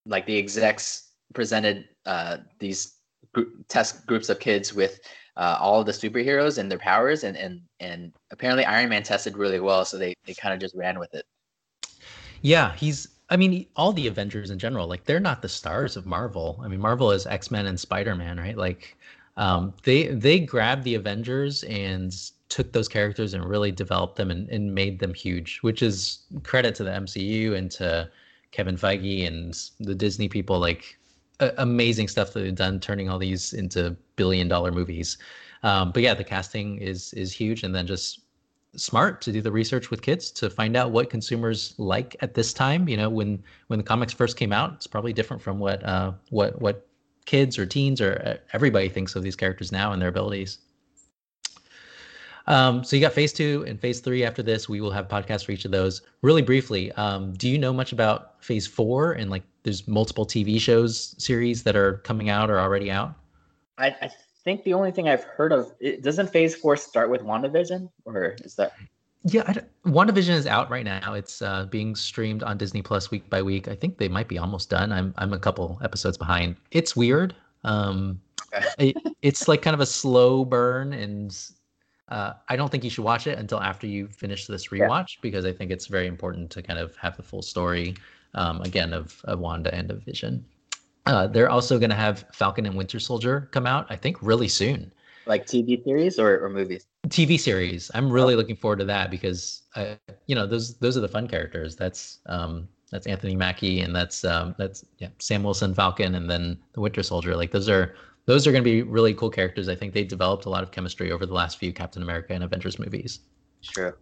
like 0.07 0.25
the 0.25 0.37
execs 0.37 1.11
presented 1.33 1.87
uh 2.05 2.37
these 2.59 2.95
gr- 3.33 3.43
test 3.67 4.05
groups 4.07 4.29
of 4.29 4.39
kids 4.39 4.73
with 4.73 4.99
uh, 5.37 5.55
all 5.59 5.79
of 5.79 5.85
the 5.85 5.91
superheroes 5.91 6.57
and 6.57 6.69
their 6.69 6.79
powers, 6.79 7.23
and 7.23 7.37
and 7.37 7.61
and 7.79 8.11
apparently 8.31 8.65
Iron 8.65 8.89
Man 8.89 9.03
tested 9.03 9.37
really 9.37 9.59
well, 9.59 9.85
so 9.85 9.97
they 9.97 10.15
they 10.25 10.33
kind 10.33 10.53
of 10.53 10.59
just 10.59 10.75
ran 10.75 10.99
with 10.99 11.13
it. 11.13 11.25
Yeah, 12.41 12.75
he's. 12.75 13.09
I 13.29 13.35
mean, 13.35 13.65
all 13.75 13.91
the 13.91 14.07
Avengers 14.07 14.51
in 14.51 14.57
general, 14.57 14.87
like 14.87 15.03
they're 15.03 15.19
not 15.19 15.41
the 15.41 15.49
stars 15.49 15.97
of 15.97 16.05
Marvel. 16.05 16.59
I 16.63 16.67
mean, 16.67 16.79
Marvel 16.79 17.11
is 17.11 17.27
X 17.27 17.51
Men 17.51 17.67
and 17.67 17.79
Spider 17.79 18.15
Man, 18.15 18.37
right? 18.37 18.57
Like, 18.57 18.97
um, 19.35 19.73
they 19.83 20.07
they 20.07 20.39
grabbed 20.39 20.83
the 20.83 20.95
Avengers 20.95 21.63
and 21.63 22.15
took 22.49 22.71
those 22.71 22.87
characters 22.87 23.33
and 23.33 23.45
really 23.45 23.71
developed 23.71 24.15
them 24.15 24.31
and, 24.31 24.49
and 24.49 24.73
made 24.73 24.99
them 24.99 25.13
huge, 25.13 25.59
which 25.59 25.83
is 25.83 26.19
credit 26.43 26.73
to 26.75 26.83
the 26.83 26.91
MCU 26.91 27.55
and 27.55 27.69
to 27.71 28.09
Kevin 28.57 28.75
Feige 28.75 29.27
and 29.27 29.53
the 29.79 29.93
Disney 29.93 30.27
people. 30.27 30.57
Like, 30.57 30.97
uh, 31.39 31.51
amazing 31.59 32.07
stuff 32.07 32.33
that 32.33 32.39
they've 32.39 32.55
done, 32.55 32.79
turning 32.79 33.07
all 33.07 33.19
these 33.19 33.53
into 33.53 33.95
billion 34.15 34.47
dollar 34.47 34.71
movies. 34.71 35.19
Um, 35.61 35.91
but 35.91 36.01
yeah, 36.01 36.15
the 36.15 36.23
casting 36.23 36.79
is 36.79 37.13
is 37.13 37.31
huge, 37.31 37.61
and 37.61 37.75
then 37.75 37.85
just 37.85 38.21
smart 38.75 39.21
to 39.21 39.31
do 39.31 39.41
the 39.41 39.51
research 39.51 39.91
with 39.91 40.01
kids 40.01 40.31
to 40.31 40.49
find 40.49 40.75
out 40.75 40.91
what 40.91 41.11
consumers 41.11 41.75
like 41.77 42.15
at 42.21 42.33
this 42.33 42.51
time. 42.51 42.89
You 42.89 42.97
know, 42.97 43.09
when 43.09 43.43
when 43.67 43.77
the 43.77 43.83
comics 43.83 44.13
first 44.13 44.37
came 44.37 44.51
out, 44.51 44.73
it's 44.73 44.87
probably 44.87 45.13
different 45.13 45.43
from 45.43 45.59
what 45.59 45.83
uh, 45.83 46.13
what 46.31 46.59
what 46.59 46.87
kids 47.25 47.59
or 47.59 47.67
teens 47.67 48.01
or 48.01 48.19
uh, 48.25 48.37
everybody 48.53 48.89
thinks 48.89 49.15
of 49.15 49.21
these 49.21 49.35
characters 49.35 49.71
now 49.71 49.91
and 49.91 50.01
their 50.01 50.09
abilities. 50.09 50.57
Um, 52.47 52.83
so 52.83 52.95
you 52.95 53.01
got 53.01 53.13
phase 53.13 53.33
two 53.33 53.65
and 53.67 53.79
phase 53.79 53.99
three 53.99 54.23
after 54.23 54.41
this. 54.41 54.69
We 54.69 54.79
will 54.79 54.91
have 54.91 55.07
podcasts 55.07 55.45
for 55.45 55.51
each 55.51 55.65
of 55.65 55.71
those. 55.71 56.01
Really 56.21 56.41
briefly, 56.41 56.91
um, 56.93 57.33
do 57.33 57.49
you 57.49 57.57
know 57.57 57.73
much 57.73 57.91
about 57.91 58.41
phase 58.43 58.65
four 58.65 59.13
and 59.13 59.29
like 59.29 59.43
there's 59.63 59.87
multiple 59.87 60.25
TV 60.25 60.59
shows 60.59 61.15
series 61.17 61.63
that 61.63 61.75
are 61.75 61.97
coming 61.99 62.29
out 62.29 62.49
or 62.49 62.59
already 62.59 62.89
out? 62.89 63.13
I, 63.77 63.87
I 64.01 64.09
think 64.43 64.63
the 64.63 64.73
only 64.73 64.91
thing 64.91 65.09
I've 65.09 65.25
heard 65.25 65.51
of 65.51 65.73
it, 65.81 66.03
doesn't 66.03 66.31
Phase 66.31 66.55
Four 66.55 66.77
start 66.77 67.09
with 67.09 67.21
WandaVision, 67.21 67.89
or 68.05 68.37
is 68.43 68.55
that? 68.55 68.71
Yeah, 69.23 69.43
I 69.45 69.61
WandaVision 69.89 70.29
is 70.29 70.47
out 70.47 70.69
right 70.69 70.85
now. 70.85 71.13
It's 71.13 71.41
uh, 71.41 71.65
being 71.65 71.97
streamed 71.97 72.43
on 72.43 72.57
Disney 72.57 72.81
Plus 72.81 73.11
week 73.11 73.29
by 73.29 73.41
week. 73.41 73.67
I 73.67 73.75
think 73.75 73.97
they 73.97 74.07
might 74.07 74.29
be 74.29 74.37
almost 74.37 74.69
done. 74.69 74.93
I'm 74.93 75.13
I'm 75.17 75.33
a 75.33 75.39
couple 75.39 75.79
episodes 75.83 76.17
behind. 76.17 76.55
It's 76.71 76.95
weird. 76.95 77.35
Um, 77.65 78.21
it, 78.79 78.95
it's 79.21 79.49
like 79.49 79.61
kind 79.61 79.73
of 79.73 79.81
a 79.81 79.85
slow 79.85 80.45
burn, 80.45 80.93
and 80.93 81.37
uh, 82.09 82.33
I 82.47 82.55
don't 82.55 82.69
think 82.69 82.83
you 82.83 82.89
should 82.89 83.03
watch 83.03 83.27
it 83.27 83.37
until 83.37 83.59
after 83.59 83.87
you 83.87 84.07
finish 84.07 84.45
this 84.47 84.67
rewatch 84.69 85.15
yeah. 85.15 85.21
because 85.21 85.45
I 85.45 85.51
think 85.51 85.71
it's 85.71 85.87
very 85.87 86.07
important 86.07 86.49
to 86.51 86.61
kind 86.61 86.79
of 86.79 86.95
have 86.97 87.17
the 87.17 87.23
full 87.23 87.41
story 87.41 87.95
um, 88.33 88.61
again 88.61 88.93
of, 88.93 89.19
of 89.25 89.39
Wanda 89.39 89.73
and 89.73 89.91
of 89.91 90.03
Vision. 90.03 90.45
Uh, 91.05 91.27
they're 91.27 91.49
also 91.49 91.79
going 91.79 91.89
to 91.89 91.95
have 91.95 92.25
Falcon 92.33 92.65
and 92.65 92.75
Winter 92.75 92.99
Soldier 92.99 93.47
come 93.51 93.65
out, 93.65 93.87
I 93.89 93.95
think, 93.95 94.17
really 94.21 94.47
soon. 94.47 94.91
Like 95.25 95.45
TV 95.45 95.83
series 95.83 96.19
or, 96.19 96.43
or 96.43 96.49
movies? 96.49 96.85
TV 97.07 97.39
series. 97.39 97.91
I'm 97.93 98.09
really 98.09 98.33
oh. 98.33 98.37
looking 98.37 98.55
forward 98.55 98.79
to 98.79 98.85
that 98.85 99.11
because, 99.11 99.63
uh, 99.75 99.95
you 100.25 100.35
know, 100.35 100.45
those 100.45 100.75
those 100.77 100.97
are 100.97 101.01
the 101.01 101.07
fun 101.07 101.27
characters. 101.27 101.75
That's 101.75 102.19
um, 102.27 102.67
that's 102.91 103.07
Anthony 103.07 103.35
Mackie 103.35 103.81
and 103.81 103.95
that's 103.95 104.23
um, 104.23 104.55
that's 104.57 104.85
yeah, 104.99 105.09
Sam 105.19 105.43
Wilson 105.43 105.73
Falcon 105.73 106.15
and 106.15 106.29
then 106.29 106.57
the 106.73 106.81
Winter 106.81 107.03
Soldier. 107.03 107.35
Like 107.35 107.51
those 107.51 107.69
are 107.69 107.95
those 108.27 108.45
are 108.45 108.51
going 108.51 108.63
to 108.63 108.69
be 108.69 108.83
really 108.83 109.13
cool 109.13 109.29
characters. 109.29 109.67
I 109.67 109.75
think 109.75 109.93
they 109.93 110.03
developed 110.03 110.45
a 110.45 110.49
lot 110.49 110.61
of 110.61 110.71
chemistry 110.71 111.11
over 111.11 111.25
the 111.25 111.33
last 111.33 111.57
few 111.57 111.73
Captain 111.73 112.03
America 112.03 112.33
and 112.33 112.43
Avengers 112.43 112.77
movies. 112.77 113.21
Sure. 113.61 113.97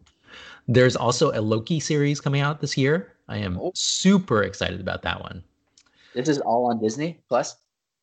There's 0.68 0.96
also 0.96 1.32
a 1.32 1.40
Loki 1.40 1.80
series 1.80 2.20
coming 2.20 2.42
out 2.42 2.60
this 2.60 2.76
year. 2.76 3.14
I 3.30 3.38
am 3.38 3.58
oh. 3.60 3.72
super 3.76 4.44
excited 4.44 4.82
about 4.82 5.04
that 5.04 5.22
one. 5.22 5.44
This 6.16 6.28
is 6.28 6.40
all 6.40 6.66
on 6.66 6.82
Disney 6.82 7.20
Plus. 7.30 7.56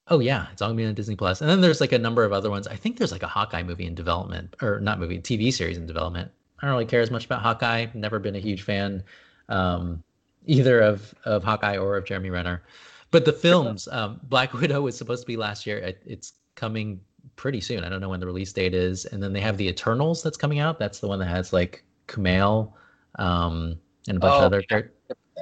Oh 0.09 0.21
yeah, 0.21 0.47
it's 0.53 0.63
all 0.63 0.69
gonna 0.69 0.77
be 0.77 0.87
on 0.87 0.95
Disney 0.95 1.17
Plus. 1.17 1.41
And 1.41 1.51
then 1.51 1.61
there's 1.61 1.81
like 1.81 1.93
a 1.93 1.99
number 1.99 2.25
of 2.25 2.33
other 2.33 2.51
ones. 2.51 2.67
I 2.67 2.77
think 2.77 2.99
there's 2.99 3.13
like 3.13 3.23
a 3.23 3.29
Hawkeye 3.29 3.63
movie 3.63 3.87
in 3.87 3.95
development, 3.95 4.55
or 4.63 4.81
not 4.81 5.01
movie, 5.01 5.19
TV 5.19 5.53
series 5.53 5.77
in 5.77 5.87
development. 5.87 6.31
I 6.61 6.67
don't 6.67 6.75
really 6.75 6.87
care 6.87 7.01
as 7.01 7.11
much 7.11 7.25
about 7.25 7.43
Hawkeye. 7.43 7.87
Never 7.95 8.19
been 8.19 8.37
a 8.37 8.41
huge 8.41 8.63
fan, 8.63 9.03
um, 9.49 10.03
either 10.47 10.81
of 10.81 11.15
of 11.25 11.43
Hawkeye 11.43 11.79
or 11.79 11.97
of 11.97 12.05
Jeremy 12.05 12.31
Renner. 12.31 12.63
But 13.12 13.25
the 13.25 13.33
films, 13.46 13.87
um, 13.92 14.18
Black 14.25 14.53
Widow 14.53 14.83
was 14.83 14.96
supposed 14.98 15.22
to 15.22 15.27
be 15.27 15.37
last 15.37 15.64
year. 15.64 15.79
It, 15.79 16.03
it's 16.05 16.33
coming 16.57 17.01
pretty 17.37 17.61
soon. 17.61 17.85
I 17.85 17.88
don't 17.88 18.01
know 18.01 18.09
when 18.09 18.20
the 18.20 18.27
release 18.27 18.53
date 18.53 18.75
is. 18.75 19.05
And 19.07 19.22
then 19.22 19.33
they 19.33 19.40
have 19.40 19.57
the 19.57 19.68
Eternals 19.68 20.22
that's 20.22 20.37
coming 20.37 20.59
out. 20.59 20.79
That's 20.79 20.98
the 20.98 21.09
one 21.09 21.18
that 21.20 21.29
has 21.29 21.53
like 21.53 21.85
Kumail 22.09 22.72
um, 23.18 23.79
and 24.09 24.16
a 24.16 24.20
bunch 24.20 24.35
oh, 24.35 24.38
of 24.38 24.44
other 24.44 24.64
yeah. 24.70 24.83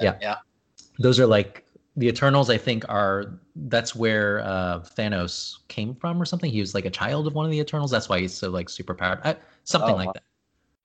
Yeah. 0.01 0.17
yeah. 0.21 0.35
Those 0.99 1.19
are 1.19 1.25
like 1.25 1.65
the 1.97 2.07
Eternals, 2.07 2.49
I 2.49 2.57
think, 2.57 2.85
are 2.89 3.39
that's 3.55 3.95
where 3.95 4.41
uh, 4.41 4.79
Thanos 4.79 5.57
came 5.67 5.95
from 5.95 6.21
or 6.21 6.25
something. 6.25 6.51
He 6.51 6.59
was 6.59 6.73
like 6.73 6.85
a 6.85 6.89
child 6.89 7.27
of 7.27 7.33
one 7.33 7.45
of 7.45 7.51
the 7.51 7.59
Eternals. 7.59 7.91
That's 7.91 8.07
why 8.07 8.19
he's 8.19 8.33
so 8.33 8.49
like 8.49 8.69
super 8.69 8.93
powered. 8.93 9.19
Uh, 9.23 9.35
something 9.63 9.93
oh, 9.93 9.97
like 9.97 10.13
that. 10.13 10.23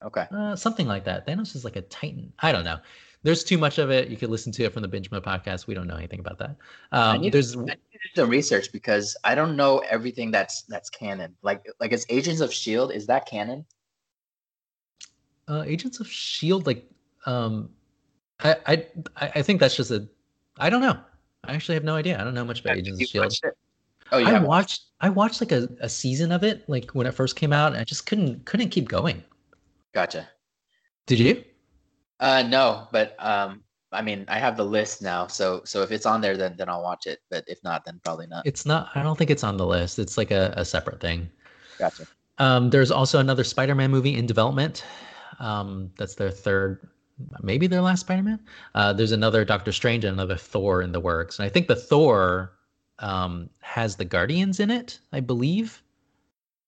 Okay. 0.05 0.27
Uh, 0.31 0.57
something 0.57 0.87
like 0.87 1.05
that. 1.05 1.27
Thanos 1.27 1.55
is 1.55 1.64
like 1.64 1.77
a 1.77 1.83
Titan. 1.83 2.33
I 2.40 2.53
don't 2.53 2.64
know. 2.64 2.79
There's 3.23 3.43
too 3.43 3.59
much 3.59 3.79
of 3.79 3.91
it. 3.91 4.09
You 4.09 4.17
could 4.17 4.31
listen 4.31 4.53
to 4.53 4.65
it 4.65 4.73
from 4.73 4.83
the 4.83 4.89
Mode 4.89 5.25
podcast. 5.25 5.67
We 5.67 5.75
don't 5.75 5.87
know 5.87 5.97
anything 5.97 6.21
about 6.21 6.39
that. 6.39 6.51
Um, 6.93 7.17
I 7.17 7.17
need, 7.19 7.33
there's 7.33 7.57
I 7.57 7.61
need 7.61 7.67
to 7.67 7.75
do 7.75 8.09
some 8.15 8.31
research 8.31 8.71
because 8.73 9.17
I 9.25 9.35
don't 9.35 9.57
know 9.57 9.79
everything 9.89 10.31
that's 10.31 10.63
that's 10.63 10.91
canon. 10.91 11.35
Like 11.43 11.67
like 11.81 11.93
it's 11.93 12.07
Agents 12.09 12.41
of 12.41 12.53
Shield. 12.53 12.93
Is 12.93 13.07
that 13.07 13.27
canon? 13.27 13.65
Uh, 15.49 15.65
Agents 15.67 16.01
of 16.01 16.09
Shield, 16.09 16.67
like 16.67 16.89
um, 17.27 17.71
I 18.41 18.57
I 18.67 18.87
I 19.17 19.43
think 19.43 19.61
that's 19.61 19.77
just 19.77 19.91
a 19.91 20.07
I 20.59 20.71
don't 20.71 20.83
know. 20.83 20.99
I 21.45 21.55
actually 21.55 21.75
have 21.75 21.85
no 21.85 21.97
idea. 21.97 22.21
I 22.21 22.25
don't 22.25 22.35
know 22.35 22.45
much 22.45 22.61
about 22.61 22.77
Agents 22.77 23.01
of 23.01 23.09
Shield. 23.09 23.35
Oh 24.13 24.19
yeah. 24.19 24.31
I 24.31 24.39
watched 24.39 24.85
I 25.01 25.09
watched 25.09 25.41
like 25.41 25.53
a, 25.53 25.69
a 25.81 25.89
season 25.89 26.33
of 26.33 26.45
it, 26.45 26.69
like 26.69 26.91
when 26.93 27.07
it 27.07 27.13
first 27.13 27.37
came 27.37 27.53
out, 27.53 27.73
and 27.73 27.81
I 27.81 27.85
just 27.85 28.07
couldn't 28.07 28.45
couldn't 28.45 28.69
keep 28.69 28.89
going. 28.89 29.23
Gotcha. 29.93 30.29
Did 31.07 31.19
you? 31.19 31.45
Uh 32.21 32.43
no, 32.43 32.89
but 32.93 33.17
um 33.19 33.63
I 33.93 34.03
mean 34.03 34.25
I 34.29 34.39
have 34.39 34.57
the 34.57 34.65
list 34.65 35.03
now, 35.03 35.27
so 35.27 35.63
so 35.65 35.83
if 35.83 35.91
it's 35.91 36.07
on 36.07 36.21
there 36.21 36.37
then 36.37 36.57
then 36.57 36.69
I'll 36.69 36.83
watch 36.83 37.07
it. 37.07 37.21
But 37.31 37.45
if 37.47 37.63
not, 37.63 37.85
then 37.85 38.01
probably 38.05 38.27
not. 38.27 38.47
It's 38.47 38.67
not 38.67 38.91
I 38.95 39.03
don't 39.03 39.17
think 39.17 39.31
it's 39.31 39.45
on 39.45 39.57
the 39.57 39.67
list. 39.67 39.99
It's 39.99 40.17
like 40.17 40.31
a, 40.31 40.55
a 40.57 40.65
separate 40.65 41.01
thing. 41.01 41.29
Gotcha. 41.79 42.07
Um 42.39 42.71
there's 42.71 42.91
also 42.91 43.19
another 43.19 43.45
Spider-Man 43.45 43.91
movie 43.91 44.17
in 44.17 44.27
development. 44.27 44.85
Um 45.39 45.91
that's 45.97 46.15
their 46.15 46.31
third 46.31 46.89
maybe 47.43 47.67
their 47.67 47.81
last 47.81 48.01
Spider-Man. 48.01 48.41
Uh, 48.75 48.93
there's 48.93 49.13
another 49.13 49.45
Doctor 49.45 49.73
Strange 49.73 50.05
and 50.05 50.13
another 50.13 50.37
Thor 50.37 50.83
in 50.83 50.93
the 50.93 51.01
works, 51.01 51.39
and 51.39 51.47
I 51.47 51.49
think 51.49 51.67
the 51.67 51.77
Thor 51.77 52.53
um, 52.99 53.51
has 53.61 53.97
the 53.97 54.05
Guardians 54.05 54.61
in 54.61 54.71
it, 54.71 54.99
I 55.13 55.21
believe. 55.21 55.83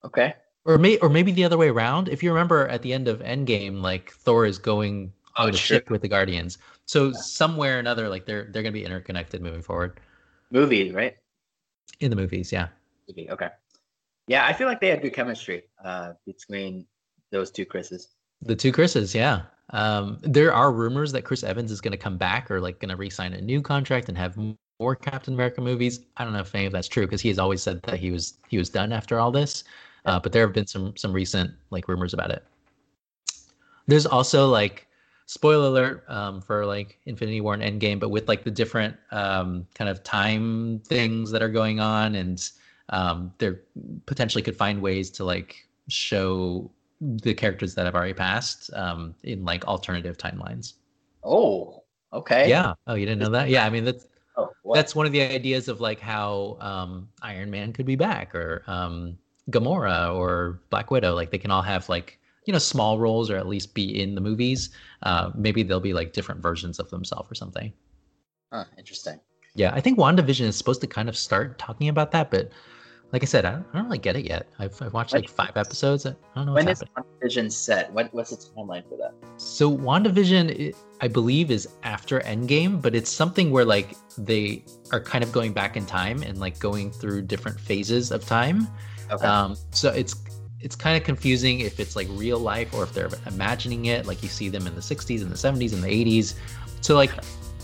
Okay. 0.04 0.34
Or 0.64 0.78
may 0.78 0.98
or 0.98 1.08
maybe 1.08 1.32
the 1.32 1.44
other 1.44 1.56
way 1.56 1.68
around. 1.68 2.08
If 2.08 2.22
you 2.22 2.30
remember 2.30 2.68
at 2.68 2.82
the 2.82 2.92
end 2.92 3.08
of 3.08 3.20
Endgame, 3.20 3.80
like 3.80 4.12
Thor 4.12 4.44
is 4.44 4.58
going 4.58 5.12
oh, 5.38 5.48
a 5.48 5.52
ship 5.52 5.90
with 5.90 6.02
the 6.02 6.08
Guardians. 6.08 6.58
So 6.86 7.06
yeah. 7.06 7.12
somewhere 7.12 7.76
or 7.76 7.78
another, 7.78 8.08
like 8.08 8.26
they're 8.26 8.48
they're 8.50 8.62
gonna 8.62 8.72
be 8.72 8.84
interconnected 8.84 9.42
moving 9.42 9.62
forward. 9.62 10.00
Movies, 10.50 10.92
right? 10.92 11.16
In 12.00 12.10
the 12.10 12.16
movies, 12.16 12.52
yeah. 12.52 12.68
Okay. 13.10 13.48
Yeah, 14.26 14.46
I 14.46 14.52
feel 14.52 14.68
like 14.68 14.80
they 14.80 14.88
had 14.88 15.00
good 15.02 15.14
chemistry 15.14 15.64
uh, 15.82 16.12
between 16.26 16.86
those 17.30 17.50
two 17.50 17.64
Chris's. 17.64 18.08
The 18.42 18.54
two 18.54 18.72
Chris's, 18.72 19.14
yeah. 19.14 19.42
Um, 19.70 20.18
there 20.22 20.52
are 20.52 20.72
rumors 20.72 21.12
that 21.12 21.22
Chris 21.22 21.42
Evans 21.42 21.70
is 21.70 21.80
going 21.80 21.92
to 21.92 21.98
come 21.98 22.16
back 22.16 22.50
or 22.50 22.60
like 22.60 22.78
going 22.78 22.90
to 22.90 22.96
re-sign 22.96 23.32
a 23.32 23.40
new 23.40 23.60
contract 23.60 24.08
and 24.08 24.16
have 24.16 24.38
more 24.78 24.96
Captain 24.96 25.34
America 25.34 25.60
movies. 25.60 26.00
I 26.16 26.24
don't 26.24 26.32
know 26.32 26.40
if 26.40 26.54
any 26.54 26.66
of 26.66 26.72
that's 26.72 26.88
true 26.88 27.06
because 27.06 27.20
he 27.20 27.28
has 27.28 27.38
always 27.38 27.62
said 27.62 27.82
that 27.82 27.98
he 27.98 28.10
was 28.10 28.38
he 28.48 28.58
was 28.58 28.70
done 28.70 28.92
after 28.92 29.18
all 29.18 29.30
this. 29.30 29.64
Uh, 30.04 30.18
but 30.18 30.32
there 30.32 30.46
have 30.46 30.54
been 30.54 30.66
some 30.66 30.96
some 30.96 31.12
recent 31.12 31.50
like 31.70 31.88
rumors 31.88 32.14
about 32.14 32.30
it. 32.30 32.44
There's 33.86 34.06
also 34.06 34.48
like 34.48 34.86
spoiler 35.28 35.68
alert 35.68 36.04
um, 36.08 36.40
for 36.40 36.64
like 36.64 36.98
Infinity 37.04 37.42
War 37.42 37.54
and 37.54 37.62
Endgame, 37.62 38.00
but 38.00 38.08
with 38.08 38.26
like 38.28 38.44
the 38.44 38.50
different 38.50 38.96
um, 39.12 39.66
kind 39.74 39.90
of 39.90 40.02
time 40.02 40.80
things 40.80 41.30
that 41.30 41.42
are 41.42 41.50
going 41.50 41.80
on, 41.80 42.14
and 42.14 42.50
um, 42.88 43.32
there 43.36 43.60
potentially 44.06 44.42
could 44.42 44.56
find 44.56 44.80
ways 44.80 45.10
to 45.10 45.24
like 45.24 45.68
show 45.88 46.70
the 47.00 47.34
characters 47.34 47.74
that 47.74 47.84
have 47.84 47.94
already 47.94 48.14
passed 48.14 48.72
um, 48.72 49.14
in 49.22 49.44
like 49.44 49.66
alternative 49.66 50.16
timelines. 50.16 50.72
Oh, 51.22 51.84
okay. 52.12 52.48
Yeah. 52.48 52.72
Oh, 52.86 52.94
you 52.94 53.04
didn't 53.04 53.20
know 53.20 53.30
that? 53.30 53.50
Yeah. 53.50 53.66
I 53.66 53.70
mean, 53.70 53.84
that's 53.84 54.06
oh, 54.38 54.50
that's 54.72 54.96
one 54.96 55.04
of 55.04 55.12
the 55.12 55.20
ideas 55.20 55.68
of 55.68 55.82
like 55.82 56.00
how 56.00 56.56
um, 56.60 57.06
Iron 57.20 57.50
Man 57.50 57.74
could 57.74 57.86
be 57.86 57.96
back, 57.96 58.34
or 58.34 58.62
um, 58.66 59.18
Gamora, 59.50 60.16
or 60.16 60.62
Black 60.70 60.90
Widow. 60.90 61.14
Like 61.14 61.30
they 61.30 61.38
can 61.38 61.50
all 61.50 61.62
have 61.62 61.86
like 61.90 62.18
you 62.48 62.52
know 62.52 62.58
small 62.58 62.98
roles, 62.98 63.30
or 63.30 63.36
at 63.36 63.46
least 63.46 63.74
be 63.74 64.00
in 64.00 64.14
the 64.14 64.22
movies. 64.22 64.70
Uh, 65.02 65.30
maybe 65.34 65.62
they'll 65.62 65.80
be 65.80 65.92
like 65.92 66.14
different 66.14 66.40
versions 66.40 66.78
of 66.78 66.88
themselves 66.88 67.30
or 67.30 67.34
something. 67.34 67.70
Huh, 68.50 68.64
interesting. 68.78 69.20
Yeah, 69.54 69.70
I 69.74 69.82
think 69.82 69.98
WandaVision 69.98 70.46
is 70.46 70.56
supposed 70.56 70.80
to 70.80 70.86
kind 70.86 71.10
of 71.10 71.16
start 71.16 71.58
talking 71.58 71.90
about 71.90 72.10
that, 72.12 72.30
but 72.30 72.50
like 73.12 73.22
I 73.22 73.26
said, 73.26 73.44
I 73.44 73.50
don't, 73.52 73.66
I 73.72 73.76
don't 73.76 73.84
really 73.84 73.98
get 73.98 74.16
it 74.16 74.24
yet. 74.24 74.48
I've, 74.58 74.80
I've 74.80 74.94
watched 74.94 75.12
like 75.12 75.28
five 75.28 75.58
episodes. 75.58 76.06
I 76.06 76.14
don't 76.34 76.46
know 76.46 76.54
what's 76.54 76.64
when 76.64 76.74
happening. 76.74 77.04
WandaVision 77.22 77.52
set? 77.52 77.92
What 77.92 78.14
what's 78.14 78.30
the 78.30 78.36
timeline 78.36 78.88
for 78.88 78.96
that? 78.96 79.12
So 79.36 79.70
WandaVision, 79.70 80.74
I 81.02 81.08
believe, 81.08 81.50
is 81.50 81.68
after 81.82 82.20
Endgame, 82.20 82.80
but 82.80 82.94
it's 82.94 83.10
something 83.10 83.50
where 83.50 83.66
like 83.66 83.94
they 84.16 84.64
are 84.90 85.00
kind 85.00 85.22
of 85.22 85.32
going 85.32 85.52
back 85.52 85.76
in 85.76 85.84
time 85.84 86.22
and 86.22 86.40
like 86.40 86.58
going 86.58 86.92
through 86.92 87.22
different 87.22 87.60
phases 87.60 88.10
of 88.10 88.24
time. 88.24 88.66
Okay. 89.10 89.26
Um, 89.26 89.56
so 89.70 89.90
it's 89.90 90.14
it's 90.60 90.74
kind 90.74 90.96
of 90.96 91.04
confusing 91.04 91.60
if 91.60 91.78
it's 91.78 91.94
like 91.94 92.08
real 92.10 92.38
life 92.38 92.74
or 92.74 92.82
if 92.82 92.92
they're 92.92 93.10
imagining 93.26 93.86
it. 93.86 94.06
Like 94.06 94.22
you 94.22 94.28
see 94.28 94.48
them 94.48 94.66
in 94.66 94.74
the 94.74 94.80
60s 94.80 95.22
and 95.22 95.30
the 95.30 95.36
70s 95.36 95.72
and 95.72 95.82
the 95.82 95.88
80s. 95.88 96.34
So 96.80 96.94
like 96.96 97.10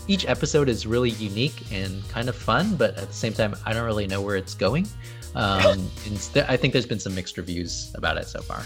each 0.07 0.25
episode 0.27 0.69
is 0.69 0.85
really 0.85 1.11
unique 1.11 1.71
and 1.71 2.07
kind 2.09 2.29
of 2.29 2.35
fun, 2.35 2.75
but 2.75 2.97
at 2.97 3.07
the 3.07 3.13
same 3.13 3.33
time, 3.33 3.55
I 3.65 3.73
don't 3.73 3.85
really 3.85 4.07
know 4.07 4.21
where 4.21 4.35
it's 4.35 4.53
going. 4.53 4.87
Um, 5.33 5.89
th- 6.33 6.45
I 6.47 6.55
think 6.55 6.73
there's 6.73 6.85
been 6.85 6.99
some 6.99 7.15
mixed 7.15 7.37
reviews 7.37 7.91
about 7.95 8.17
it 8.17 8.27
so 8.27 8.41
far. 8.41 8.63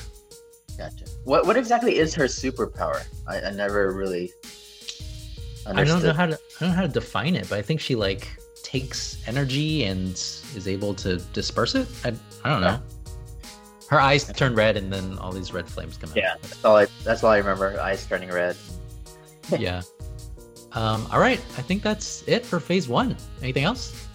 Gotcha. 0.77 1.05
What 1.25 1.45
what 1.45 1.57
exactly 1.57 1.97
is 1.97 2.13
her 2.15 2.25
superpower? 2.25 3.03
I, 3.27 3.41
I 3.41 3.51
never 3.51 3.91
really. 3.91 4.31
Understood. 5.65 5.75
I 5.75 5.83
don't 5.83 6.03
know 6.03 6.13
how 6.13 6.25
to 6.25 6.35
I 6.35 6.59
don't 6.61 6.69
know 6.69 6.75
how 6.75 6.81
to 6.83 6.87
define 6.87 7.35
it, 7.35 7.49
but 7.49 7.59
I 7.59 7.61
think 7.61 7.81
she 7.81 7.95
like 7.95 8.29
takes 8.63 9.17
energy 9.27 9.83
and 9.83 10.11
is 10.11 10.67
able 10.67 10.93
to 10.95 11.17
disperse 11.33 11.75
it. 11.75 11.87
I, 12.05 12.13
I 12.45 12.49
don't 12.49 12.61
know. 12.61 12.79
Her 13.89 13.99
eyes 13.99 14.31
turn 14.33 14.53
red, 14.53 14.77
and 14.77 14.93
then 14.93 15.17
all 15.17 15.31
these 15.31 15.51
red 15.51 15.67
flames 15.67 15.97
come 15.97 16.11
out. 16.11 16.15
Yeah, 16.15 16.35
that's 16.41 16.63
all 16.63 16.77
I. 16.77 16.85
That's 17.03 17.23
all 17.23 17.31
I 17.31 17.37
remember. 17.37 17.79
Eyes 17.79 18.05
turning 18.05 18.29
red. 18.29 18.55
yeah. 19.57 19.81
Um, 20.73 21.07
all 21.11 21.19
right, 21.19 21.39
I 21.57 21.63
think 21.63 21.81
that's 21.81 22.23
it 22.27 22.45
for 22.45 22.59
Phase 22.59 22.87
One. 22.87 23.17
Anything 23.41 23.63
else? 23.63 24.07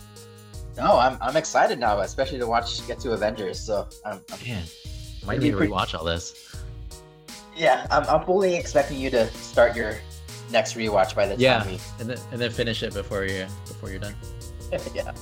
No, 0.77 0.97
I'm 0.97 1.19
I'm 1.21 1.37
excited 1.37 1.81
now, 1.81 1.99
especially 2.01 2.39
to 2.39 2.47
watch 2.47 2.87
get 2.87 3.01
to 3.01 3.13
Avengers. 3.13 3.59
So 3.59 3.89
I'm, 4.05 4.21
I'm 4.33 4.47
man, 4.47 4.65
might 5.27 5.41
need 5.41 5.51
to 5.51 5.57
rewatch 5.57 5.99
all 5.99 6.05
this. 6.05 6.55
Yeah, 7.57 7.87
I'm 7.91 8.05
I'm 8.05 8.25
fully 8.25 8.55
expecting 8.55 9.01
you 9.01 9.11
to 9.11 9.27
start 9.33 9.75
your 9.75 9.97
next 10.53 10.75
rewatch 10.75 11.17
by 11.17 11.27
the 11.27 11.35
yeah, 11.35 11.59
time 11.59 11.73
we 11.73 11.79
and 11.99 12.11
then 12.11 12.19
and 12.31 12.41
then 12.41 12.51
finish 12.51 12.85
it 12.85 12.95
before 12.95 13.25
you 13.25 13.47
before 13.67 13.91
you're 13.91 13.99
done. 13.99 14.15
yeah. 14.95 15.13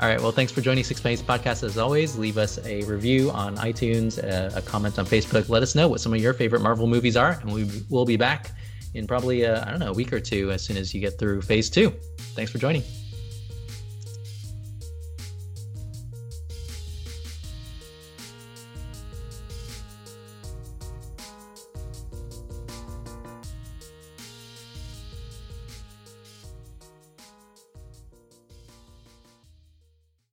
All 0.00 0.08
right. 0.08 0.20
Well, 0.20 0.32
thanks 0.32 0.50
for 0.50 0.60
joining 0.60 0.82
Six 0.82 1.00
Pennies 1.00 1.22
Podcast 1.22 1.62
as 1.62 1.78
always. 1.78 2.18
Leave 2.18 2.36
us 2.36 2.58
a 2.66 2.82
review 2.82 3.30
on 3.30 3.56
iTunes, 3.58 4.18
a, 4.18 4.58
a, 4.58 4.60
comment 4.60 4.98
on 4.98 5.06
Facebook. 5.06 5.48
Let 5.48 5.62
us 5.62 5.76
know 5.76 5.86
what 5.86 6.00
some 6.00 6.12
of 6.12 6.20
your 6.20 6.34
favorite 6.34 6.62
Marvel 6.62 6.88
movies 6.88 7.16
are, 7.16 7.38
and 7.40 7.52
we 7.52 7.70
will 7.88 8.04
be 8.04 8.16
back 8.16 8.50
in 8.94 9.06
probably, 9.06 9.46
uh, 9.46 9.64
I 9.64 9.70
don't 9.70 9.78
know, 9.78 9.90
a 9.90 9.94
week 9.94 10.12
or 10.12 10.18
two 10.18 10.50
as 10.50 10.62
soon 10.62 10.76
as 10.76 10.92
you 10.92 11.00
get 11.00 11.16
through 11.16 11.42
phase 11.42 11.70
two. 11.70 11.90
Thanks 12.34 12.50
for 12.50 12.58
joining. 12.58 12.82